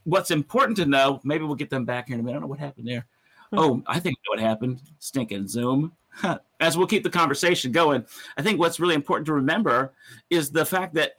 what's 0.04 0.32
important 0.32 0.78
to 0.78 0.86
know, 0.86 1.20
maybe 1.24 1.44
we'll 1.44 1.56
get 1.56 1.72
them 1.72 1.86
back 1.86 2.08
here 2.08 2.16
in 2.16 2.20
a 2.20 2.24
minute. 2.24 2.38
I 2.38 2.40
don't 2.40 2.44
know 2.44 2.48
what 2.50 2.60
happened 2.60 2.88
there. 2.88 3.08
Hmm. 3.52 3.60
Oh, 3.60 3.84
I 3.88 4.00
think 4.00 4.18
I 4.18 4.22
know 4.28 4.42
what 4.42 4.48
happened. 4.48 4.82
Stinking 5.00 5.48
Zoom. 5.48 5.92
As 6.60 6.78
we'll 6.78 6.88
keep 6.88 7.04
the 7.04 7.10
conversation 7.10 7.72
going, 7.72 8.06
I 8.38 8.42
think 8.42 8.60
what's 8.60 8.80
really 8.80 8.96
important 8.96 9.26
to 9.26 9.34
remember 9.34 9.94
is 10.30 10.52
the 10.52 10.66
fact 10.66 10.94
that, 10.94 11.14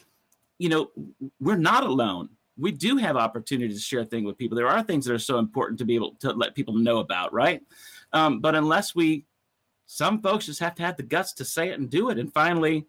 you 0.58 0.68
know, 0.68 0.90
we're 1.40 1.56
not 1.56 1.84
alone. 1.84 2.30
We 2.58 2.72
do 2.72 2.96
have 2.96 3.16
opportunities 3.16 3.76
to 3.76 3.82
share 3.82 4.04
things 4.04 4.26
with 4.26 4.38
people. 4.38 4.56
There 4.56 4.68
are 4.68 4.82
things 4.82 5.04
that 5.04 5.14
are 5.14 5.18
so 5.18 5.38
important 5.38 5.78
to 5.78 5.84
be 5.84 5.94
able 5.94 6.14
to 6.20 6.32
let 6.32 6.54
people 6.54 6.74
know 6.74 6.98
about, 6.98 7.32
right? 7.32 7.62
Um, 8.12 8.40
but 8.40 8.54
unless 8.54 8.94
we, 8.94 9.24
some 9.86 10.20
folks 10.22 10.46
just 10.46 10.60
have 10.60 10.74
to 10.76 10.82
have 10.82 10.96
the 10.96 11.02
guts 11.02 11.32
to 11.34 11.44
say 11.44 11.68
it 11.70 11.78
and 11.78 11.90
do 11.90 12.10
it, 12.10 12.18
and 12.18 12.32
finally, 12.32 12.86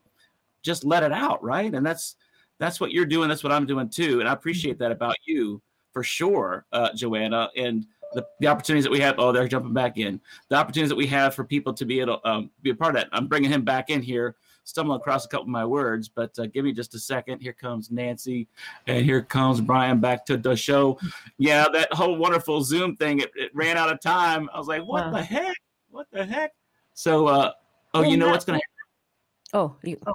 just 0.64 0.84
let 0.84 1.04
it 1.04 1.12
out, 1.12 1.44
right? 1.44 1.74
And 1.74 1.86
that's 1.86 2.16
that's 2.60 2.80
what 2.80 2.92
you're 2.92 3.06
doing. 3.06 3.30
That's 3.30 3.44
what 3.44 3.54
I'm 3.54 3.66
doing 3.66 3.90
too. 3.90 4.20
And 4.20 4.28
I 4.28 4.34
appreciate 4.34 4.80
that 4.80 4.92
about 4.92 5.16
you 5.26 5.62
for 5.92 6.04
sure, 6.04 6.66
uh, 6.72 6.90
Joanna, 6.96 7.50
and 7.56 7.86
the, 8.14 8.26
the 8.40 8.48
opportunities 8.48 8.84
that 8.84 8.92
we 8.92 9.00
have. 9.00 9.16
Oh, 9.18 9.32
they're 9.32 9.48
jumping 9.48 9.74
back 9.74 9.98
in. 9.98 10.20
The 10.50 10.56
opportunities 10.56 10.90
that 10.90 10.96
we 10.96 11.08
have 11.08 11.36
for 11.36 11.44
people 11.44 11.74
to 11.74 11.86
be 11.86 12.00
able 12.00 12.20
to 12.20 12.30
um, 12.30 12.52
be 12.62 12.72
a 12.72 12.76
part 12.76 12.96
of 12.96 13.02
that. 13.02 13.10
I'm 13.12 13.28
bringing 13.28 13.52
him 13.52 13.64
back 13.64 13.90
in 13.90 14.02
here, 14.02 14.36
stumbling 14.68 14.98
across 14.98 15.26
a 15.26 15.30
couple 15.30 15.46
of 15.46 15.50
my 15.50 15.66
words, 15.66 16.10
but 16.10 16.38
uh, 16.38 16.46
give 16.48 16.66
me 16.66 16.74
just 16.74 16.94
a 16.94 17.00
second. 17.00 17.40
Here 17.40 17.54
comes 17.54 17.90
Nancy, 17.90 18.48
and 18.86 19.06
here 19.06 19.22
comes 19.22 19.62
Brian 19.62 20.00
back 20.00 20.26
to 20.26 20.36
the 20.36 20.56
show. 20.56 21.00
Yeah, 21.38 21.66
that 21.72 21.94
whole 21.94 22.18
wonderful 22.18 22.62
Zoom 22.62 22.96
thing, 22.98 23.20
it, 23.20 23.32
it 23.36 23.52
ran 23.54 23.78
out 23.78 23.92
of 23.92 24.02
time. 24.02 24.50
I 24.54 24.58
was 24.58 24.68
like, 24.68 24.84
what 24.84 25.06
wow. 25.06 25.12
the 25.12 25.24
heck? 25.24 25.56
What 25.90 26.08
the 26.12 26.26
heck? 26.26 26.52
So, 26.94 27.28
uh, 27.28 27.54
oh, 27.94 28.04
you 28.04 28.18
know 28.18 28.30
what's 28.30 28.44
going 28.44 28.60
to 28.60 28.66
happen? 28.66 29.74
Oh, 29.74 29.76
you. 29.88 29.98
Oh. 30.06 30.14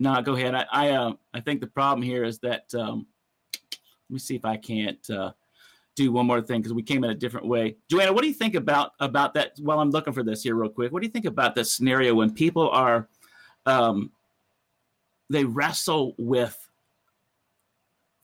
No, 0.00 0.20
go 0.20 0.34
ahead. 0.34 0.54
I 0.54 0.66
I, 0.72 0.90
uh, 0.90 1.12
I 1.32 1.40
think 1.40 1.60
the 1.60 1.68
problem 1.68 2.02
here 2.02 2.24
is 2.24 2.40
that 2.40 2.74
um, 2.74 3.06
let 3.62 4.14
me 4.14 4.18
see 4.18 4.34
if 4.34 4.44
I 4.44 4.56
can't 4.56 5.08
uh, 5.10 5.30
do 5.94 6.10
one 6.10 6.26
more 6.26 6.40
thing 6.40 6.60
because 6.60 6.72
we 6.72 6.82
came 6.82 7.04
in 7.04 7.10
a 7.10 7.14
different 7.14 7.46
way. 7.46 7.76
Joanna, 7.88 8.12
what 8.12 8.22
do 8.22 8.28
you 8.28 8.34
think 8.34 8.56
about 8.56 8.92
about 8.98 9.34
that? 9.34 9.52
While 9.60 9.78
I'm 9.78 9.90
looking 9.90 10.12
for 10.12 10.24
this 10.24 10.42
here, 10.42 10.56
real 10.56 10.70
quick, 10.70 10.90
what 10.90 11.02
do 11.02 11.06
you 11.06 11.12
think 11.12 11.26
about 11.26 11.54
this 11.54 11.70
scenario 11.70 12.14
when 12.14 12.34
people 12.34 12.68
are 12.70 13.08
um, 13.66 14.10
they 15.28 15.44
wrestle 15.44 16.14
with 16.18 16.56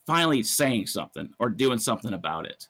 finally 0.05 0.43
saying 0.43 0.87
something 0.87 1.29
or 1.39 1.49
doing 1.49 1.79
something 1.79 2.13
about 2.13 2.45
it? 2.45 2.67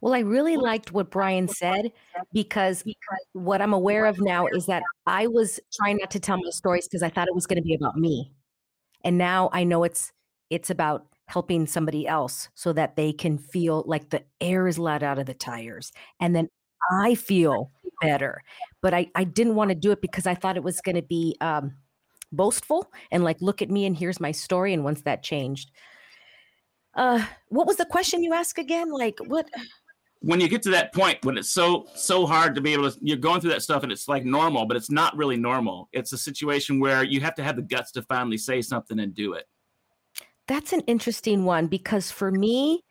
Well, 0.00 0.14
I 0.14 0.20
really 0.20 0.56
liked 0.56 0.92
what 0.92 1.10
Brian 1.10 1.48
said 1.48 1.90
because 2.32 2.84
what 3.32 3.60
I'm 3.60 3.72
aware 3.72 4.06
of 4.06 4.20
now 4.20 4.46
is 4.46 4.66
that 4.66 4.82
I 5.06 5.26
was 5.26 5.58
trying 5.72 5.96
not 5.96 6.10
to 6.12 6.20
tell 6.20 6.36
my 6.36 6.50
stories 6.50 6.86
because 6.86 7.02
I 7.02 7.08
thought 7.08 7.26
it 7.26 7.34
was 7.34 7.46
going 7.46 7.56
to 7.56 7.66
be 7.66 7.74
about 7.74 7.96
me. 7.96 8.32
And 9.02 9.18
now 9.18 9.50
I 9.52 9.64
know 9.64 9.82
it's 9.82 10.12
it's 10.50 10.70
about 10.70 11.06
helping 11.26 11.66
somebody 11.66 12.06
else 12.06 12.48
so 12.54 12.72
that 12.72 12.96
they 12.96 13.12
can 13.12 13.38
feel 13.38 13.84
like 13.86 14.08
the 14.08 14.22
air 14.40 14.66
is 14.66 14.78
let 14.78 15.02
out 15.02 15.18
of 15.18 15.26
the 15.26 15.34
tires 15.34 15.92
and 16.20 16.34
then 16.34 16.48
i 16.90 17.14
feel 17.14 17.70
better 18.00 18.42
but 18.80 18.94
i, 18.94 19.06
I 19.14 19.24
didn't 19.24 19.54
want 19.54 19.68
to 19.68 19.74
do 19.74 19.92
it 19.92 20.00
because 20.00 20.26
i 20.26 20.34
thought 20.34 20.56
it 20.56 20.62
was 20.62 20.80
going 20.80 20.96
to 20.96 21.02
be 21.02 21.36
um, 21.42 21.74
boastful 22.32 22.90
and 23.10 23.24
like 23.24 23.40
look 23.40 23.62
at 23.62 23.70
me 23.70 23.86
and 23.86 23.96
here's 23.96 24.20
my 24.20 24.32
story 24.32 24.74
and 24.74 24.84
once 24.84 25.02
that 25.02 25.22
changed 25.22 25.70
uh 26.94 27.24
what 27.48 27.66
was 27.66 27.76
the 27.76 27.84
question 27.86 28.22
you 28.22 28.34
asked 28.34 28.58
again? 28.58 28.90
Like 28.90 29.18
what 29.26 29.46
when 30.20 30.40
you 30.40 30.48
get 30.48 30.62
to 30.62 30.70
that 30.70 30.92
point 30.92 31.24
when 31.24 31.38
it's 31.38 31.50
so 31.50 31.86
so 31.94 32.26
hard 32.26 32.54
to 32.54 32.60
be 32.60 32.72
able 32.72 32.90
to 32.90 32.98
you're 33.00 33.16
going 33.16 33.40
through 33.40 33.50
that 33.50 33.62
stuff 33.62 33.82
and 33.82 33.92
it's 33.92 34.08
like 34.08 34.24
normal 34.24 34.66
but 34.66 34.76
it's 34.76 34.90
not 34.90 35.16
really 35.16 35.36
normal. 35.36 35.88
It's 35.92 36.12
a 36.12 36.18
situation 36.18 36.80
where 36.80 37.04
you 37.04 37.20
have 37.20 37.34
to 37.36 37.42
have 37.42 37.56
the 37.56 37.62
guts 37.62 37.92
to 37.92 38.02
finally 38.02 38.38
say 38.38 38.60
something 38.60 38.98
and 38.98 39.14
do 39.14 39.34
it. 39.34 39.46
That's 40.48 40.72
an 40.72 40.80
interesting 40.86 41.44
one 41.44 41.66
because 41.66 42.10
for 42.10 42.30
me, 42.30 42.82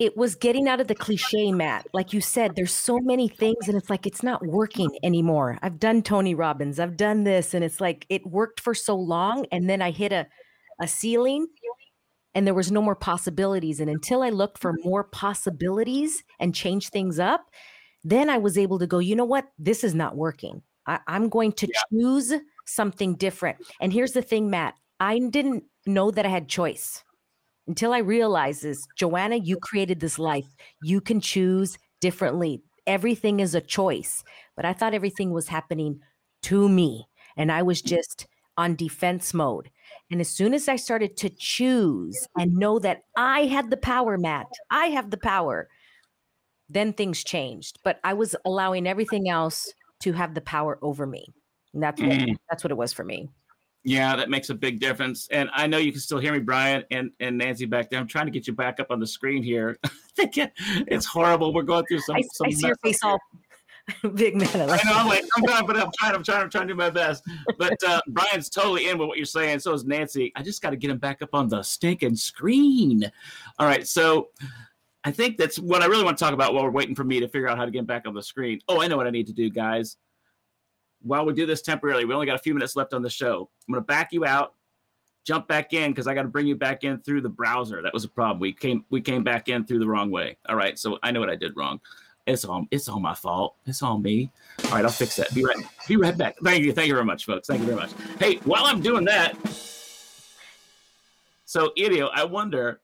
it 0.00 0.16
was 0.16 0.34
getting 0.34 0.66
out 0.66 0.80
of 0.80 0.88
the 0.88 0.94
cliche, 0.94 1.52
Matt. 1.52 1.86
Like 1.92 2.14
you 2.14 2.22
said, 2.22 2.56
there's 2.56 2.72
so 2.72 2.98
many 2.98 3.28
things, 3.28 3.68
and 3.68 3.76
it's 3.76 3.90
like 3.90 4.06
it's 4.06 4.22
not 4.22 4.44
working 4.44 4.88
anymore. 5.02 5.58
I've 5.60 5.78
done 5.78 6.02
Tony 6.02 6.34
Robbins, 6.34 6.80
I've 6.80 6.96
done 6.96 7.24
this, 7.24 7.52
and 7.52 7.62
it's 7.62 7.82
like 7.82 8.06
it 8.08 8.26
worked 8.26 8.60
for 8.60 8.74
so 8.74 8.96
long, 8.96 9.44
and 9.52 9.68
then 9.68 9.82
I 9.82 9.90
hit 9.90 10.10
a, 10.10 10.26
a 10.80 10.88
ceiling, 10.88 11.48
and 12.34 12.46
there 12.46 12.54
was 12.54 12.72
no 12.72 12.80
more 12.80 12.96
possibilities. 12.96 13.78
And 13.78 13.90
until 13.90 14.22
I 14.22 14.30
looked 14.30 14.58
for 14.58 14.74
more 14.82 15.04
possibilities 15.04 16.24
and 16.40 16.54
changed 16.54 16.92
things 16.92 17.18
up, 17.18 17.50
then 18.02 18.30
I 18.30 18.38
was 18.38 18.56
able 18.56 18.78
to 18.78 18.86
go, 18.86 19.00
you 19.00 19.14
know 19.14 19.26
what? 19.26 19.48
This 19.58 19.84
is 19.84 19.94
not 19.94 20.16
working. 20.16 20.62
I, 20.86 21.00
am 21.08 21.28
going 21.28 21.52
to 21.52 21.66
yeah. 21.66 21.80
choose 21.92 22.32
something 22.64 23.16
different. 23.16 23.58
And 23.82 23.92
here's 23.92 24.12
the 24.12 24.22
thing, 24.22 24.48
Matt 24.48 24.74
I 24.98 25.18
didn't 25.18 25.64
know 25.84 26.10
that 26.10 26.24
I 26.24 26.30
had 26.30 26.48
choice 26.48 27.04
until 27.66 27.92
I 27.92 27.98
realized 27.98 28.62
this. 28.62 28.86
Joanna, 28.96 29.36
you 29.36 29.56
created 29.56 30.00
this 30.00 30.18
life. 30.18 30.46
You 30.82 31.00
can 31.00 31.20
choose 31.20 31.78
differently. 32.00 32.62
Everything 32.86 33.40
is 33.40 33.54
a 33.54 33.60
choice. 33.60 34.24
But 34.56 34.64
I 34.64 34.72
thought 34.72 34.94
everything 34.94 35.30
was 35.32 35.48
happening 35.48 36.00
to 36.42 36.68
me. 36.68 37.06
And 37.36 37.52
I 37.52 37.62
was 37.62 37.80
just 37.80 38.26
on 38.56 38.74
defense 38.74 39.32
mode. 39.32 39.70
And 40.10 40.20
as 40.20 40.28
soon 40.28 40.54
as 40.54 40.68
I 40.68 40.76
started 40.76 41.16
to 41.18 41.30
choose 41.30 42.26
and 42.36 42.56
know 42.56 42.78
that 42.80 43.02
I 43.16 43.46
had 43.46 43.70
the 43.70 43.76
power, 43.76 44.18
Matt, 44.18 44.46
I 44.70 44.86
have 44.86 45.10
the 45.10 45.18
power, 45.18 45.68
then 46.68 46.92
things 46.92 47.22
changed. 47.22 47.78
But 47.84 48.00
I 48.02 48.14
was 48.14 48.34
allowing 48.44 48.86
everything 48.86 49.28
else 49.28 49.72
to 50.00 50.12
have 50.12 50.34
the 50.34 50.40
power 50.40 50.78
over 50.82 51.06
me. 51.06 51.26
And 51.72 51.82
that's 51.82 52.00
what, 52.00 52.10
mm. 52.10 52.36
that's 52.48 52.64
what 52.64 52.72
it 52.72 52.76
was 52.76 52.92
for 52.92 53.04
me. 53.04 53.28
Yeah, 53.82 54.14
that 54.16 54.28
makes 54.28 54.50
a 54.50 54.54
big 54.54 54.78
difference. 54.78 55.26
And 55.30 55.48
I 55.54 55.66
know 55.66 55.78
you 55.78 55.90
can 55.90 56.00
still 56.00 56.18
hear 56.18 56.32
me, 56.32 56.40
Brian 56.40 56.84
and, 56.90 57.10
and 57.18 57.38
Nancy 57.38 57.64
back 57.64 57.90
there. 57.90 57.98
I'm 57.98 58.06
trying 58.06 58.26
to 58.26 58.30
get 58.30 58.46
you 58.46 58.52
back 58.52 58.78
up 58.78 58.90
on 58.90 59.00
the 59.00 59.06
screen 59.06 59.42
here. 59.42 59.78
it's 60.18 61.06
horrible. 61.06 61.54
We're 61.54 61.62
going 61.62 61.86
through 61.86 62.00
some. 62.00 62.16
I, 62.16 62.22
some 62.32 62.48
I 62.48 62.50
see 62.50 62.66
your 62.66 62.76
face 62.76 63.02
all 63.02 63.18
big 64.14 64.36
man. 64.36 64.48
I, 64.54 64.64
like 64.66 64.84
I 64.84 64.90
know. 64.90 64.96
I'm 64.98 65.06
like, 65.06 65.24
I'm 65.34 65.44
trying, 65.44 65.66
but 65.66 65.76
I'm 65.76 65.90
trying. 65.98 66.14
I'm 66.14 66.22
trying. 66.22 66.42
I'm 66.42 66.50
trying 66.50 66.68
to 66.68 66.74
do 66.74 66.76
my 66.76 66.90
best. 66.90 67.24
But 67.58 67.82
uh, 67.86 68.02
Brian's 68.08 68.50
totally 68.50 68.88
in 68.88 68.98
with 68.98 69.08
what 69.08 69.16
you're 69.16 69.24
saying. 69.24 69.60
So 69.60 69.72
is 69.72 69.84
Nancy. 69.84 70.30
I 70.36 70.42
just 70.42 70.60
got 70.60 70.70
to 70.70 70.76
get 70.76 70.90
him 70.90 70.98
back 70.98 71.22
up 71.22 71.30
on 71.32 71.48
the 71.48 71.62
stinking 71.62 72.16
screen. 72.16 73.10
All 73.58 73.66
right. 73.66 73.88
So 73.88 74.28
I 75.04 75.10
think 75.10 75.38
that's 75.38 75.58
what 75.58 75.80
I 75.80 75.86
really 75.86 76.04
want 76.04 76.18
to 76.18 76.24
talk 76.24 76.34
about 76.34 76.52
while 76.52 76.64
we're 76.64 76.70
waiting 76.70 76.94
for 76.94 77.04
me 77.04 77.20
to 77.20 77.28
figure 77.28 77.48
out 77.48 77.56
how 77.56 77.64
to 77.64 77.70
get 77.70 77.78
him 77.78 77.86
back 77.86 78.06
on 78.06 78.12
the 78.12 78.22
screen. 78.22 78.60
Oh, 78.68 78.82
I 78.82 78.88
know 78.88 78.98
what 78.98 79.06
I 79.06 79.10
need 79.10 79.26
to 79.28 79.32
do, 79.32 79.48
guys 79.48 79.96
while 81.02 81.24
we 81.24 81.32
do 81.32 81.46
this 81.46 81.62
temporarily, 81.62 82.04
we 82.04 82.14
only 82.14 82.26
got 82.26 82.36
a 82.36 82.40
few 82.40 82.54
minutes 82.54 82.76
left 82.76 82.92
on 82.92 83.02
the 83.02 83.10
show. 83.10 83.48
I'm 83.68 83.72
going 83.72 83.82
to 83.82 83.86
back 83.86 84.12
you 84.12 84.24
out, 84.24 84.54
jump 85.24 85.48
back 85.48 85.72
in 85.72 85.90
because 85.90 86.06
I 86.06 86.14
got 86.14 86.22
to 86.22 86.28
bring 86.28 86.46
you 86.46 86.56
back 86.56 86.84
in 86.84 86.98
through 86.98 87.22
the 87.22 87.28
browser. 87.28 87.82
That 87.82 87.92
was 87.92 88.04
a 88.04 88.08
problem. 88.08 88.40
We 88.40 88.52
came 88.52 88.84
we 88.90 89.00
came 89.00 89.22
back 89.22 89.48
in 89.48 89.64
through 89.64 89.78
the 89.78 89.88
wrong 89.88 90.10
way. 90.10 90.36
All 90.48 90.56
right, 90.56 90.78
so 90.78 90.98
I 91.02 91.10
know 91.10 91.20
what 91.20 91.30
I 91.30 91.36
did 91.36 91.56
wrong. 91.56 91.80
It's 92.26 92.44
all 92.44 92.66
it's 92.70 92.88
all 92.88 93.00
my 93.00 93.14
fault. 93.14 93.56
It's 93.66 93.82
all 93.82 93.98
me. 93.98 94.30
All 94.66 94.72
right, 94.72 94.84
I'll 94.84 94.90
fix 94.90 95.16
that. 95.16 95.34
Be 95.34 95.44
right 95.44 95.56
be 95.88 95.96
right 95.96 96.16
back. 96.16 96.36
Thank 96.42 96.64
you. 96.64 96.72
Thank 96.72 96.88
you 96.88 96.94
very 96.94 97.06
much, 97.06 97.24
folks. 97.24 97.48
Thank 97.48 97.60
you 97.60 97.66
very 97.66 97.78
much. 97.78 97.92
Hey, 98.18 98.36
while 98.44 98.64
I'm 98.66 98.80
doing 98.80 99.04
that, 99.06 99.36
so 101.44 101.72
Idio, 101.76 102.10
I 102.14 102.24
wonder, 102.24 102.80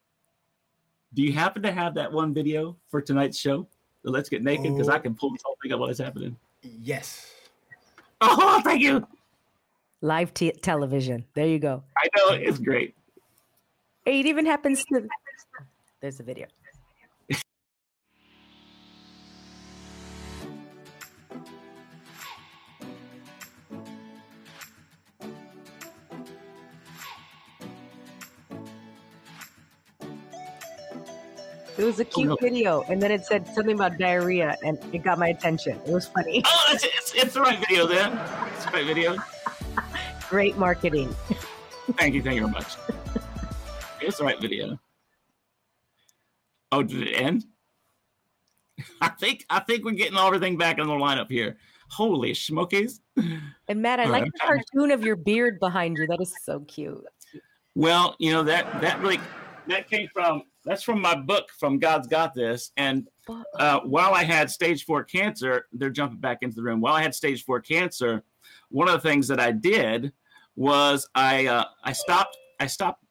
do 1.15 1.23
you 1.23 1.33
happen 1.33 1.63
to 1.63 1.71
have 1.71 1.95
that 1.95 2.11
one 2.11 2.35
video 2.35 2.77
for 2.89 3.01
tonight's 3.01 3.39
show? 3.39 3.69
Let's 4.03 4.29
get 4.29 4.43
naked 4.43 4.73
because 4.73 4.89
oh. 4.89 4.93
I 4.93 4.99
can 4.99 5.15
pull 5.15 5.31
this 5.31 5.43
whole 5.45 5.57
thing 5.63 5.73
up 5.73 5.81
while 5.81 5.89
it's 5.89 6.01
happening. 6.01 6.37
Yes. 6.63 7.36
Oh, 8.21 8.61
thank 8.65 8.83
you. 8.83 9.07
Live 10.01 10.33
t- 10.33 10.53
television. 10.63 11.25
There 11.35 11.47
you 11.47 11.59
go. 11.59 11.83
I 11.97 12.09
know 12.17 12.35
it's 12.35 12.59
great. 12.59 12.95
It 14.07 14.27
even 14.27 14.47
happens 14.47 14.85
to. 14.87 15.07
There's 16.01 16.21
a 16.21 16.23
video. 16.23 16.47
It 31.79 31.85
was 31.85 32.01
a 32.01 32.05
oh, 32.05 32.07
cute 32.07 32.31
oh, 32.31 32.31
no. 32.31 32.37
video, 32.41 32.83
and 32.89 33.03
then 33.03 33.11
it 33.11 33.27
said 33.27 33.47
something 33.47 33.75
about 33.75 33.99
diarrhea, 33.99 34.57
and 34.65 34.79
it 34.93 35.03
got 35.03 35.19
my 35.19 35.29
attention. 35.29 35.79
It 35.87 35.93
was 35.93 36.07
funny. 36.07 36.43
Oh, 36.47 36.65
it's, 36.71 36.85
it's, 36.85 37.15
it's 37.15 37.35
the 37.35 37.43
right 37.43 37.59
video 37.59 37.87
then. 37.87 38.19
It's 38.55 38.65
the 38.65 38.71
right 38.73 38.87
video. 38.87 39.17
Great 40.31 40.57
marketing. 40.57 41.15
Thank 41.99 42.15
you. 42.15 42.23
Thank 42.23 42.37
you 42.37 42.43
very 42.43 42.53
much. 42.53 42.77
It's 44.01 44.19
the 44.19 44.25
right 44.25 44.41
video. 44.41 44.79
Oh, 46.73 46.83
did 46.83 47.09
it 47.09 47.15
end? 47.15 47.45
I 49.01 49.09
think 49.09 49.45
I 49.51 49.61
think 49.61 49.85
we're 49.85 49.93
getting 49.93 50.19
everything 50.19 50.57
back 50.57 50.79
in 50.79 50.87
the 50.87 50.95
lineup 50.95 51.31
here. 51.31 51.59
Holy 51.89 52.35
smokies! 52.35 53.01
And 53.69 53.83
Matt, 53.83 54.01
I 54.01 54.05
All 54.05 54.11
like 54.11 54.23
right. 54.23 54.33
the 54.33 54.39
cartoon 54.39 54.91
of 54.91 55.05
your 55.05 55.17
beard 55.17 55.61
behind 55.61 55.99
you. 55.99 56.07
That 56.07 56.21
is 56.21 56.35
so 56.43 56.61
cute. 56.61 57.05
Well, 57.75 58.17
you 58.19 58.33
know 58.33 58.43
that 58.43 58.81
that 58.81 59.01
really 59.01 59.21
that 59.69 59.89
came 59.89 60.09
from 60.13 60.43
that's 60.67 60.83
from 60.83 61.01
my 61.01 61.15
book 61.15 61.49
from 61.59 61.79
God's 61.79 62.09
Got 62.09 62.35
This. 62.35 62.73
And 62.77 63.09
uh, 63.59 63.81
while 63.81 64.15
I 64.15 64.25
had 64.25 64.51
stage 64.51 64.85
four 64.85 65.05
cancer, 65.05 65.67
they're 65.73 65.91
jumping 65.91 66.19
back 66.19 66.39
into 66.43 66.57
the 66.57 66.63
room. 66.63 66.81
While 66.81 66.95
I 66.95 67.03
had 67.03 67.15
stage 67.15 67.45
four 67.45 67.61
cancer, 67.61 68.25
one 68.69 68.89
of 68.89 68.95
the 68.95 69.09
things 69.09 69.29
that 69.29 69.39
I 69.41 69.53
did 69.53 70.13
was 70.57 71.09
I 71.15 71.47
uh, 71.47 71.65
I 71.85 71.93
stopped 71.93 72.37
I 72.59 72.67
stopped 72.67 73.05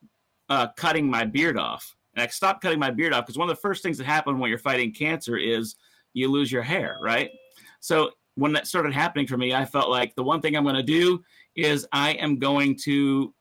uh, 0.50 0.68
cutting 0.76 1.10
my 1.10 1.24
beard 1.24 1.58
off. 1.58 1.96
And 2.14 2.22
I 2.22 2.26
stopped 2.28 2.62
cutting 2.62 2.78
my 2.78 2.90
beard 2.90 3.12
off 3.12 3.26
because 3.26 3.38
one 3.38 3.48
of 3.48 3.56
the 3.56 3.60
first 3.60 3.82
things 3.82 3.98
that 3.98 4.04
happen 4.04 4.38
when 4.38 4.50
you're 4.50 4.58
fighting 4.58 4.92
cancer 4.92 5.36
is 5.36 5.76
you 6.12 6.30
lose 6.30 6.52
your 6.52 6.62
hair, 6.62 6.98
right? 7.00 7.30
So 7.80 8.10
when 8.36 8.52
that 8.52 8.66
started 8.66 8.92
happening 8.92 9.26
for 9.26 9.36
me, 9.36 9.54
I 9.54 9.64
felt 9.64 9.90
like 9.90 10.14
the 10.14 10.22
one 10.22 10.40
thing 10.40 10.56
I'm 10.56 10.62
going 10.62 10.76
to 10.76 10.82
do 10.82 11.22
is 11.54 11.86
I 11.92 12.12
am 12.12 12.38
going 12.38 12.76
to 12.84 13.34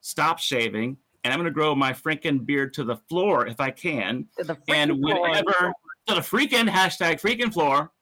stop 0.00 0.38
shaving 0.38 0.96
and 1.28 1.34
I'm 1.34 1.40
going 1.40 1.44
to 1.44 1.50
grow 1.50 1.74
my 1.74 1.92
freaking 1.92 2.46
beard 2.46 2.72
to 2.72 2.84
the 2.84 2.96
floor 2.96 3.46
if 3.46 3.60
I 3.60 3.70
can. 3.70 4.26
and 4.66 5.04
whenever 5.04 5.52
floor. 5.52 5.74
to 6.06 6.14
the 6.14 6.20
freaking 6.22 6.66
hashtag 6.66 7.20
freaking 7.20 7.52
floor, 7.52 7.92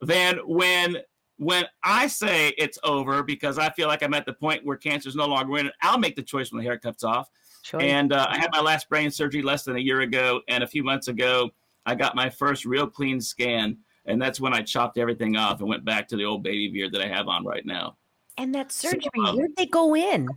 then 0.00 0.38
when 0.46 0.96
when 1.36 1.66
I 1.82 2.06
say 2.06 2.54
it's 2.56 2.78
over 2.82 3.22
because 3.22 3.58
I 3.58 3.68
feel 3.68 3.86
like 3.86 4.02
I'm 4.02 4.14
at 4.14 4.24
the 4.24 4.32
point 4.32 4.64
where 4.64 4.78
cancer 4.78 5.10
is 5.10 5.14
no 5.14 5.26
longer 5.26 5.58
in, 5.58 5.66
it, 5.66 5.74
I'll 5.82 5.98
make 5.98 6.16
the 6.16 6.22
choice 6.22 6.52
when 6.52 6.62
the 6.62 6.64
hair 6.64 6.78
cuts 6.78 7.04
off. 7.04 7.28
Sure. 7.60 7.82
And 7.82 8.14
uh, 8.14 8.28
I 8.30 8.38
had 8.38 8.50
my 8.50 8.60
last 8.60 8.88
brain 8.88 9.10
surgery 9.10 9.42
less 9.42 9.64
than 9.64 9.76
a 9.76 9.80
year 9.80 10.00
ago, 10.00 10.40
and 10.48 10.64
a 10.64 10.66
few 10.66 10.82
months 10.82 11.08
ago, 11.08 11.50
I 11.84 11.94
got 11.94 12.16
my 12.16 12.30
first 12.30 12.64
real 12.64 12.86
clean 12.86 13.20
scan, 13.20 13.76
and 14.06 14.22
that's 14.22 14.40
when 14.40 14.54
I 14.54 14.62
chopped 14.62 14.96
everything 14.96 15.36
off 15.36 15.60
and 15.60 15.68
went 15.68 15.84
back 15.84 16.08
to 16.08 16.16
the 16.16 16.24
old 16.24 16.42
baby 16.42 16.68
beard 16.68 16.92
that 16.92 17.02
I 17.02 17.08
have 17.08 17.28
on 17.28 17.44
right 17.44 17.66
now. 17.66 17.98
And 18.38 18.54
that 18.54 18.72
surgery, 18.72 19.02
so, 19.14 19.26
um, 19.26 19.36
where'd 19.36 19.54
they 19.56 19.66
go 19.66 19.94
in? 19.94 20.28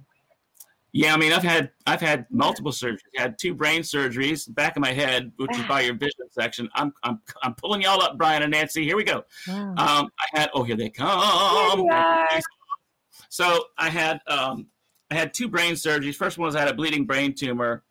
Yeah, 0.94 1.14
I 1.14 1.18
mean, 1.18 1.34
I've 1.34 1.44
had 1.44 1.72
I've 1.86 2.02
had 2.02 2.26
multiple 2.30 2.72
surgeries. 2.72 3.00
I 3.18 3.22
had 3.24 3.38
two 3.38 3.54
brain 3.54 3.82
surgeries, 3.82 4.54
back 4.54 4.78
of 4.78 4.82
my 4.82 4.94
head, 4.94 5.32
which 5.38 5.56
is 5.58 5.64
by 5.68 5.82
your 5.82 5.94
vision 5.94 6.30
section. 6.32 6.70
I'm 6.74 6.94
I'm 7.04 7.22
I'm 7.44 7.54
pulling 7.56 7.82
y'all 7.82 8.02
up, 8.02 8.18
Brian 8.18 8.42
and 8.42 8.52
Nancy. 8.52 8.84
Here 8.84 8.96
we 8.96 9.04
go. 9.04 9.24
Wow. 9.48 9.76
Um, 9.78 10.10
I 10.20 10.40
had 10.40 10.50
oh 10.54 10.64
here 10.64 10.76
they 10.76 10.90
come. 10.90 11.80
Here 11.80 12.42
so 13.30 13.66
I 13.78 13.90
had 13.90 14.22
um, 14.28 14.68
I 15.12 15.16
had 15.16 15.34
two 15.34 15.48
brain 15.48 15.74
surgeries. 15.74 16.16
First 16.16 16.38
one 16.38 16.48
was 16.48 16.56
I 16.56 16.60
had 16.60 16.70
a 16.70 16.74
bleeding 16.74 17.06
brain 17.06 17.34
tumor, 17.34 17.84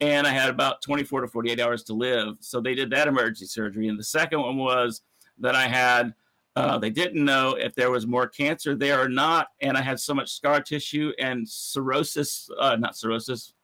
and 0.00 0.26
I 0.26 0.30
had 0.30 0.50
about 0.50 0.82
24 0.82 1.22
to 1.22 1.28
48 1.28 1.60
hours 1.60 1.84
to 1.84 1.94
live. 1.94 2.36
So 2.40 2.60
they 2.60 2.74
did 2.74 2.90
that 2.90 3.08
emergency 3.08 3.46
surgery. 3.46 3.88
And 3.88 3.98
the 3.98 4.04
second 4.04 4.40
one 4.40 4.56
was 4.56 5.02
that 5.38 5.54
I 5.54 5.66
had 5.66 6.14
uh, 6.56 6.78
they 6.78 6.90
didn't 6.90 7.24
know 7.24 7.54
if 7.54 7.74
there 7.74 7.90
was 7.90 8.06
more 8.06 8.26
cancer 8.26 8.74
there 8.74 9.00
or 9.00 9.08
not. 9.08 9.48
And 9.60 9.76
I 9.76 9.82
had 9.82 10.00
so 10.00 10.14
much 10.14 10.32
scar 10.32 10.60
tissue 10.60 11.12
and 11.18 11.48
cirrhosis, 11.48 12.50
uh, 12.58 12.76
not 12.76 12.96
cirrhosis, 12.96 13.54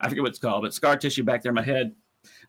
I 0.00 0.08
forget 0.08 0.22
what 0.22 0.30
it's 0.30 0.38
called, 0.38 0.62
but 0.62 0.72
scar 0.74 0.96
tissue 0.96 1.22
back 1.22 1.42
there 1.42 1.50
in 1.50 1.56
my 1.56 1.62
head, 1.62 1.94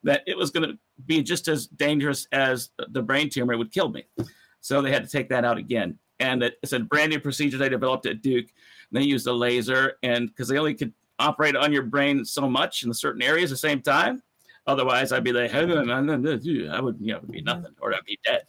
that 0.04 0.24
it 0.26 0.38
was 0.38 0.52
going 0.52 0.70
to 0.70 0.78
be 1.06 1.22
just 1.22 1.48
as 1.48 1.68
dangerous 1.68 2.28
as 2.32 2.70
the 2.90 3.02
brain 3.02 3.30
tumor. 3.30 3.54
It 3.54 3.58
would 3.58 3.72
kill 3.72 3.90
me. 3.90 4.06
So 4.62 4.82
they 4.82 4.92
had 4.92 5.04
to 5.04 5.10
take 5.10 5.30
that 5.30 5.44
out 5.44 5.58
again. 5.58 5.98
And 6.20 6.44
it's 6.44 6.72
a 6.72 6.80
brand 6.80 7.12
new 7.12 7.20
procedure 7.20 7.58
they 7.58 7.70
developed 7.70 8.06
at 8.06 8.22
Duke. 8.22 8.46
They 8.92 9.02
used 9.02 9.26
a 9.28 9.34
laser, 9.34 9.94
and 10.04 10.28
because 10.28 10.48
they 10.48 10.58
only 10.58 10.76
could 10.76 10.94
operate 11.18 11.56
on 11.56 11.74
your 11.74 11.84
brain 11.84 12.24
so 12.26 12.48
much 12.50 12.84
in 12.84 12.94
certain 12.94 13.22
areas 13.22 13.52
at 13.52 13.56
the 13.56 13.58
same 13.58 13.82
time. 13.82 14.22
Otherwise, 14.68 15.12
I'd 15.12 15.24
be 15.24 15.34
like, 15.34 15.52
I 15.54 16.80
would, 16.80 16.98
you 17.00 17.14
know, 17.14 17.20
be 17.22 17.42
nothing, 17.42 17.74
or 17.80 17.96
I'd 17.96 18.06
be 18.06 18.20
dead. 18.24 18.42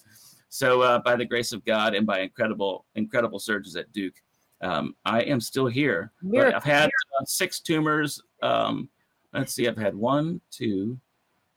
So, 0.53 0.83
uh, 0.83 0.99
by 0.99 1.17
the 1.17 1.25
grace 1.25 1.53
of 1.53 1.65
God 1.65 1.95
and 1.95 2.07
by 2.07 2.21
incredible, 2.21 2.85
incredible 2.95 3.39
surgeons 3.39 3.75
at 3.75 3.91
Duke, 3.91 4.17
um, 4.61 4.95
I 5.07 5.23
am 5.23 5.41
still 5.41 5.67
here. 5.67 6.13
I've 6.55 6.63
had 6.63 6.91
uh, 7.19 7.25
six 7.25 7.59
tumors. 7.59 8.23
Um, 8.43 8.91
let's 9.33 9.55
see, 9.55 9.67
I've 9.67 9.79
had 9.79 9.95
one, 9.95 10.43
two, 10.51 11.01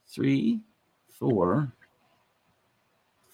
three, 0.08 0.62
four, 1.10 1.74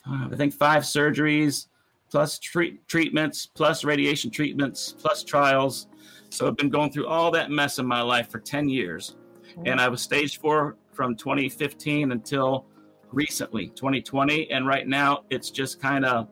five, 0.03 0.33
I 0.33 0.35
think 0.35 0.55
five 0.55 0.81
surgeries, 0.81 1.67
plus 2.09 2.39
treat, 2.39 2.87
treatments, 2.87 3.45
plus 3.45 3.83
radiation 3.83 4.31
treatments, 4.31 4.95
plus 4.97 5.23
trials. 5.23 5.85
So 6.31 6.47
I've 6.47 6.57
been 6.57 6.71
going 6.71 6.91
through 6.91 7.05
all 7.05 7.29
that 7.31 7.51
mess 7.51 7.77
in 7.77 7.85
my 7.85 8.01
life 8.01 8.31
for 8.31 8.39
10 8.39 8.67
years. 8.67 9.15
And 9.67 9.79
I 9.79 9.89
was 9.89 10.01
stage 10.01 10.39
four 10.39 10.77
from 10.91 11.15
2015 11.15 12.13
until 12.13 12.65
recently, 13.11 13.67
2020, 13.69 14.51
and 14.51 14.67
right 14.67 14.87
now 14.87 15.23
it's 15.29 15.49
just 15.49 15.81
kind 15.81 16.05
of 16.05 16.27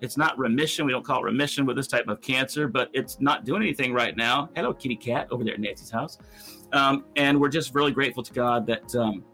it's 0.00 0.16
not 0.16 0.38
remission. 0.38 0.84
We 0.84 0.92
don't 0.92 1.04
call 1.04 1.20
it 1.20 1.24
remission 1.24 1.64
with 1.64 1.76
this 1.76 1.86
type 1.86 2.08
of 2.08 2.20
cancer, 2.20 2.68
but 2.68 2.90
it's 2.92 3.20
not 3.20 3.44
doing 3.44 3.62
anything 3.62 3.94
right 3.94 4.16
now. 4.16 4.50
Hello, 4.54 4.74
kitty 4.74 4.96
cat 4.96 5.28
over 5.30 5.42
there 5.42 5.54
at 5.54 5.60
Nancy's 5.60 5.90
house. 5.90 6.18
Um, 6.72 7.04
and 7.16 7.40
we're 7.40 7.48
just 7.48 7.74
really 7.74 7.92
grateful 7.92 8.22
to 8.22 8.32
God 8.32 8.66
that 8.66 8.94
um, 8.94 9.24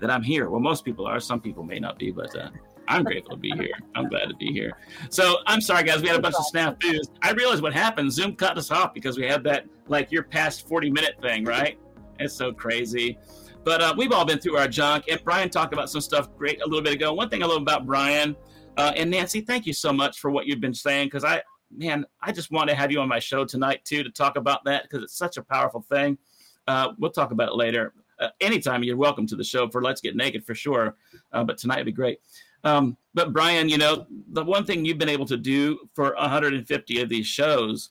that 0.00 0.10
I'm 0.10 0.22
here. 0.22 0.50
Well, 0.50 0.60
most 0.60 0.84
people 0.84 1.06
are. 1.06 1.20
Some 1.20 1.40
people 1.40 1.62
may 1.62 1.78
not 1.78 1.98
be, 1.98 2.10
but 2.10 2.34
uh, 2.36 2.50
I'm 2.88 3.04
grateful 3.04 3.32
to 3.32 3.36
be 3.36 3.52
here. 3.52 3.74
I'm 3.94 4.08
glad 4.08 4.28
to 4.28 4.34
be 4.34 4.52
here. 4.52 4.72
So 5.10 5.38
I'm 5.46 5.60
sorry, 5.60 5.84
guys. 5.84 6.02
We 6.02 6.08
had 6.08 6.18
a 6.18 6.22
bunch 6.22 6.34
of 6.34 6.44
snafus. 6.52 7.08
I 7.22 7.32
realized 7.32 7.62
what 7.62 7.72
happened. 7.72 8.12
Zoom 8.12 8.34
cut 8.34 8.58
us 8.58 8.70
off 8.70 8.94
because 8.94 9.16
we 9.16 9.26
had 9.26 9.44
that 9.44 9.66
like 9.88 10.10
your 10.10 10.24
past 10.24 10.66
40 10.68 10.90
minute 10.90 11.16
thing, 11.22 11.44
right? 11.44 11.78
It's 12.18 12.34
so 12.34 12.52
crazy. 12.52 13.18
But 13.64 13.80
uh, 13.80 13.94
we've 13.96 14.12
all 14.12 14.24
been 14.24 14.38
through 14.38 14.58
our 14.58 14.68
junk. 14.68 15.04
And 15.10 15.22
Brian 15.24 15.48
talked 15.48 15.72
about 15.72 15.90
some 15.90 16.00
stuff 16.00 16.28
great 16.36 16.60
a 16.60 16.64
little 16.64 16.82
bit 16.82 16.92
ago. 16.92 17.12
One 17.12 17.28
thing 17.30 17.42
I 17.42 17.46
love 17.46 17.62
about 17.62 17.86
Brian 17.86 18.36
uh, 18.76 18.92
and 18.96 19.10
Nancy, 19.10 19.40
thank 19.40 19.66
you 19.66 19.72
so 19.72 19.92
much 19.92 20.20
for 20.20 20.30
what 20.30 20.46
you've 20.46 20.60
been 20.60 20.74
saying 20.74 21.06
because 21.06 21.24
I, 21.24 21.42
man, 21.74 22.04
I 22.20 22.32
just 22.32 22.50
want 22.50 22.68
to 22.70 22.74
have 22.74 22.90
you 22.90 23.00
on 23.00 23.08
my 23.08 23.18
show 23.18 23.44
tonight 23.44 23.84
too 23.84 24.02
to 24.02 24.10
talk 24.10 24.36
about 24.36 24.64
that 24.64 24.82
because 24.82 25.02
it's 25.02 25.16
such 25.16 25.36
a 25.36 25.42
powerful 25.42 25.84
thing. 25.88 26.18
Uh, 26.66 26.92
we'll 26.98 27.10
talk 27.10 27.30
about 27.30 27.48
it 27.48 27.54
later. 27.54 27.94
Uh, 28.20 28.28
anytime 28.40 28.82
you're 28.82 28.96
welcome 28.96 29.26
to 29.26 29.36
the 29.36 29.44
show 29.44 29.68
for 29.68 29.82
Let's 29.82 30.00
Get 30.00 30.16
Naked 30.16 30.44
for 30.44 30.54
sure. 30.54 30.96
Uh, 31.32 31.44
but 31.44 31.58
tonight 31.58 31.78
would 31.78 31.86
be 31.86 31.92
great. 31.92 32.18
Um, 32.64 32.96
but 33.12 33.32
Brian, 33.32 33.68
you 33.68 33.78
know, 33.78 34.06
the 34.32 34.44
one 34.44 34.64
thing 34.64 34.84
you've 34.84 34.98
been 34.98 35.08
able 35.08 35.26
to 35.26 35.36
do 35.36 35.78
for 35.94 36.14
150 36.18 37.00
of 37.00 37.08
these 37.08 37.26
shows 37.26 37.90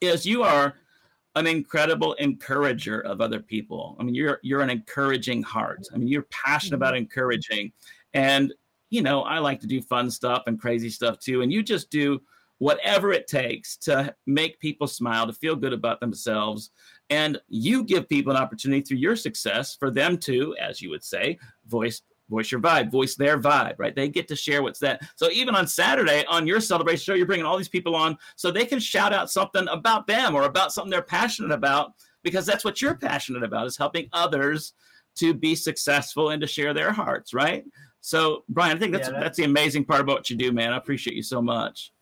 is 0.00 0.26
you 0.26 0.42
are 0.42 0.74
an 1.36 1.46
incredible 1.46 2.14
encourager 2.14 3.00
of 3.00 3.20
other 3.20 3.40
people. 3.40 3.96
I 4.00 4.02
mean, 4.02 4.14
you're 4.14 4.40
you're 4.42 4.62
an 4.62 4.70
encouraging 4.70 5.42
heart. 5.42 5.86
I 5.94 5.98
mean, 5.98 6.08
you're 6.08 6.26
passionate 6.30 6.76
about 6.76 6.94
mm-hmm. 6.94 7.02
encouraging, 7.02 7.72
and 8.14 8.52
you 8.90 9.02
know, 9.02 9.22
I 9.22 9.38
like 9.38 9.60
to 9.60 9.66
do 9.66 9.82
fun 9.82 10.10
stuff 10.10 10.44
and 10.46 10.60
crazy 10.60 10.90
stuff 10.90 11.18
too. 11.18 11.42
And 11.42 11.52
you 11.52 11.62
just 11.62 11.90
do 11.90 12.20
whatever 12.58 13.12
it 13.12 13.26
takes 13.26 13.76
to 13.76 14.14
make 14.26 14.58
people 14.60 14.86
smile, 14.86 15.26
to 15.26 15.32
feel 15.32 15.56
good 15.56 15.74
about 15.74 16.00
themselves. 16.00 16.70
And 17.10 17.38
you 17.48 17.84
give 17.84 18.08
people 18.08 18.34
an 18.34 18.42
opportunity 18.42 18.80
through 18.80 18.96
your 18.98 19.16
success 19.16 19.76
for 19.76 19.90
them 19.90 20.16
to, 20.18 20.56
as 20.58 20.80
you 20.80 20.88
would 20.90 21.04
say, 21.04 21.38
voice 21.66 22.00
voice 22.28 22.50
your 22.50 22.60
vibe, 22.60 22.90
voice 22.90 23.14
their 23.14 23.38
vibe, 23.38 23.74
right? 23.78 23.94
They 23.94 24.08
get 24.08 24.28
to 24.28 24.36
share 24.36 24.62
what's 24.62 24.80
that. 24.80 25.02
So 25.16 25.30
even 25.30 25.54
on 25.54 25.66
Saturday 25.66 26.24
on 26.28 26.46
your 26.46 26.60
celebration 26.60 27.04
show, 27.04 27.14
you're 27.14 27.26
bringing 27.26 27.46
all 27.46 27.56
these 27.56 27.68
people 27.68 27.94
on 27.94 28.16
so 28.36 28.50
they 28.50 28.66
can 28.66 28.80
shout 28.80 29.12
out 29.12 29.30
something 29.30 29.66
about 29.68 30.06
them 30.06 30.34
or 30.34 30.44
about 30.44 30.72
something 30.72 30.90
they're 30.90 31.02
passionate 31.02 31.52
about 31.52 31.92
because 32.22 32.46
that's 32.46 32.64
what 32.64 32.82
you're 32.82 32.96
passionate 32.96 33.44
about 33.44 33.66
is 33.66 33.76
helping 33.76 34.08
others 34.12 34.72
to 35.16 35.32
be 35.32 35.54
successful 35.54 36.30
and 36.30 36.40
to 36.40 36.46
share 36.46 36.74
their 36.74 36.92
hearts, 36.92 37.32
right? 37.32 37.64
So, 38.00 38.44
Brian, 38.48 38.76
I 38.76 38.80
think 38.80 38.92
that's, 38.92 39.08
yeah, 39.08 39.12
that's, 39.12 39.24
that's 39.24 39.38
the 39.38 39.44
amazing 39.44 39.84
part 39.84 40.00
about 40.00 40.16
what 40.16 40.30
you 40.30 40.36
do, 40.36 40.52
man. 40.52 40.72
I 40.72 40.76
appreciate 40.76 41.16
you 41.16 41.22
so 41.22 41.40
much. 41.40 41.92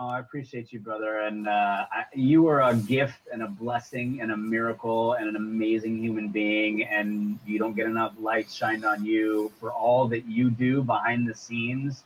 Oh, 0.00 0.06
I 0.06 0.20
appreciate 0.20 0.72
you, 0.72 0.78
brother. 0.78 1.22
And 1.22 1.48
uh, 1.48 1.86
I, 1.90 2.04
you 2.14 2.46
are 2.46 2.62
a 2.62 2.76
gift 2.76 3.18
and 3.32 3.42
a 3.42 3.48
blessing 3.48 4.20
and 4.20 4.30
a 4.30 4.36
miracle 4.36 5.14
and 5.14 5.28
an 5.28 5.34
amazing 5.34 5.98
human 5.98 6.28
being. 6.28 6.84
And 6.84 7.36
you 7.44 7.58
don't 7.58 7.74
get 7.74 7.86
enough 7.86 8.12
light 8.20 8.48
shined 8.48 8.84
on 8.84 9.04
you 9.04 9.50
for 9.58 9.72
all 9.72 10.06
that 10.08 10.24
you 10.24 10.50
do 10.50 10.82
behind 10.82 11.28
the 11.28 11.34
scenes 11.34 12.04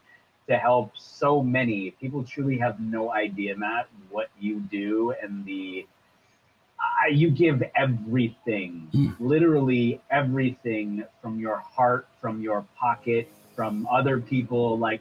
to 0.48 0.56
help 0.56 0.92
so 0.96 1.42
many. 1.42 1.90
People 1.90 2.24
truly 2.24 2.56
have 2.56 2.80
no 2.80 3.12
idea, 3.12 3.54
Matt, 3.54 3.88
what 4.08 4.30
you 4.40 4.60
do 4.60 5.14
and 5.22 5.44
the 5.44 5.86
you 7.10 7.30
give 7.30 7.62
everything, 7.76 8.88
mm. 8.92 9.14
literally 9.20 10.00
everything 10.10 11.04
from 11.20 11.38
your 11.38 11.58
heart, 11.58 12.08
from 12.20 12.40
your 12.40 12.64
pocket, 12.76 13.28
from 13.54 13.86
other 13.90 14.18
people. 14.20 14.78
Like, 14.78 15.00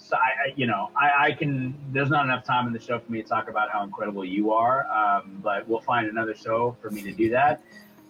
so 0.00 0.16
I, 0.16 0.48
I 0.48 0.52
you 0.56 0.66
know, 0.66 0.90
I, 0.96 1.26
I, 1.26 1.32
can. 1.32 1.74
There's 1.92 2.10
not 2.10 2.24
enough 2.24 2.44
time 2.44 2.66
in 2.66 2.72
the 2.72 2.80
show 2.80 2.98
for 2.98 3.12
me 3.12 3.22
to 3.22 3.28
talk 3.28 3.48
about 3.48 3.70
how 3.70 3.84
incredible 3.84 4.24
you 4.24 4.52
are, 4.52 4.86
um, 4.90 5.40
but 5.42 5.68
we'll 5.68 5.80
find 5.80 6.08
another 6.08 6.34
show 6.34 6.76
for 6.80 6.90
me 6.90 7.02
to 7.02 7.12
do 7.12 7.30
that. 7.30 7.62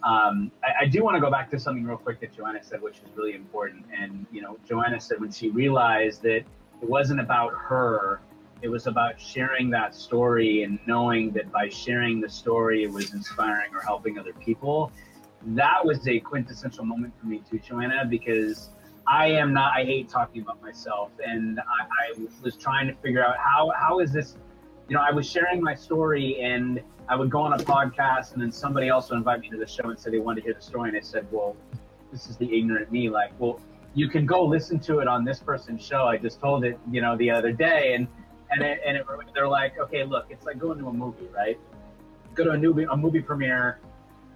Um, 0.03 0.51
I, 0.63 0.83
I, 0.83 0.85
do 0.87 1.03
want 1.03 1.15
to 1.15 1.21
go 1.21 1.29
back 1.29 1.51
to 1.51 1.59
something 1.59 1.83
real 1.83 1.97
quick 1.97 2.19
that 2.21 2.35
Joanna 2.35 2.63
said, 2.63 2.81
which 2.81 2.95
is 2.97 3.15
really 3.15 3.35
important. 3.35 3.85
And 3.95 4.25
you 4.31 4.41
know, 4.41 4.57
Joanna 4.67 4.99
said 4.99 5.19
when 5.19 5.31
she 5.31 5.49
realized 5.49 6.23
that 6.23 6.37
it 6.37 6.89
wasn't 6.89 7.19
about 7.19 7.53
her 7.53 8.21
it 8.61 8.69
was 8.69 8.87
about 8.87 9.19
sharing 9.19 9.69
that 9.71 9.95
story 9.95 10.63
and 10.63 10.79
knowing 10.85 11.31
that 11.31 11.51
by 11.51 11.67
sharing 11.69 12.21
the 12.21 12.29
story, 12.29 12.83
it 12.83 12.91
was 12.91 13.13
inspiring 13.13 13.73
or 13.73 13.81
helping 13.81 14.19
other 14.19 14.33
people. 14.33 14.91
That 15.47 15.83
was 15.83 16.07
a 16.07 16.19
quintessential 16.19 16.85
moment 16.85 17.13
for 17.19 17.25
me 17.25 17.41
too, 17.49 17.59
Joanna, 17.59 18.05
because 18.05 18.69
I 19.11 19.27
am 19.27 19.51
not, 19.51 19.73
I 19.75 19.83
hate 19.83 20.07
talking 20.07 20.41
about 20.41 20.61
myself. 20.61 21.11
And 21.21 21.59
I, 21.59 21.63
I 22.13 22.27
was 22.41 22.55
trying 22.55 22.87
to 22.87 22.93
figure 22.93 23.23
out 23.23 23.35
how, 23.37 23.69
how 23.77 23.99
is 23.99 24.13
this, 24.13 24.37
you 24.87 24.95
know, 24.95 25.03
I 25.05 25.11
was 25.11 25.29
sharing 25.29 25.61
my 25.61 25.75
story 25.75 26.39
and 26.39 26.81
I 27.09 27.17
would 27.17 27.29
go 27.29 27.41
on 27.41 27.51
a 27.51 27.57
podcast 27.57 28.31
and 28.31 28.41
then 28.41 28.53
somebody 28.53 28.87
else 28.87 29.09
would 29.09 29.17
invite 29.17 29.41
me 29.41 29.49
to 29.49 29.57
the 29.57 29.67
show 29.67 29.89
and 29.89 29.99
say 29.99 30.11
they 30.11 30.19
wanted 30.19 30.41
to 30.41 30.45
hear 30.45 30.53
the 30.53 30.61
story. 30.61 30.87
And 30.87 30.97
I 30.97 31.01
said, 31.01 31.27
well, 31.29 31.57
this 32.09 32.29
is 32.29 32.37
the 32.37 32.57
ignorant 32.57 32.89
me. 32.89 33.09
Like, 33.09 33.33
well, 33.37 33.59
you 33.95 34.07
can 34.07 34.25
go 34.25 34.45
listen 34.45 34.79
to 34.79 34.99
it 34.99 35.09
on 35.09 35.25
this 35.25 35.39
person's 35.39 35.85
show. 35.85 36.05
I 36.05 36.15
just 36.15 36.39
told 36.39 36.63
it, 36.63 36.79
you 36.89 37.01
know, 37.01 37.17
the 37.17 37.31
other 37.31 37.51
day. 37.51 37.95
And 37.95 38.07
and 38.51 38.61
it, 38.61 38.79
and 38.85 38.95
it, 38.95 39.05
they're 39.33 39.47
like, 39.47 39.77
okay, 39.77 40.05
look, 40.05 40.27
it's 40.29 40.45
like 40.45 40.57
going 40.57 40.79
to 40.79 40.87
a 40.87 40.93
movie, 40.93 41.27
right? 41.35 41.59
Go 42.33 42.45
to 42.45 42.51
a 42.51 42.57
movie, 42.57 42.85
a 42.89 42.95
movie 42.95 43.21
premiere. 43.21 43.79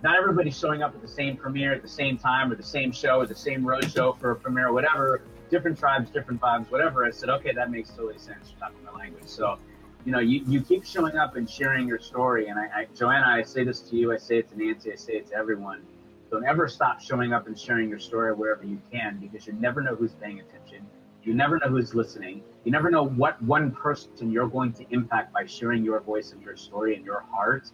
Not 0.03 0.15
everybody's 0.15 0.57
showing 0.57 0.83
up 0.83 0.93
at 0.93 1.01
the 1.01 1.07
same 1.07 1.35
premiere 1.35 1.73
at 1.73 1.81
the 1.81 1.87
same 1.87 2.17
time 2.17 2.51
or 2.51 2.55
the 2.55 2.63
same 2.63 2.91
show 2.91 3.19
or 3.21 3.25
the 3.25 3.35
same 3.35 3.65
road 3.65 3.89
show 3.91 4.13
for 4.13 4.31
a 4.31 4.35
premiere, 4.35 4.71
whatever. 4.71 5.21
Different 5.49 5.77
tribes, 5.77 6.09
different 6.09 6.41
vibes, 6.41 6.69
whatever. 6.71 7.05
I 7.05 7.11
said, 7.11 7.29
okay, 7.29 7.53
that 7.53 7.71
makes 7.71 7.89
totally 7.89 8.17
sense. 8.17 8.51
You're 8.51 8.59
talking 8.59 8.83
my 8.83 8.91
language, 8.97 9.27
so 9.27 9.57
you 10.05 10.11
know, 10.11 10.19
you, 10.19 10.43
you 10.47 10.61
keep 10.61 10.85
showing 10.85 11.17
up 11.17 11.35
and 11.35 11.49
sharing 11.49 11.87
your 11.87 11.99
story. 11.99 12.47
And 12.47 12.59
I, 12.59 12.65
I, 12.65 12.87
Joanna, 12.95 13.25
I 13.27 13.41
say 13.41 13.63
this 13.63 13.81
to 13.81 13.95
you, 13.95 14.13
I 14.13 14.17
say 14.17 14.37
it 14.37 14.49
to 14.49 14.57
Nancy, 14.57 14.93
I 14.93 14.95
say 14.95 15.13
it 15.13 15.27
to 15.27 15.35
everyone. 15.35 15.81
Don't 16.29 16.45
ever 16.45 16.67
stop 16.67 17.01
showing 17.01 17.33
up 17.33 17.47
and 17.47 17.57
sharing 17.57 17.89
your 17.89 17.99
story 17.99 18.33
wherever 18.33 18.63
you 18.63 18.79
can 18.91 19.17
because 19.17 19.47
you 19.47 19.53
never 19.53 19.81
know 19.81 19.95
who's 19.95 20.13
paying 20.13 20.39
attention. 20.39 20.85
You 21.23 21.33
never 21.33 21.57
know 21.57 21.69
who's 21.69 21.95
listening. 21.95 22.43
You 22.65 22.71
never 22.71 22.91
know 22.91 23.03
what 23.03 23.41
one 23.41 23.71
person 23.71 24.31
you're 24.31 24.47
going 24.47 24.73
to 24.73 24.85
impact 24.91 25.33
by 25.33 25.45
sharing 25.47 25.83
your 25.83 25.99
voice 26.01 26.33
and 26.33 26.41
your 26.43 26.55
story 26.55 26.95
and 26.95 27.03
your 27.03 27.21
heart 27.21 27.71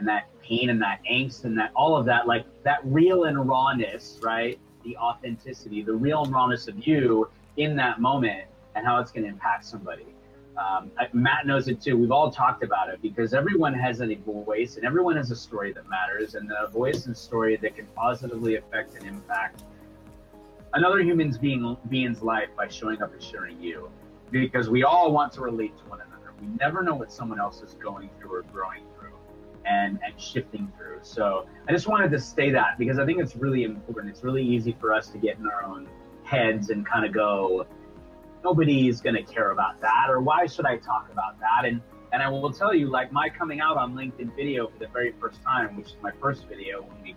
and 0.00 0.08
that 0.08 0.28
pain 0.42 0.70
and 0.70 0.80
that 0.80 1.00
angst 1.08 1.44
and 1.44 1.56
that 1.58 1.70
all 1.76 1.94
of 1.94 2.06
that, 2.06 2.26
like 2.26 2.46
that 2.64 2.80
real 2.84 3.24
and 3.24 3.46
rawness, 3.46 4.18
right? 4.22 4.58
The 4.82 4.96
authenticity, 4.96 5.82
the 5.82 5.92
real 5.92 6.24
and 6.24 6.32
rawness 6.32 6.66
of 6.66 6.86
you 6.86 7.28
in 7.58 7.76
that 7.76 8.00
moment 8.00 8.44
and 8.74 8.86
how 8.86 8.98
it's 8.98 9.12
going 9.12 9.24
to 9.24 9.28
impact 9.28 9.66
somebody. 9.66 10.06
Um, 10.56 10.90
Matt 11.12 11.46
knows 11.46 11.68
it 11.68 11.80
too. 11.80 11.96
We've 11.96 12.10
all 12.10 12.30
talked 12.30 12.64
about 12.64 12.88
it 12.88 13.00
because 13.02 13.34
everyone 13.34 13.74
has 13.74 14.00
a 14.00 14.14
voice 14.14 14.76
and 14.76 14.84
everyone 14.86 15.16
has 15.16 15.30
a 15.30 15.36
story 15.36 15.72
that 15.74 15.88
matters, 15.88 16.34
and 16.34 16.50
a 16.50 16.68
voice 16.68 17.06
and 17.06 17.16
story 17.16 17.56
that 17.56 17.76
can 17.76 17.86
positively 17.94 18.56
affect 18.56 18.94
and 18.94 19.06
impact 19.06 19.62
another 20.74 21.00
human's 21.00 21.36
being 21.36 21.76
being's 21.88 22.22
life 22.22 22.48
by 22.56 22.68
showing 22.68 23.02
up 23.02 23.12
and 23.12 23.22
sharing 23.22 23.60
you 23.60 23.90
because 24.30 24.70
we 24.70 24.84
all 24.84 25.12
want 25.12 25.32
to 25.32 25.40
relate 25.40 25.76
to 25.76 25.84
one 25.84 26.00
another 26.00 26.32
we 26.40 26.46
never 26.58 26.82
know 26.82 26.94
what 26.94 27.10
someone 27.10 27.40
else 27.40 27.60
is 27.62 27.74
going 27.74 28.08
through 28.18 28.36
or 28.36 28.42
growing 28.52 28.82
through 28.96 28.99
and 29.66 29.98
and 30.04 30.18
shifting 30.20 30.70
through 30.76 30.98
so 31.02 31.46
i 31.68 31.72
just 31.72 31.86
wanted 31.86 32.10
to 32.10 32.18
say 32.18 32.50
that 32.50 32.78
because 32.78 32.98
i 32.98 33.04
think 33.04 33.18
it's 33.18 33.36
really 33.36 33.64
important 33.64 34.10
it's 34.10 34.24
really 34.24 34.42
easy 34.42 34.76
for 34.80 34.92
us 34.92 35.08
to 35.08 35.18
get 35.18 35.38
in 35.38 35.46
our 35.46 35.62
own 35.64 35.88
heads 36.24 36.70
and 36.70 36.86
kind 36.86 37.04
of 37.04 37.12
go 37.12 37.66
nobody's 38.42 39.00
going 39.00 39.14
to 39.14 39.22
care 39.22 39.50
about 39.50 39.80
that 39.80 40.06
or 40.08 40.20
why 40.20 40.46
should 40.46 40.66
i 40.66 40.76
talk 40.76 41.08
about 41.12 41.38
that 41.38 41.64
and 41.64 41.80
and 42.12 42.22
i 42.22 42.28
will 42.28 42.52
tell 42.52 42.74
you 42.74 42.88
like 42.88 43.12
my 43.12 43.28
coming 43.28 43.60
out 43.60 43.76
on 43.76 43.94
linkedin 43.94 44.34
video 44.34 44.66
for 44.66 44.78
the 44.78 44.88
very 44.88 45.12
first 45.20 45.42
time 45.42 45.76
which 45.76 45.88
is 45.88 45.96
my 46.02 46.12
first 46.20 46.46
video 46.48 46.82
when 46.82 47.02
we 47.02 47.14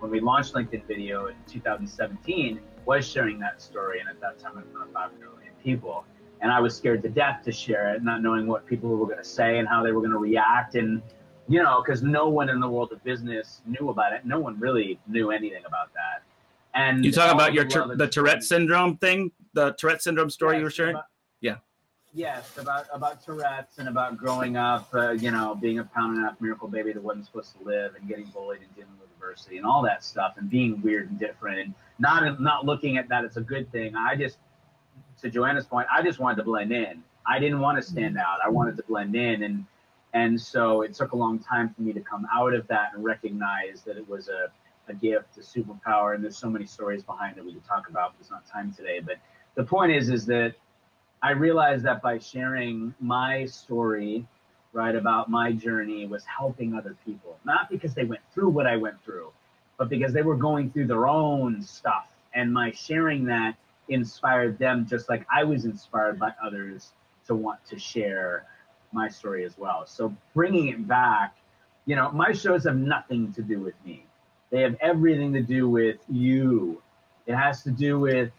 when 0.00 0.10
we 0.10 0.20
launched 0.20 0.54
linkedin 0.54 0.84
video 0.86 1.26
in 1.26 1.36
2017 1.46 2.60
was 2.88 3.06
sharing 3.06 3.38
that 3.38 3.60
story, 3.60 4.00
and 4.00 4.08
at 4.08 4.18
that 4.22 4.38
time, 4.38 4.56
in 4.56 4.64
front 4.72 4.88
of 4.88 4.94
five 4.94 5.10
million 5.20 5.52
people. 5.62 6.06
And 6.40 6.50
I 6.50 6.58
was 6.58 6.74
scared 6.74 7.02
to 7.02 7.10
death 7.10 7.42
to 7.44 7.52
share 7.52 7.94
it, 7.94 8.02
not 8.02 8.22
knowing 8.22 8.46
what 8.46 8.64
people 8.64 8.88
were 8.88 9.04
going 9.06 9.18
to 9.18 9.24
say 9.28 9.58
and 9.58 9.68
how 9.68 9.82
they 9.82 9.92
were 9.92 10.00
going 10.00 10.12
to 10.12 10.18
react. 10.18 10.74
And, 10.74 11.02
you 11.48 11.62
know, 11.62 11.82
because 11.84 12.02
no 12.02 12.28
one 12.28 12.48
in 12.50 12.60
the 12.60 12.68
world 12.68 12.92
of 12.92 13.02
business 13.02 13.62
knew 13.66 13.88
about 13.88 14.12
it. 14.12 14.24
No 14.24 14.38
one 14.38 14.58
really 14.60 15.00
knew 15.08 15.30
anything 15.30 15.64
about 15.66 15.92
that. 15.94 16.22
And 16.74 17.04
you 17.04 17.10
talk 17.10 17.32
about 17.34 17.54
your 17.54 17.64
the 17.64 18.06
Tourette 18.06 18.44
syndrome 18.44 18.98
thing, 18.98 19.32
the 19.54 19.72
Tourette 19.72 20.02
syndrome 20.02 20.30
story 20.30 20.58
you 20.58 20.64
were 20.64 20.70
sharing? 20.70 20.94
About, 20.94 21.06
yeah. 21.40 21.56
Yes, 22.14 22.56
about 22.58 22.86
about 22.92 23.24
Tourette's 23.24 23.78
and 23.78 23.88
about 23.88 24.16
growing 24.16 24.56
up, 24.56 24.88
uh, 24.94 25.10
you 25.10 25.30
know, 25.30 25.54
being 25.54 25.78
a 25.78 25.84
pound 25.84 26.16
and 26.16 26.24
a 26.24 26.28
half 26.28 26.40
miracle 26.40 26.68
baby 26.68 26.92
that 26.92 27.02
wasn't 27.02 27.26
supposed 27.26 27.58
to 27.58 27.64
live, 27.64 27.94
and 27.94 28.08
getting 28.08 28.26
bullied 28.26 28.60
and 28.60 28.74
dealing 28.76 28.92
with 29.00 29.10
adversity 29.16 29.56
and 29.56 29.66
all 29.66 29.82
that 29.82 30.04
stuff, 30.04 30.34
and 30.36 30.48
being 30.48 30.80
weird 30.82 31.10
and 31.10 31.18
different, 31.18 31.58
and 31.58 31.74
not 31.98 32.40
not 32.40 32.64
looking 32.64 32.96
at 32.96 33.08
that 33.08 33.24
as 33.24 33.36
a 33.36 33.40
good 33.40 33.70
thing. 33.72 33.96
I 33.96 34.14
just, 34.14 34.38
to 35.22 35.30
Joanna's 35.30 35.66
point, 35.66 35.86
I 35.92 36.02
just 36.02 36.18
wanted 36.18 36.36
to 36.36 36.44
blend 36.44 36.72
in. 36.72 37.02
I 37.26 37.38
didn't 37.38 37.60
want 37.60 37.76
to 37.76 37.82
stand 37.82 38.16
mm-hmm. 38.16 38.24
out. 38.24 38.38
I 38.44 38.48
wanted 38.48 38.76
to 38.76 38.82
blend 38.84 39.14
in, 39.16 39.42
and 39.42 39.64
and 40.18 40.40
so 40.40 40.82
it 40.82 40.94
took 40.94 41.12
a 41.12 41.16
long 41.16 41.38
time 41.38 41.72
for 41.74 41.82
me 41.82 41.92
to 41.92 42.00
come 42.00 42.26
out 42.34 42.52
of 42.54 42.66
that 42.68 42.92
and 42.94 43.04
recognize 43.04 43.82
that 43.86 43.96
it 43.96 44.08
was 44.08 44.28
a 44.28 44.50
a 44.88 44.94
gift, 44.94 45.36
a 45.36 45.40
superpower, 45.40 46.14
and 46.14 46.24
there's 46.24 46.38
so 46.38 46.48
many 46.48 46.66
stories 46.66 47.02
behind 47.02 47.36
it 47.36 47.44
we 47.44 47.52
could 47.52 47.66
talk 47.66 47.88
about. 47.88 48.12
But 48.12 48.22
it's 48.22 48.30
not 48.30 48.46
time 48.46 48.72
today. 48.72 49.00
But 49.00 49.16
the 49.54 49.64
point 49.64 49.92
is, 49.92 50.08
is 50.08 50.26
that 50.26 50.54
I 51.22 51.32
realized 51.32 51.84
that 51.84 52.00
by 52.00 52.18
sharing 52.18 52.94
my 53.00 53.44
story, 53.46 54.26
right, 54.72 54.94
about 54.94 55.30
my 55.30 55.52
journey 55.52 56.06
was 56.06 56.24
helping 56.24 56.74
other 56.74 56.96
people, 57.04 57.38
not 57.44 57.68
because 57.70 57.94
they 57.94 58.04
went 58.04 58.22
through 58.32 58.50
what 58.50 58.66
I 58.66 58.76
went 58.76 59.02
through, 59.04 59.30
but 59.78 59.88
because 59.88 60.12
they 60.12 60.22
were 60.22 60.36
going 60.36 60.70
through 60.70 60.86
their 60.86 61.06
own 61.06 61.62
stuff. 61.62 62.06
And 62.34 62.52
my 62.52 62.72
sharing 62.72 63.24
that 63.26 63.56
inspired 63.88 64.58
them 64.58 64.86
just 64.86 65.08
like 65.08 65.26
I 65.34 65.44
was 65.44 65.64
inspired 65.64 66.18
by 66.18 66.32
others 66.42 66.92
to 67.26 67.34
want 67.34 67.64
to 67.66 67.78
share 67.78 68.46
my 68.92 69.08
story 69.08 69.44
as 69.44 69.56
well. 69.58 69.86
So 69.86 70.14
bringing 70.34 70.68
it 70.68 70.86
back, 70.86 71.36
you 71.86 71.96
know, 71.96 72.10
my 72.10 72.32
shows 72.32 72.64
have 72.64 72.76
nothing 72.76 73.32
to 73.34 73.42
do 73.42 73.60
with 73.60 73.74
me. 73.84 74.04
They 74.50 74.62
have 74.62 74.76
everything 74.80 75.32
to 75.34 75.42
do 75.42 75.68
with 75.68 75.98
you. 76.08 76.82
It 77.26 77.34
has 77.34 77.62
to 77.64 77.70
do 77.70 77.98
with 77.98 78.30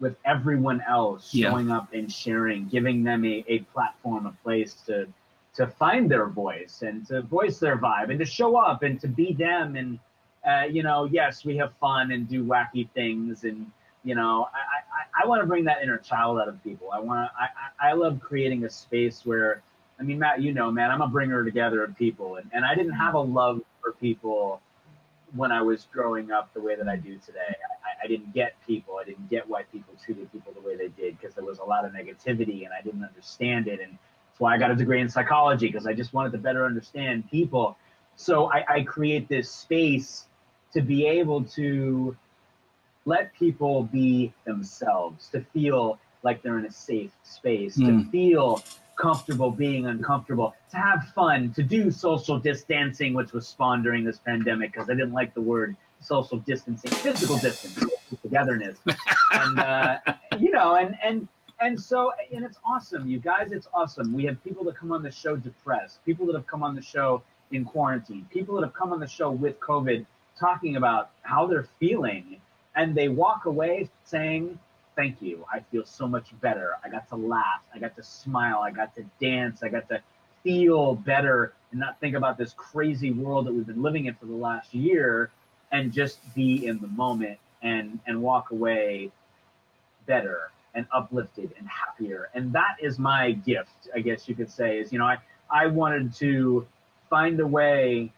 with 0.00 0.16
everyone 0.24 0.82
else 0.86 1.32
yeah. 1.32 1.50
showing 1.50 1.70
up 1.70 1.92
and 1.94 2.12
sharing, 2.12 2.66
giving 2.68 3.04
them 3.04 3.24
a, 3.24 3.44
a 3.46 3.60
platform, 3.72 4.26
a 4.26 4.36
place 4.42 4.74
to 4.86 5.06
to 5.54 5.66
find 5.66 6.10
their 6.10 6.26
voice 6.26 6.82
and 6.82 7.06
to 7.06 7.22
voice 7.22 7.58
their 7.58 7.78
vibe 7.78 8.10
and 8.10 8.18
to 8.18 8.24
show 8.24 8.56
up 8.56 8.82
and 8.82 9.00
to 9.00 9.08
be 9.08 9.32
them 9.32 9.76
and 9.76 9.98
uh, 10.46 10.64
you 10.64 10.82
know, 10.82 11.04
yes, 11.04 11.44
we 11.44 11.56
have 11.56 11.72
fun 11.80 12.10
and 12.12 12.28
do 12.28 12.44
wacky 12.44 12.88
things 12.90 13.44
and 13.44 13.70
you 14.04 14.14
know, 14.14 14.48
I, 14.52 15.22
I, 15.22 15.24
I 15.24 15.26
want 15.26 15.40
to 15.42 15.46
bring 15.46 15.64
that 15.64 15.82
inner 15.82 15.96
child 15.96 16.38
out 16.38 16.48
of 16.48 16.62
people. 16.62 16.90
I 16.92 17.00
want 17.00 17.30
to, 17.30 17.42
I, 17.42 17.90
I 17.90 17.92
love 17.94 18.20
creating 18.20 18.64
a 18.64 18.70
space 18.70 19.22
where, 19.24 19.62
I 19.98 20.02
mean, 20.02 20.18
Matt, 20.18 20.42
you 20.42 20.52
know, 20.52 20.70
man, 20.70 20.90
I'm 20.90 21.00
a 21.00 21.08
bringer 21.08 21.44
together 21.44 21.84
of 21.84 21.96
people. 21.96 22.36
And, 22.36 22.50
and 22.52 22.64
I 22.64 22.74
didn't 22.74 22.94
have 22.94 23.14
a 23.14 23.20
love 23.20 23.60
for 23.80 23.92
people 23.92 24.60
when 25.34 25.52
I 25.52 25.62
was 25.62 25.86
growing 25.92 26.30
up 26.30 26.52
the 26.54 26.60
way 26.60 26.76
that 26.76 26.88
I 26.88 26.96
do 26.96 27.18
today. 27.18 27.38
I, 27.48 28.04
I 28.04 28.06
didn't 28.06 28.32
get 28.34 28.54
people. 28.66 28.98
I 29.00 29.04
didn't 29.04 29.28
get 29.30 29.48
why 29.48 29.62
people 29.64 29.94
treated 30.04 30.30
people 30.32 30.52
the 30.52 30.66
way 30.66 30.76
they 30.76 30.88
did 30.88 31.18
because 31.18 31.34
there 31.34 31.44
was 31.44 31.58
a 31.58 31.64
lot 31.64 31.84
of 31.84 31.92
negativity 31.92 32.64
and 32.64 32.72
I 32.78 32.82
didn't 32.82 33.04
understand 33.04 33.68
it. 33.68 33.80
And 33.80 33.92
that's 33.92 34.40
why 34.40 34.54
I 34.54 34.58
got 34.58 34.70
a 34.70 34.76
degree 34.76 35.00
in 35.00 35.08
psychology 35.08 35.66
because 35.66 35.86
I 35.86 35.92
just 35.92 36.12
wanted 36.12 36.32
to 36.32 36.38
better 36.38 36.64
understand 36.64 37.30
people. 37.30 37.76
So 38.16 38.50
I, 38.52 38.64
I 38.68 38.82
create 38.82 39.28
this 39.28 39.50
space 39.50 40.26
to 40.72 40.82
be 40.82 41.06
able 41.06 41.44
to 41.44 42.16
let 43.04 43.34
people 43.34 43.84
be 43.84 44.32
themselves, 44.44 45.28
to 45.28 45.40
feel 45.52 45.98
like 46.22 46.42
they're 46.42 46.58
in 46.58 46.64
a 46.64 46.72
safe 46.72 47.12
space, 47.22 47.76
mm. 47.76 47.86
to 47.86 47.92
hmm. 47.92 48.10
feel 48.10 48.64
comfortable 48.96 49.50
being 49.50 49.86
uncomfortable, 49.86 50.54
to 50.70 50.76
have 50.76 51.08
fun, 51.14 51.52
to 51.54 51.62
do 51.62 51.90
social 51.90 52.38
distancing, 52.38 53.14
which 53.14 53.32
was 53.32 53.46
spawned 53.46 53.84
during 53.84 54.04
this 54.04 54.18
pandemic 54.18 54.72
because 54.72 54.88
I 54.88 54.94
didn't 54.94 55.12
like 55.12 55.34
the 55.34 55.40
word 55.40 55.76
social 56.00 56.38
distancing, 56.38 56.90
physical 56.90 57.38
distance, 57.38 57.92
togetherness, 58.22 58.78
and 59.32 59.58
uh, 59.58 59.98
you 60.38 60.50
know, 60.50 60.74
and 60.76 60.96
and 61.02 61.28
and 61.60 61.80
so 61.80 62.12
and 62.32 62.44
it's 62.44 62.58
awesome, 62.64 63.08
you 63.08 63.18
guys. 63.18 63.52
It's 63.52 63.68
awesome. 63.74 64.12
We 64.12 64.24
have 64.24 64.42
people 64.44 64.64
that 64.64 64.76
come 64.76 64.92
on 64.92 65.02
the 65.02 65.10
show 65.10 65.36
depressed, 65.36 66.04
people 66.04 66.26
that 66.26 66.34
have 66.34 66.46
come 66.46 66.62
on 66.62 66.74
the 66.74 66.82
show 66.82 67.22
in 67.52 67.64
quarantine, 67.64 68.26
people 68.30 68.54
that 68.56 68.62
have 68.62 68.74
come 68.74 68.92
on 68.92 69.00
the 69.00 69.08
show 69.08 69.30
with 69.30 69.58
COVID, 69.60 70.04
talking 70.38 70.76
about 70.76 71.10
how 71.22 71.46
they're 71.46 71.68
feeling 71.78 72.40
and 72.76 72.94
they 72.94 73.08
walk 73.08 73.46
away 73.46 73.88
saying, 74.04 74.58
Thank 74.96 75.20
you. 75.20 75.44
I 75.52 75.60
feel 75.60 75.84
so 75.84 76.06
much 76.06 76.28
better. 76.40 76.72
I 76.84 76.88
got 76.88 77.08
to 77.08 77.16
laugh. 77.16 77.62
I 77.74 77.78
got 77.78 77.96
to 77.96 78.02
smile. 78.02 78.60
I 78.60 78.70
got 78.70 78.94
to 78.94 79.04
dance. 79.20 79.62
I 79.62 79.68
got 79.68 79.88
to 79.88 80.00
feel 80.44 80.94
better 80.94 81.54
and 81.72 81.80
not 81.80 81.98
think 82.00 82.14
about 82.14 82.38
this 82.38 82.52
crazy 82.56 83.10
world 83.10 83.46
that 83.46 83.52
we've 83.52 83.66
been 83.66 83.82
living 83.82 84.06
in 84.06 84.14
for 84.14 84.26
the 84.26 84.34
last 84.34 84.72
year 84.74 85.30
and 85.72 85.92
just 85.92 86.18
be 86.34 86.66
in 86.66 86.78
the 86.80 86.86
moment 86.88 87.38
and 87.62 87.98
and 88.06 88.20
walk 88.22 88.50
away 88.50 89.10
better 90.06 90.50
and 90.74 90.86
uplifted 90.92 91.50
and 91.58 91.66
happier 91.66 92.28
and 92.34 92.52
that 92.52 92.76
is 92.80 92.98
my 92.98 93.32
gift 93.32 93.88
i 93.94 94.00
guess 94.00 94.28
you 94.28 94.34
could 94.34 94.50
say 94.50 94.78
is 94.78 94.92
you 94.92 94.98
know 94.98 95.06
i 95.06 95.16
i 95.50 95.66
wanted 95.66 96.12
to 96.12 96.66
find 97.08 97.40
a 97.40 97.46
way 97.46 98.12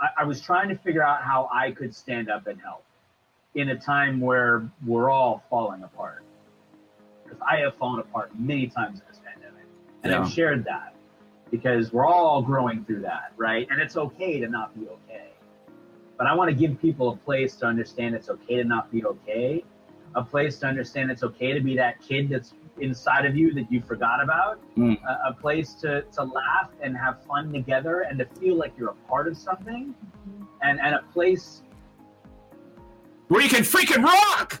I, 0.00 0.22
I 0.22 0.24
was 0.24 0.40
trying 0.40 0.68
to 0.70 0.76
figure 0.76 1.02
out 1.02 1.22
how 1.22 1.48
I 1.52 1.72
could 1.72 1.94
stand 1.94 2.30
up 2.30 2.46
and 2.46 2.60
help 2.60 2.84
in 3.54 3.70
a 3.70 3.76
time 3.76 4.20
where 4.20 4.68
we're 4.86 5.10
all 5.10 5.42
falling 5.50 5.82
apart. 5.82 6.24
Because 7.24 7.38
I 7.48 7.56
have 7.58 7.74
fallen 7.76 8.00
apart 8.00 8.30
many 8.38 8.66
times 8.66 9.00
in 9.00 9.06
this 9.08 9.20
pandemic, 9.24 9.64
and 10.02 10.12
yeah. 10.12 10.22
I've 10.22 10.30
shared 10.30 10.64
that 10.64 10.94
because 11.50 11.92
we're 11.92 12.06
all 12.06 12.42
growing 12.42 12.84
through 12.84 13.02
that, 13.02 13.32
right? 13.36 13.66
And 13.70 13.80
it's 13.80 13.96
okay 13.96 14.38
to 14.40 14.48
not 14.48 14.74
be 14.78 14.86
okay. 14.88 15.30
But 16.16 16.26
I 16.26 16.34
want 16.34 16.50
to 16.50 16.54
give 16.54 16.80
people 16.80 17.10
a 17.10 17.16
place 17.16 17.56
to 17.56 17.66
understand 17.66 18.14
it's 18.14 18.28
okay 18.28 18.56
to 18.56 18.64
not 18.64 18.90
be 18.92 19.04
okay, 19.04 19.64
a 20.14 20.22
place 20.22 20.58
to 20.58 20.66
understand 20.66 21.10
it's 21.10 21.22
okay 21.22 21.52
to 21.52 21.60
be 21.60 21.76
that 21.76 22.00
kid 22.00 22.28
that's 22.28 22.54
inside 22.80 23.26
of 23.26 23.36
you 23.36 23.52
that 23.54 23.70
you 23.70 23.80
forgot 23.82 24.22
about, 24.22 24.60
mm. 24.76 24.98
a, 25.02 25.30
a, 25.30 25.32
place 25.32 25.74
to, 25.74 26.02
to 26.12 26.22
laugh 26.22 26.70
and 26.82 26.96
have 26.96 27.22
fun 27.24 27.52
together 27.52 28.00
and 28.00 28.18
to 28.18 28.24
feel 28.38 28.56
like 28.56 28.72
you're 28.78 28.90
a 28.90 29.08
part 29.08 29.28
of 29.28 29.36
something, 29.36 29.94
and, 30.62 30.80
and 30.80 30.94
a 30.94 31.02
place 31.12 31.62
where 33.30 33.40
you 33.40 33.48
can 33.48 33.62
freaking 33.62 34.02
rock. 34.02 34.60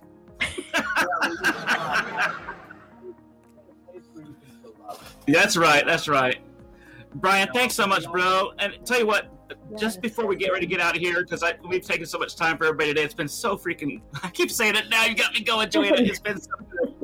that's 5.26 5.56
right. 5.56 5.84
That's 5.84 6.06
right. 6.06 6.38
Brian, 7.16 7.48
thanks 7.52 7.74
so 7.74 7.88
much, 7.88 8.04
bro. 8.06 8.52
And 8.60 8.74
tell 8.84 9.00
you 9.00 9.08
what, 9.08 9.36
just 9.76 10.00
before 10.00 10.24
we 10.24 10.36
get 10.36 10.52
ready 10.52 10.66
to 10.66 10.70
get 10.70 10.80
out 10.80 10.94
of 10.94 11.02
here, 11.02 11.24
because 11.24 11.42
we've 11.68 11.84
taken 11.84 12.06
so 12.06 12.16
much 12.16 12.36
time 12.36 12.56
for 12.56 12.66
everybody 12.66 12.90
today. 12.90 13.02
It's 13.02 13.12
been 13.12 13.26
so 13.26 13.56
freaking. 13.56 14.00
I 14.22 14.30
keep 14.30 14.52
saying 14.52 14.76
it 14.76 14.88
now. 14.88 15.04
You 15.04 15.16
got 15.16 15.34
me 15.34 15.42
going, 15.42 15.68
Joanna. 15.68 16.02
It's 16.02 16.20
been 16.20 16.40
so 16.40 16.50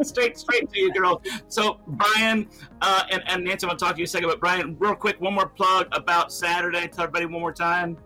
straight, 0.03 0.39
straight 0.39 0.71
to 0.71 0.79
you, 0.79 0.93
girl. 0.93 1.21
So, 1.49 1.81
Brian 1.89 2.49
uh, 2.81 3.03
and, 3.11 3.25
and 3.27 3.43
Nancy, 3.43 3.67
I'm 3.67 3.71
going 3.71 3.79
to 3.79 3.85
talk 3.85 3.95
to 3.95 3.99
you 3.99 4.05
a 4.05 4.07
second. 4.07 4.29
But 4.29 4.39
Brian, 4.39 4.77
real 4.79 4.95
quick, 4.95 5.21
one 5.21 5.35
more 5.35 5.49
plug 5.49 5.89
about 5.91 6.33
Saturday. 6.33 6.87
Tell 6.87 7.07
everybody 7.07 7.27
one 7.27 7.41
more 7.41 7.53
time. 7.53 7.99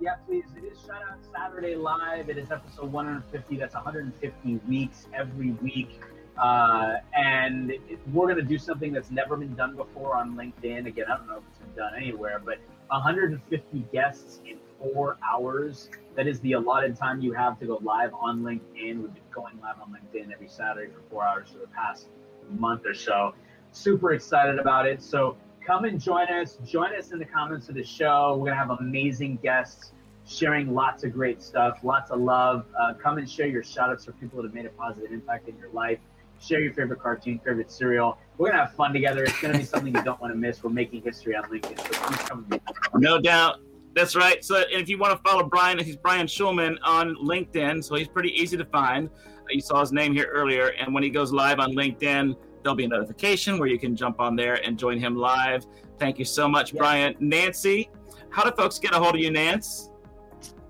Yeah, 0.00 0.14
please. 0.28 0.44
It 0.56 0.64
is 0.64 0.78
Shout 0.86 1.02
Out 1.10 1.18
Saturday 1.34 1.74
Live. 1.74 2.28
It 2.28 2.38
is 2.38 2.52
episode 2.52 2.92
150. 2.92 3.56
That's 3.56 3.74
150 3.74 4.60
weeks 4.68 5.08
every 5.12 5.50
week. 5.52 6.00
Uh, 6.36 6.98
and 7.16 7.72
it, 7.72 7.98
we're 8.12 8.26
going 8.26 8.36
to 8.36 8.42
do 8.42 8.58
something 8.58 8.92
that's 8.92 9.10
never 9.10 9.36
been 9.36 9.56
done 9.56 9.74
before 9.74 10.14
on 10.14 10.36
LinkedIn. 10.36 10.86
Again, 10.86 11.06
I 11.08 11.16
don't 11.16 11.26
know 11.26 11.38
if 11.38 11.42
it's 11.50 11.58
been 11.58 11.74
done 11.74 11.94
anywhere, 11.96 12.40
but 12.44 12.58
150 12.90 13.86
guests 13.92 14.40
in 14.46 14.58
four 14.78 15.18
hours. 15.28 15.90
That 16.14 16.28
is 16.28 16.38
the 16.40 16.52
allotted 16.52 16.94
time 16.94 17.20
you 17.20 17.32
have 17.32 17.58
to 17.58 17.66
go 17.66 17.80
live 17.82 18.14
on 18.14 18.42
LinkedIn. 18.42 19.02
We've 19.02 19.12
been 19.12 19.22
going 19.32 19.58
live 19.60 19.80
on 19.82 19.92
LinkedIn 19.92 20.32
every 20.32 20.48
Saturday 20.48 20.92
for 20.92 21.00
four 21.10 21.24
hours 21.26 21.48
for 21.50 21.58
the 21.58 21.66
past 21.66 22.06
month 22.50 22.86
or 22.86 22.94
so. 22.94 23.34
Super 23.72 24.12
excited 24.12 24.60
about 24.60 24.86
it. 24.86 25.02
So 25.02 25.36
come 25.68 25.84
and 25.84 26.00
join 26.00 26.26
us. 26.28 26.56
Join 26.66 26.94
us 26.94 27.12
in 27.12 27.18
the 27.18 27.26
comments 27.26 27.68
of 27.68 27.74
the 27.74 27.84
show. 27.84 28.30
We're 28.38 28.46
going 28.46 28.52
to 28.52 28.56
have 28.56 28.70
amazing 28.80 29.38
guests 29.42 29.92
sharing 30.26 30.74
lots 30.74 31.04
of 31.04 31.12
great 31.12 31.42
stuff, 31.42 31.80
lots 31.82 32.10
of 32.10 32.20
love. 32.20 32.64
Uh, 32.80 32.94
come 32.94 33.18
and 33.18 33.28
share 33.28 33.46
your 33.46 33.62
shout 33.62 33.90
outs 33.90 34.06
for 34.06 34.12
people 34.12 34.38
that 34.38 34.48
have 34.48 34.54
made 34.54 34.64
a 34.64 34.70
positive 34.70 35.12
impact 35.12 35.46
in 35.46 35.58
your 35.58 35.70
life. 35.72 35.98
Share 36.40 36.60
your 36.60 36.72
favorite 36.72 37.00
cartoon, 37.00 37.38
favorite 37.44 37.70
cereal. 37.70 38.16
We're 38.38 38.50
gonna 38.50 38.64
have 38.64 38.74
fun 38.74 38.92
together. 38.92 39.24
It's 39.24 39.40
gonna 39.40 39.58
be 39.58 39.64
something 39.64 39.94
you 39.94 40.02
don't 40.02 40.20
want 40.20 40.32
to 40.32 40.38
miss. 40.38 40.62
We're 40.62 40.70
making 40.70 41.02
history 41.02 41.34
on 41.34 41.44
LinkedIn. 41.44 41.78
So 41.78 42.00
please 42.00 42.28
come. 42.28 42.60
No 42.94 43.20
doubt. 43.20 43.56
That's 43.94 44.14
right. 44.14 44.44
So, 44.44 44.62
if 44.70 44.88
you 44.88 44.98
want 44.98 45.16
to 45.16 45.28
follow 45.28 45.42
Brian, 45.42 45.78
he's 45.80 45.96
Brian 45.96 46.28
Schulman 46.28 46.76
on 46.84 47.16
LinkedIn. 47.16 47.82
So 47.82 47.96
he's 47.96 48.06
pretty 48.06 48.30
easy 48.40 48.56
to 48.56 48.64
find. 48.66 49.08
Uh, 49.08 49.50
you 49.50 49.60
saw 49.60 49.80
his 49.80 49.90
name 49.90 50.12
here 50.12 50.30
earlier, 50.32 50.68
and 50.78 50.94
when 50.94 51.02
he 51.02 51.10
goes 51.10 51.32
live 51.32 51.58
on 51.58 51.74
LinkedIn, 51.74 52.36
there'll 52.68 52.76
be 52.76 52.84
a 52.84 52.88
notification 52.88 53.58
where 53.58 53.68
you 53.68 53.78
can 53.78 53.96
jump 53.96 54.20
on 54.20 54.36
there 54.36 54.56
and 54.66 54.78
join 54.78 55.00
him 55.00 55.16
live. 55.16 55.64
Thank 55.98 56.18
you 56.18 56.26
so 56.26 56.46
much, 56.46 56.74
yeah. 56.74 56.78
Brian. 56.78 57.16
Nancy, 57.18 57.88
how 58.28 58.44
do 58.44 58.54
folks 58.54 58.78
get 58.78 58.92
a 58.92 58.98
hold 58.98 59.14
of 59.14 59.20
you, 59.22 59.30
Nance? 59.30 59.90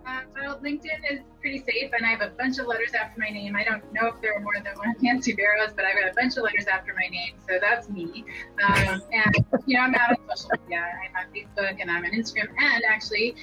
Uh, 0.06 0.20
well, 0.36 0.58
LinkedIn 0.60 1.10
is 1.10 1.20
pretty 1.40 1.58
safe, 1.58 1.90
and 1.92 2.06
I 2.06 2.10
have 2.10 2.20
a 2.20 2.30
bunch 2.38 2.60
of 2.60 2.66
letters 2.66 2.92
after 2.94 3.20
my 3.20 3.30
name. 3.30 3.56
I 3.56 3.64
don't 3.64 3.82
know 3.92 4.06
if 4.06 4.20
there 4.22 4.32
are 4.34 4.40
more 4.40 4.54
than 4.54 4.72
one 4.76 4.94
Nancy 5.02 5.34
Barrows, 5.34 5.72
but 5.74 5.84
I've 5.84 5.96
got 5.96 6.08
a 6.08 6.14
bunch 6.14 6.36
of 6.36 6.44
letters 6.44 6.66
after 6.66 6.94
my 6.94 7.08
name, 7.08 7.34
so 7.48 7.58
that's 7.60 7.88
me. 7.88 8.24
Um, 8.64 9.02
and 9.12 9.44
you 9.66 9.76
know, 9.76 9.82
I'm 9.82 9.94
out 9.96 10.10
on 10.10 10.36
social 10.36 10.50
media. 10.62 10.86
I'm 11.04 11.26
on 11.26 11.34
Facebook 11.34 11.80
and 11.80 11.90
I'm 11.90 12.04
on 12.04 12.12
Instagram, 12.12 12.48
and 12.60 12.84
actually 12.88 13.34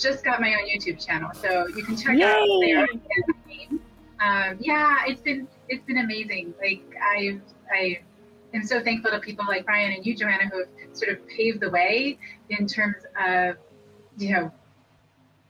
just 0.00 0.24
got 0.24 0.40
my 0.40 0.54
own 0.54 0.66
YouTube 0.66 1.04
channel, 1.04 1.30
so 1.34 1.68
you 1.68 1.84
can 1.84 1.94
check 1.98 2.16
Yay. 2.16 2.24
out 2.24 2.46
there. 2.62 2.88
Um, 4.18 4.56
yeah, 4.60 4.98
it's 5.06 5.20
been 5.20 5.46
it's 5.72 5.84
been 5.84 5.98
amazing. 5.98 6.54
Like 6.60 6.82
I 7.02 7.40
I 7.72 8.00
am 8.54 8.64
so 8.64 8.82
thankful 8.82 9.10
to 9.10 9.18
people 9.18 9.46
like 9.46 9.64
Brian 9.64 9.92
and 9.92 10.04
you, 10.04 10.14
Joanna, 10.14 10.48
who 10.48 10.58
have 10.58 10.68
sort 10.92 11.10
of 11.10 11.26
paved 11.28 11.60
the 11.60 11.70
way 11.70 12.18
in 12.50 12.66
terms 12.66 12.96
of 13.18 13.56
you 14.18 14.32
know 14.32 14.52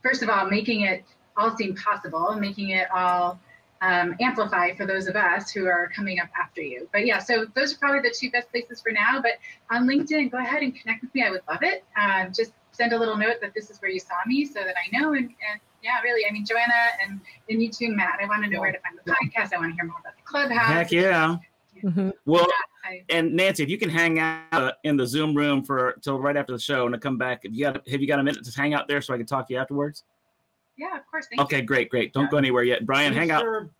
first 0.03 0.23
of 0.23 0.29
all, 0.29 0.49
making 0.49 0.83
it 0.83 1.05
all 1.37 1.57
seem 1.57 1.75
possible, 1.75 2.35
making 2.35 2.71
it 2.71 2.89
all 2.95 3.41
um, 3.81 4.15
amplify 4.21 4.75
for 4.75 4.87
those 4.87 5.09
of 5.09 5.17
us 5.17 5.51
who 5.51 5.67
are 5.67 5.91
coming 5.95 6.21
up 6.21 6.29
after 6.41 6.61
you. 6.61 6.89
But 6.93 7.05
yeah, 7.07 7.19
so 7.19 7.47
those 7.55 7.75
are 7.75 7.79
probably 7.79 8.09
the 8.09 8.15
two 8.17 8.31
best 8.31 8.51
places 8.51 8.81
for 8.81 8.93
now. 8.93 9.21
But 9.21 9.33
on 9.71 9.89
LinkedIn, 9.89 10.31
go 10.31 10.39
ahead 10.39 10.63
and 10.63 10.75
connect 10.75 11.03
with 11.03 11.15
me. 11.15 11.25
I 11.25 11.31
would 11.31 11.43
love 11.49 11.63
it. 11.63 11.85
Um, 12.01 12.33
just 12.33 12.53
send 12.71 12.93
a 12.93 12.99
little 12.99 13.17
note 13.17 13.37
that 13.41 13.55
this 13.55 13.71
is 13.71 13.81
where 13.83 13.91
you 13.91 13.99
saw 13.99 14.15
me 14.27 14.45
so 14.45 14.61
that 14.61 14.75
I 14.77 14.97
know 14.97 15.15
and, 15.15 15.25
and 15.27 15.61
yeah, 15.83 16.01
really. 16.03 16.25
I 16.29 16.33
mean, 16.33 16.45
Joanna 16.45 16.73
and, 17.05 17.21
and 17.49 17.63
you 17.63 17.71
too, 17.71 17.95
Matt. 17.95 18.19
I 18.23 18.27
want 18.27 18.45
to 18.45 18.51
know 18.51 18.61
where 18.61 18.73
to 18.73 18.79
find 18.79 18.99
the 19.05 19.11
podcast. 19.11 19.53
I 19.53 19.59
want 19.59 19.73
to 19.73 19.75
hear 19.75 19.85
more 19.85 19.97
about 20.01 20.15
the 20.17 20.23
clubhouse. 20.25 20.73
Heck 20.73 20.93
yeah. 20.93 21.37
Mm-hmm. 21.83 22.11
Well, 22.27 22.47
and 23.09 23.35
Nancy, 23.35 23.63
if 23.63 23.69
you 23.69 23.79
can 23.79 23.89
hang 23.89 24.19
out 24.19 24.75
in 24.85 24.97
the 24.97 25.07
Zoom 25.07 25.35
room 25.35 25.65
for 25.65 25.97
till 26.01 26.19
right 26.21 26.37
after 26.37 26.53
the 26.53 26.59
show 26.59 26.87
and 26.87 26.95
to 26.95 27.01
come 27.01 27.19
back, 27.19 27.45
if 27.45 27.53
you 27.53 27.65
got 27.65 27.87
have 27.89 28.01
you 28.01 28.07
got 28.07 28.19
a 28.19 28.23
minute 28.23 28.45
to 28.45 28.61
hang 28.61 28.75
out 28.75 28.87
there 28.89 29.01
so 29.01 29.15
I 29.15 29.17
can 29.17 29.27
talk 29.27 29.49
to 29.49 29.55
you 29.55 29.59
afterwards? 29.59 30.05
Yeah, 30.77 30.97
of 30.97 31.07
course. 31.11 31.27
okay, 31.39 31.59
you. 31.59 31.63
great, 31.63 31.91
great. 31.91 32.13
Don't 32.13 32.25
yeah. 32.25 32.31
go 32.31 32.37
anywhere 32.39 32.63
yet, 32.63 32.87
Brian. 32.87 33.13
Be 33.13 33.19
hang 33.19 33.29
sure, 33.29 33.63
out. 33.63 33.71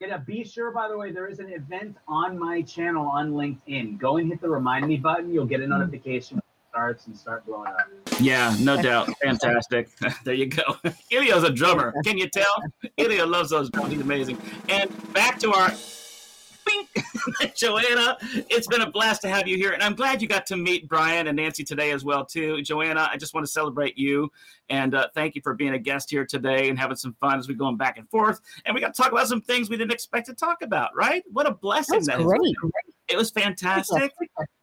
Yeah, 0.00 0.18
be 0.18 0.44
sure. 0.44 0.70
By 0.70 0.88
the 0.88 0.96
way, 0.96 1.12
there 1.12 1.28
is 1.28 1.38
an 1.38 1.52
event 1.52 1.96
on 2.08 2.38
my 2.38 2.62
channel 2.62 3.06
on 3.06 3.32
LinkedIn. 3.32 3.98
Go 3.98 4.18
and 4.18 4.28
hit 4.28 4.40
the 4.40 4.48
remind 4.48 4.86
me 4.86 4.96
button. 4.96 5.32
You'll 5.32 5.46
get 5.46 5.60
a 5.60 5.66
notification 5.66 6.36
when 6.36 6.42
it 6.42 6.51
starts 6.72 7.06
and 7.06 7.14
start 7.14 7.44
blowing 7.44 7.68
up. 7.68 7.86
Yeah, 8.18 8.56
no 8.58 8.80
doubt. 8.80 9.10
Fantastic. 9.22 9.90
there 10.24 10.32
you 10.32 10.46
go. 10.46 10.62
Ilio's 11.12 11.44
a 11.44 11.50
drummer. 11.50 11.92
Can 12.02 12.16
you 12.16 12.30
tell? 12.30 12.54
Ilio 12.98 13.28
loves 13.28 13.50
those 13.50 13.68
drums. 13.68 13.92
He's 13.92 14.00
amazing. 14.00 14.38
And 14.70 14.90
back 15.12 15.38
to 15.40 15.52
our 15.52 15.70
Joanna, 17.56 18.16
it's 18.48 18.66
been 18.68 18.80
a 18.80 18.90
blast 18.90 19.20
to 19.22 19.28
have 19.28 19.46
you 19.46 19.56
here, 19.56 19.72
and 19.72 19.82
I'm 19.82 19.94
glad 19.94 20.22
you 20.22 20.28
got 20.28 20.46
to 20.46 20.56
meet 20.56 20.88
Brian 20.88 21.26
and 21.26 21.36
Nancy 21.36 21.62
today 21.62 21.90
as 21.90 22.04
well 22.04 22.24
too. 22.24 22.62
Joanna, 22.62 23.08
I 23.12 23.18
just 23.18 23.34
want 23.34 23.44
to 23.44 23.52
celebrate 23.52 23.98
you 23.98 24.30
and 24.70 24.94
uh, 24.94 25.08
thank 25.14 25.34
you 25.34 25.42
for 25.42 25.54
being 25.54 25.74
a 25.74 25.78
guest 25.78 26.10
here 26.10 26.24
today 26.24 26.70
and 26.70 26.78
having 26.78 26.96
some 26.96 27.14
fun 27.20 27.38
as 27.38 27.48
we're 27.48 27.58
going 27.58 27.76
back 27.76 27.98
and 27.98 28.08
forth. 28.08 28.40
And 28.64 28.74
we 28.74 28.80
got 28.80 28.94
to 28.94 29.02
talk 29.02 29.12
about 29.12 29.28
some 29.28 29.42
things 29.42 29.68
we 29.68 29.76
didn't 29.76 29.92
expect 29.92 30.26
to 30.26 30.34
talk 30.34 30.62
about. 30.62 30.90
Right? 30.96 31.22
What 31.32 31.46
a 31.46 31.52
blessing 31.52 31.96
That's 31.96 32.06
that 32.06 32.18
great. 32.20 32.40
It 33.08 33.16
was 33.16 33.30
fantastic. 33.30 34.12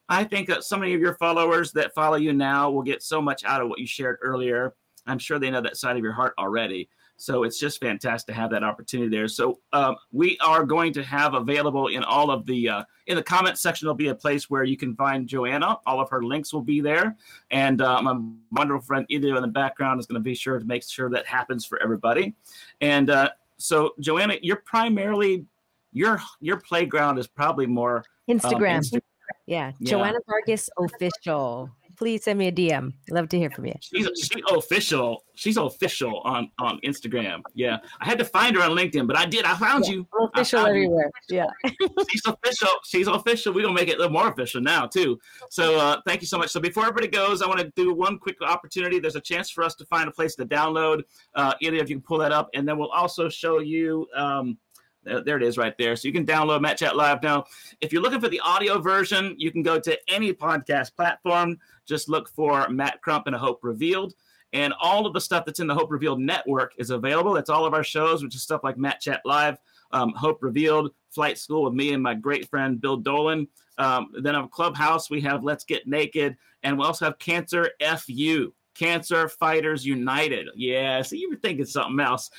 I 0.09 0.23
think 0.23 0.47
that 0.47 0.63
so 0.63 0.75
many 0.77 0.93
of 0.93 1.01
your 1.01 1.13
followers 1.13 1.71
that 1.73 1.93
follow 1.93 2.17
you 2.17 2.33
now 2.33 2.69
will 2.71 2.81
get 2.81 3.03
so 3.03 3.21
much 3.21 3.43
out 3.43 3.61
of 3.61 3.69
what 3.69 3.79
you 3.79 3.87
shared 3.87 4.17
earlier. 4.21 4.73
I'm 5.05 5.19
sure 5.19 5.39
they 5.39 5.51
know 5.51 5.61
that 5.61 5.77
side 5.77 5.95
of 5.95 6.03
your 6.03 6.11
heart 6.13 6.33
already. 6.37 6.89
So 7.15 7.43
it's 7.43 7.59
just 7.59 7.81
fantastic 7.81 8.33
to 8.33 8.39
have 8.39 8.49
that 8.51 8.63
opportunity 8.63 9.09
there. 9.09 9.27
So 9.27 9.59
um, 9.73 9.97
we 10.11 10.37
are 10.39 10.63
going 10.63 10.93
to 10.93 11.03
have 11.03 11.33
available 11.33 11.87
in 11.87 12.01
all 12.03 12.31
of 12.31 12.45
the 12.45 12.69
uh, 12.69 12.83
in 13.07 13.17
the 13.17 13.23
comment 13.23 13.59
section. 13.59 13.85
There'll 13.85 13.95
be 13.95 14.07
a 14.07 14.15
place 14.15 14.49
where 14.49 14.63
you 14.63 14.77
can 14.77 14.95
find 14.95 15.27
Joanna. 15.27 15.79
All 15.85 15.99
of 15.99 16.09
her 16.11 16.23
links 16.23 16.53
will 16.53 16.61
be 16.61 16.79
there, 16.79 17.17
and 17.51 17.79
my 17.79 18.17
wonderful 18.51 18.81
friend 18.81 19.05
Ido 19.09 19.35
in 19.35 19.41
the 19.41 19.49
background 19.49 19.99
is 19.99 20.05
going 20.05 20.19
to 20.19 20.23
be 20.23 20.33
sure 20.33 20.57
to 20.59 20.65
make 20.65 20.83
sure 20.83 21.09
that 21.09 21.27
happens 21.27 21.65
for 21.65 21.81
everybody. 21.83 22.35
And 22.79 23.09
uh, 23.09 23.31
so 23.57 23.95
Joanna, 23.99 24.35
you're 24.41 24.63
primarily 24.65 25.45
your 25.91 26.21
your 26.39 26.57
playground 26.57 27.17
is 27.17 27.27
probably 27.27 27.65
more. 27.65 28.05
Um, 28.29 28.39
Instagram. 28.39 29.01
Yeah. 29.45 29.71
yeah, 29.79 29.89
Joanna 29.89 30.19
Vargas 30.27 30.69
official 30.77 31.71
please 31.99 32.23
send 32.23 32.39
me 32.39 32.47
a 32.47 32.51
DM. 32.51 32.93
Love 33.11 33.27
to 33.27 33.37
hear 33.37 33.49
from 33.49 33.65
you. 33.65 33.75
She's 33.81 34.07
official. 34.49 35.25
She's 35.35 35.57
official 35.57 36.21
on 36.21 36.49
on 36.57 36.79
Instagram. 36.85 37.41
Yeah, 37.53 37.77
I 37.99 38.05
had 38.05 38.17
to 38.19 38.25
find 38.25 38.55
her 38.55 38.63
on 38.63 38.71
LinkedIn, 38.71 39.05
but 39.05 39.17
I 39.17 39.25
did. 39.25 39.43
I 39.43 39.55
found 39.55 39.85
yeah, 39.85 39.91
you. 39.91 40.07
Official 40.33 40.65
everywhere. 40.65 41.11
You. 41.29 41.37
Yeah. 41.37 41.71
she's 42.09 42.25
official. 42.25 42.69
She's 42.85 43.07
official. 43.07 43.53
We're 43.53 43.63
gonna 43.63 43.73
make 43.73 43.89
it 43.89 43.95
a 43.95 43.97
little 43.97 44.13
more 44.13 44.29
official 44.29 44.61
now 44.61 44.87
too. 44.87 45.19
So 45.49 45.77
uh, 45.77 46.01
thank 46.07 46.21
you 46.21 46.27
so 46.27 46.37
much. 46.37 46.49
So 46.49 46.61
before 46.61 46.83
everybody 46.83 47.07
goes, 47.07 47.41
I 47.41 47.47
want 47.47 47.59
to 47.59 47.71
do 47.75 47.93
one 47.93 48.17
quick 48.17 48.37
opportunity. 48.41 48.99
There's 48.99 49.17
a 49.17 49.21
chance 49.21 49.49
for 49.49 49.63
us 49.63 49.75
to 49.75 49.85
find 49.85 50.07
a 50.07 50.11
place 50.11 50.35
to 50.35 50.45
download. 50.45 51.03
Uh, 51.35 51.53
either 51.59 51.75
if 51.77 51.89
you 51.89 51.97
can 51.97 52.03
pull 52.03 52.19
that 52.19 52.31
up, 52.31 52.49
and 52.53 52.67
then 52.67 52.77
we'll 52.77 52.91
also 52.91 53.27
show 53.27 53.59
you. 53.59 54.07
Um, 54.15 54.57
there 55.03 55.37
it 55.37 55.43
is 55.43 55.57
right 55.57 55.77
there. 55.77 55.95
So 55.95 56.07
you 56.07 56.13
can 56.13 56.25
download 56.25 56.61
Matt 56.61 56.77
Chat 56.77 56.95
Live 56.95 57.23
now. 57.23 57.45
If 57.81 57.91
you're 57.93 58.01
looking 58.01 58.21
for 58.21 58.29
the 58.29 58.39
audio 58.41 58.79
version, 58.79 59.35
you 59.37 59.51
can 59.51 59.63
go 59.63 59.79
to 59.79 59.97
any 60.07 60.33
podcast 60.33 60.95
platform. 60.95 61.57
Just 61.85 62.09
look 62.09 62.29
for 62.29 62.69
Matt 62.69 63.01
Crump 63.01 63.27
and 63.27 63.35
a 63.35 63.39
Hope 63.39 63.63
Revealed. 63.63 64.13
And 64.53 64.73
all 64.81 65.05
of 65.05 65.13
the 65.13 65.21
stuff 65.21 65.45
that's 65.45 65.59
in 65.59 65.67
the 65.67 65.75
Hope 65.75 65.91
Revealed 65.91 66.19
network 66.19 66.73
is 66.77 66.89
available. 66.89 67.33
That's 67.33 67.49
all 67.49 67.65
of 67.65 67.73
our 67.73 67.83
shows, 67.83 68.23
which 68.23 68.35
is 68.35 68.41
stuff 68.41 68.63
like 68.63 68.77
Matt 68.77 68.99
Chat 68.99 69.21
Live, 69.23 69.57
um, 69.91 70.13
Hope 70.15 70.41
Revealed, 70.41 70.91
Flight 71.11 71.37
School 71.37 71.63
with 71.63 71.73
me 71.73 71.93
and 71.93 72.01
my 72.01 72.15
great 72.15 72.49
friend 72.49 72.81
Bill 72.81 72.97
Dolan. 72.97 73.47
Um, 73.77 74.11
then 74.21 74.35
on 74.35 74.49
Clubhouse, 74.49 75.09
we 75.09 75.21
have 75.21 75.43
Let's 75.43 75.63
Get 75.63 75.87
Naked, 75.87 76.35
and 76.63 76.77
we 76.77 76.83
also 76.83 77.05
have 77.05 77.19
Cancer 77.19 77.71
FU. 77.97 78.53
Cancer 78.75 79.27
Fighters 79.27 79.85
United. 79.85 80.47
Yeah, 80.55 81.01
so 81.01 81.15
you 81.15 81.29
were 81.29 81.35
thinking 81.35 81.65
something 81.65 81.99
else 81.99 82.29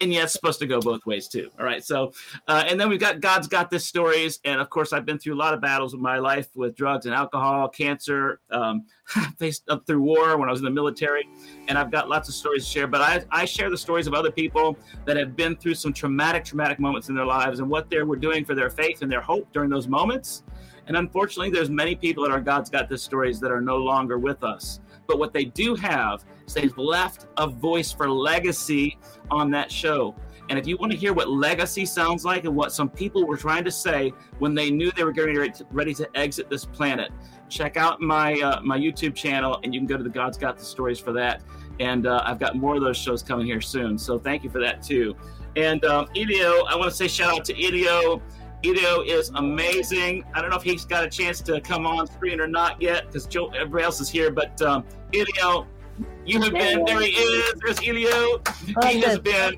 and 0.00 0.12
yeah, 0.12 0.24
it's 0.24 0.32
supposed 0.32 0.58
to 0.58 0.66
go 0.66 0.80
both 0.80 1.06
ways 1.06 1.26
too. 1.26 1.50
All 1.58 1.64
right. 1.64 1.82
So, 1.82 2.12
uh, 2.48 2.64
and 2.66 2.78
then 2.78 2.88
we've 2.88 3.00
got 3.00 3.20
God's 3.20 3.46
got 3.46 3.70
this 3.70 3.86
stories, 3.86 4.40
and 4.44 4.60
of 4.60 4.68
course, 4.68 4.92
I've 4.92 5.06
been 5.06 5.18
through 5.18 5.34
a 5.34 5.36
lot 5.36 5.54
of 5.54 5.60
battles 5.60 5.94
in 5.94 6.02
my 6.02 6.18
life 6.18 6.48
with 6.54 6.76
drugs 6.76 7.06
and 7.06 7.14
alcohol, 7.14 7.68
cancer, 7.68 8.40
um, 8.50 8.84
faced 9.38 9.68
up 9.68 9.86
through 9.86 10.02
war 10.02 10.36
when 10.36 10.48
I 10.48 10.52
was 10.52 10.60
in 10.60 10.64
the 10.64 10.70
military, 10.70 11.28
and 11.68 11.78
I've 11.78 11.90
got 11.90 12.08
lots 12.08 12.28
of 12.28 12.34
stories 12.34 12.64
to 12.64 12.70
share. 12.70 12.86
But 12.86 13.00
I, 13.00 13.24
I 13.30 13.44
share 13.46 13.70
the 13.70 13.78
stories 13.78 14.06
of 14.06 14.12
other 14.12 14.30
people 14.30 14.76
that 15.06 15.16
have 15.16 15.34
been 15.34 15.56
through 15.56 15.74
some 15.74 15.92
traumatic, 15.92 16.44
traumatic 16.44 16.78
moments 16.78 17.08
in 17.08 17.14
their 17.14 17.26
lives 17.26 17.60
and 17.60 17.70
what 17.70 17.88
they 17.88 18.02
were 18.02 18.16
doing 18.16 18.44
for 18.44 18.54
their 18.54 18.70
faith 18.70 19.02
and 19.02 19.10
their 19.10 19.22
hope 19.22 19.50
during 19.52 19.70
those 19.70 19.88
moments. 19.88 20.42
And 20.88 20.96
unfortunately, 20.96 21.50
there's 21.50 21.70
many 21.70 21.96
people 21.96 22.22
that 22.24 22.30
are 22.30 22.40
God's 22.40 22.70
got 22.70 22.88
this 22.88 23.02
stories 23.02 23.40
that 23.40 23.50
are 23.50 23.60
no 23.60 23.76
longer 23.76 24.18
with 24.18 24.44
us. 24.44 24.80
But 25.06 25.18
what 25.18 25.32
they 25.32 25.44
do 25.44 25.74
have 25.76 26.24
is 26.46 26.54
they've 26.54 26.76
left 26.76 27.26
a 27.36 27.46
voice 27.46 27.92
for 27.92 28.10
legacy 28.10 28.98
on 29.30 29.50
that 29.52 29.70
show. 29.70 30.14
And 30.48 30.58
if 30.58 30.66
you 30.66 30.76
want 30.76 30.92
to 30.92 30.98
hear 30.98 31.12
what 31.12 31.28
legacy 31.28 31.84
sounds 31.84 32.24
like 32.24 32.44
and 32.44 32.54
what 32.54 32.72
some 32.72 32.88
people 32.88 33.26
were 33.26 33.36
trying 33.36 33.64
to 33.64 33.70
say 33.70 34.12
when 34.38 34.54
they 34.54 34.70
knew 34.70 34.92
they 34.92 35.02
were 35.02 35.12
getting 35.12 35.36
ready 35.70 35.94
to 35.94 36.16
exit 36.16 36.48
this 36.48 36.64
planet, 36.64 37.10
check 37.48 37.76
out 37.76 38.00
my 38.00 38.34
uh, 38.40 38.60
my 38.62 38.78
YouTube 38.78 39.14
channel, 39.14 39.58
and 39.64 39.74
you 39.74 39.80
can 39.80 39.86
go 39.86 39.96
to 39.96 40.04
the 40.04 40.10
God's 40.10 40.38
Got 40.38 40.58
the 40.58 40.64
Stories 40.64 41.00
for 41.00 41.12
that. 41.12 41.42
And 41.80 42.06
uh, 42.06 42.22
I've 42.24 42.38
got 42.38 42.56
more 42.56 42.76
of 42.76 42.80
those 42.80 42.96
shows 42.96 43.22
coming 43.22 43.44
here 43.44 43.60
soon. 43.60 43.98
So 43.98 44.18
thank 44.18 44.44
you 44.44 44.50
for 44.50 44.60
that 44.60 44.82
too. 44.82 45.16
And 45.56 45.84
um, 45.84 46.06
Elio, 46.14 46.64
I 46.64 46.76
want 46.76 46.90
to 46.90 46.96
say 46.96 47.08
shout 47.08 47.32
out 47.32 47.44
to 47.46 47.66
Elio. 47.66 48.22
Elio 48.64 49.02
is 49.02 49.30
amazing. 49.34 50.24
I 50.34 50.40
don't 50.40 50.50
know 50.50 50.56
if 50.56 50.62
he's 50.62 50.84
got 50.84 51.04
a 51.04 51.10
chance 51.10 51.40
to 51.42 51.60
come 51.60 51.86
on 51.86 52.06
screen 52.06 52.40
or 52.40 52.46
not 52.46 52.80
yet 52.80 53.06
because 53.06 53.26
Joe 53.26 53.48
everybody 53.48 53.84
else 53.84 54.00
is 54.00 54.08
here. 54.08 54.30
But 54.30 54.60
um, 54.62 54.84
Elio, 55.14 55.66
you 56.24 56.40
have 56.40 56.52
been 56.52 56.84
there. 56.84 57.00
He 57.00 57.08
is. 57.08 57.54
There's 57.64 57.78
Elio. 57.78 58.42
He 58.88 59.00
has 59.02 59.18
been. 59.18 59.56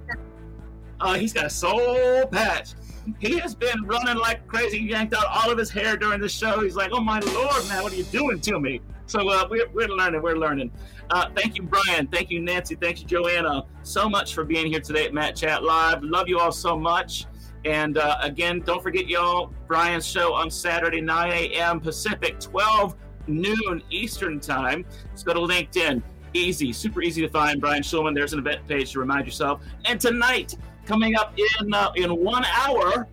Uh, 1.01 1.15
he's 1.15 1.33
got 1.33 1.47
a 1.47 1.51
soul 1.51 2.27
patch. 2.27 2.75
He 3.21 3.39
has 3.39 3.55
been 3.55 3.85
running 3.85 4.17
like 4.17 4.47
crazy. 4.47 4.81
He 4.81 4.91
yanked 4.91 5.15
out 5.15 5.27
all 5.27 5.51
of 5.51 5.57
his 5.57 5.71
hair 5.71 5.97
during 5.97 6.21
the 6.21 6.29
show. 6.29 6.61
He's 6.61 6.77
like, 6.77 6.91
"Oh 6.93 7.01
my 7.01 7.21
lord, 7.21 7.67
man, 7.69 7.83
what 7.83 7.93
are 7.93 7.97
you 7.97 8.05
doing 8.05 8.41
to 8.41 8.61
me?" 8.61 8.81
So 9.07 9.27
uh, 9.29 9.47
we're, 9.51 9.69
we're 9.71 9.89
learning. 9.89 10.21
We're 10.21 10.37
learning. 10.37 10.71
Uh, 11.11 11.31
thank 11.35 11.57
you, 11.57 11.63
Brian. 11.63 12.07
Thank 12.09 12.31
you, 12.31 12.41
Nancy. 12.41 12.75
Thank 12.75 13.01
you, 13.01 13.07
Joanna, 13.07 13.65
so 13.83 14.09
much 14.09 14.35
for 14.35 14.45
being 14.45 14.67
here 14.67 14.81
today 14.81 15.07
at 15.07 15.15
Matt 15.15 15.35
Chat 15.37 15.65
Live. 15.65 16.03
Love 16.03 16.29
you 16.29 16.39
all 16.39 16.53
so 16.53 16.79
much. 16.79 17.25
And 17.69 17.99
uh, 17.99 18.17
again, 18.23 18.61
don't 18.61 18.83
forget, 18.83 19.09
y'all, 19.09 19.53
Brian's 19.67 20.07
show 20.07 20.33
on 20.33 20.51
Saturday, 20.51 21.03
9 21.03 21.31
a.m. 21.31 21.81
Pacific, 21.81 22.41
12 22.41 22.97
noon 23.27 23.83
Eastern 23.91 24.41
Time. 24.41 24.87
Let's 25.11 25.23
go 25.23 25.35
to 25.35 25.41
LinkedIn. 25.41 26.03
Easy, 26.33 26.73
super 26.73 27.03
easy 27.03 27.21
to 27.21 27.29
find. 27.29 27.61
Brian 27.61 27.83
Schulman. 27.83 28.15
There's 28.15 28.33
an 28.33 28.39
event 28.39 28.67
page 28.67 28.93
to 28.93 29.01
remind 29.01 29.27
yourself. 29.27 29.61
And 29.85 30.01
tonight, 30.01 30.57
coming 30.87 31.15
up 31.15 31.35
in 31.39 31.75
uh, 31.75 31.93
in 31.95 32.11
one 32.25 32.47
hour, 32.47 33.07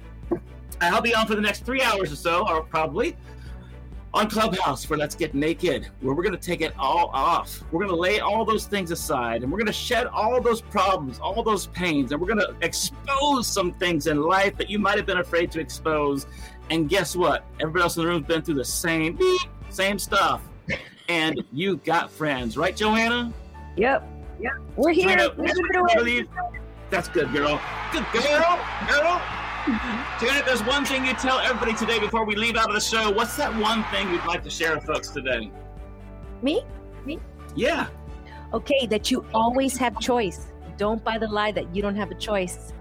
I'll 0.80 1.01
be 1.01 1.14
on 1.14 1.28
for 1.28 1.36
the 1.36 1.41
next 1.41 1.66
three 1.66 1.82
hours 1.82 2.14
or 2.14 2.16
so, 2.16 2.47
or 2.47 2.64
probably 2.64 3.18
on 4.16 4.30
Clubhouse 4.30 4.86
for 4.86 4.95
Let's 4.95 5.13
Get 5.13 5.36
Naked, 5.36 5.89
where 5.99 6.16
we're 6.16 6.24
going 6.24 6.38
to 6.38 6.41
take 6.41 6.61
it 6.61 6.74
all 6.80 7.11
off. 7.13 7.61
We're 7.70 7.86
going 7.86 7.93
to 7.93 7.99
lay 7.99 8.22
all 8.22 8.45
those 8.45 8.66
things 8.66 8.91
aside 8.91 9.43
and 9.43 9.51
we're 9.51 9.57
going 9.57 9.68
to 9.68 9.74
shed 9.74 10.07
all 10.07 10.39
those 10.39 10.61
problems, 10.61 11.20
all 11.20 11.43
those 11.43 11.68
pains, 11.68 12.13
and 12.13 12.22
we're 12.22 12.34
going 12.34 12.39
to 12.39 12.55
expose 12.61 13.45
some 13.45 13.74
things 13.74 14.07
in 14.07 14.22
life 14.22 14.55
that 14.55 14.70
you 14.70 14.80
might 14.80 14.95
have 14.95 15.05
been 15.05 15.18
afraid 15.18 15.51
to 15.51 15.59
expose. 15.59 16.28
And 16.70 16.88
guess 16.88 17.13
what? 17.13 17.43
Everybody 17.59 17.84
else 17.84 17.97
in 17.97 18.03
the 18.03 18.07
room 18.07 18.24
has 18.24 18.28
been 18.28 18.41
through 18.41 18.55
the 18.55 18.63
same, 18.63 19.20
same 19.70 19.99
stuff. 19.99 20.41
And 21.09 21.43
you 21.51 21.78
got 21.78 22.09
friends, 22.09 22.55
right, 22.55 22.76
Joanna? 22.76 23.34
Yep. 23.76 24.07
Yep. 24.39 24.53
We're 24.78 24.91
here. 24.91 25.18
Joanna, 25.18 26.24
That's 26.89 27.09
good, 27.09 27.34
girl. 27.34 27.59
Good 27.91 28.05
girl. 28.13 28.59
Girl. 28.88 29.44
Janet, 29.66 30.45
there's 30.45 30.63
one 30.63 30.86
thing 30.86 31.05
you 31.05 31.13
tell 31.13 31.39
everybody 31.39 31.74
today 31.74 31.99
before 31.99 32.24
we 32.24 32.36
leave 32.36 32.55
out 32.55 32.70
of 32.70 32.76
the 32.76 32.82
show. 32.82 33.09
What's 33.09 33.36
that 33.38 33.55
one 33.55 33.84
thing 33.86 34.07
you'd 34.11 34.24
like 34.26 34.43
to 34.43 34.49
share 34.49 34.76
with 34.76 34.86
folks 34.86 35.09
today? 35.09 35.51
Me? 36.43 36.63
Me? 37.03 37.20
Yeah. 37.55 37.88
Okay, 38.53 38.86
that 38.86 39.09
you 39.09 39.26
always 39.34 39.76
have 39.78 39.99
choice. 39.99 40.53
Don't 40.78 41.03
buy 41.03 41.18
the 41.18 41.28
lie 41.28 41.51
that 41.53 41.76
you 41.76 41.82
don't 41.82 41.95
have 41.95 42.11
a 42.11 42.16
choice. 42.16 42.74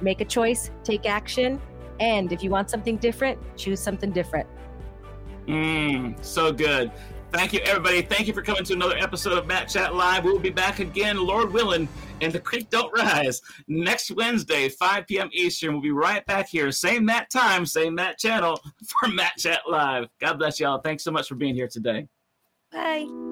Make 0.00 0.20
a 0.20 0.24
choice, 0.24 0.70
take 0.84 1.06
action, 1.06 1.60
and 1.98 2.32
if 2.32 2.44
you 2.44 2.50
want 2.50 2.70
something 2.70 2.98
different, 2.98 3.40
choose 3.56 3.80
something 3.80 4.12
different. 4.12 4.48
Mmm, 5.48 6.24
so 6.24 6.52
good. 6.52 6.92
Thank 7.32 7.54
you, 7.54 7.60
everybody. 7.60 8.02
Thank 8.02 8.26
you 8.26 8.34
for 8.34 8.42
coming 8.42 8.62
to 8.64 8.74
another 8.74 8.96
episode 8.98 9.38
of 9.38 9.46
Matt 9.46 9.68
Chat 9.68 9.94
Live. 9.94 10.24
We'll 10.24 10.38
be 10.38 10.50
back 10.50 10.80
again, 10.80 11.16
Lord 11.16 11.50
willing, 11.50 11.88
and 12.20 12.30
the 12.30 12.38
creek 12.38 12.68
don't 12.68 12.92
rise 12.92 13.40
next 13.68 14.10
Wednesday, 14.10 14.68
5 14.68 15.06
p.m. 15.06 15.30
Eastern. 15.32 15.72
We'll 15.72 15.80
be 15.80 15.92
right 15.92 16.24
back 16.26 16.48
here, 16.48 16.70
same 16.70 17.06
Matt 17.06 17.30
time, 17.30 17.64
same 17.64 17.94
Matt 17.94 18.18
channel 18.18 18.60
for 18.86 19.08
Matt 19.08 19.38
Chat 19.38 19.62
Live. 19.66 20.08
God 20.20 20.34
bless 20.38 20.60
y'all. 20.60 20.78
Thanks 20.78 21.04
so 21.04 21.10
much 21.10 21.26
for 21.26 21.34
being 21.34 21.54
here 21.54 21.68
today. 21.68 22.06
Bye. 22.70 23.31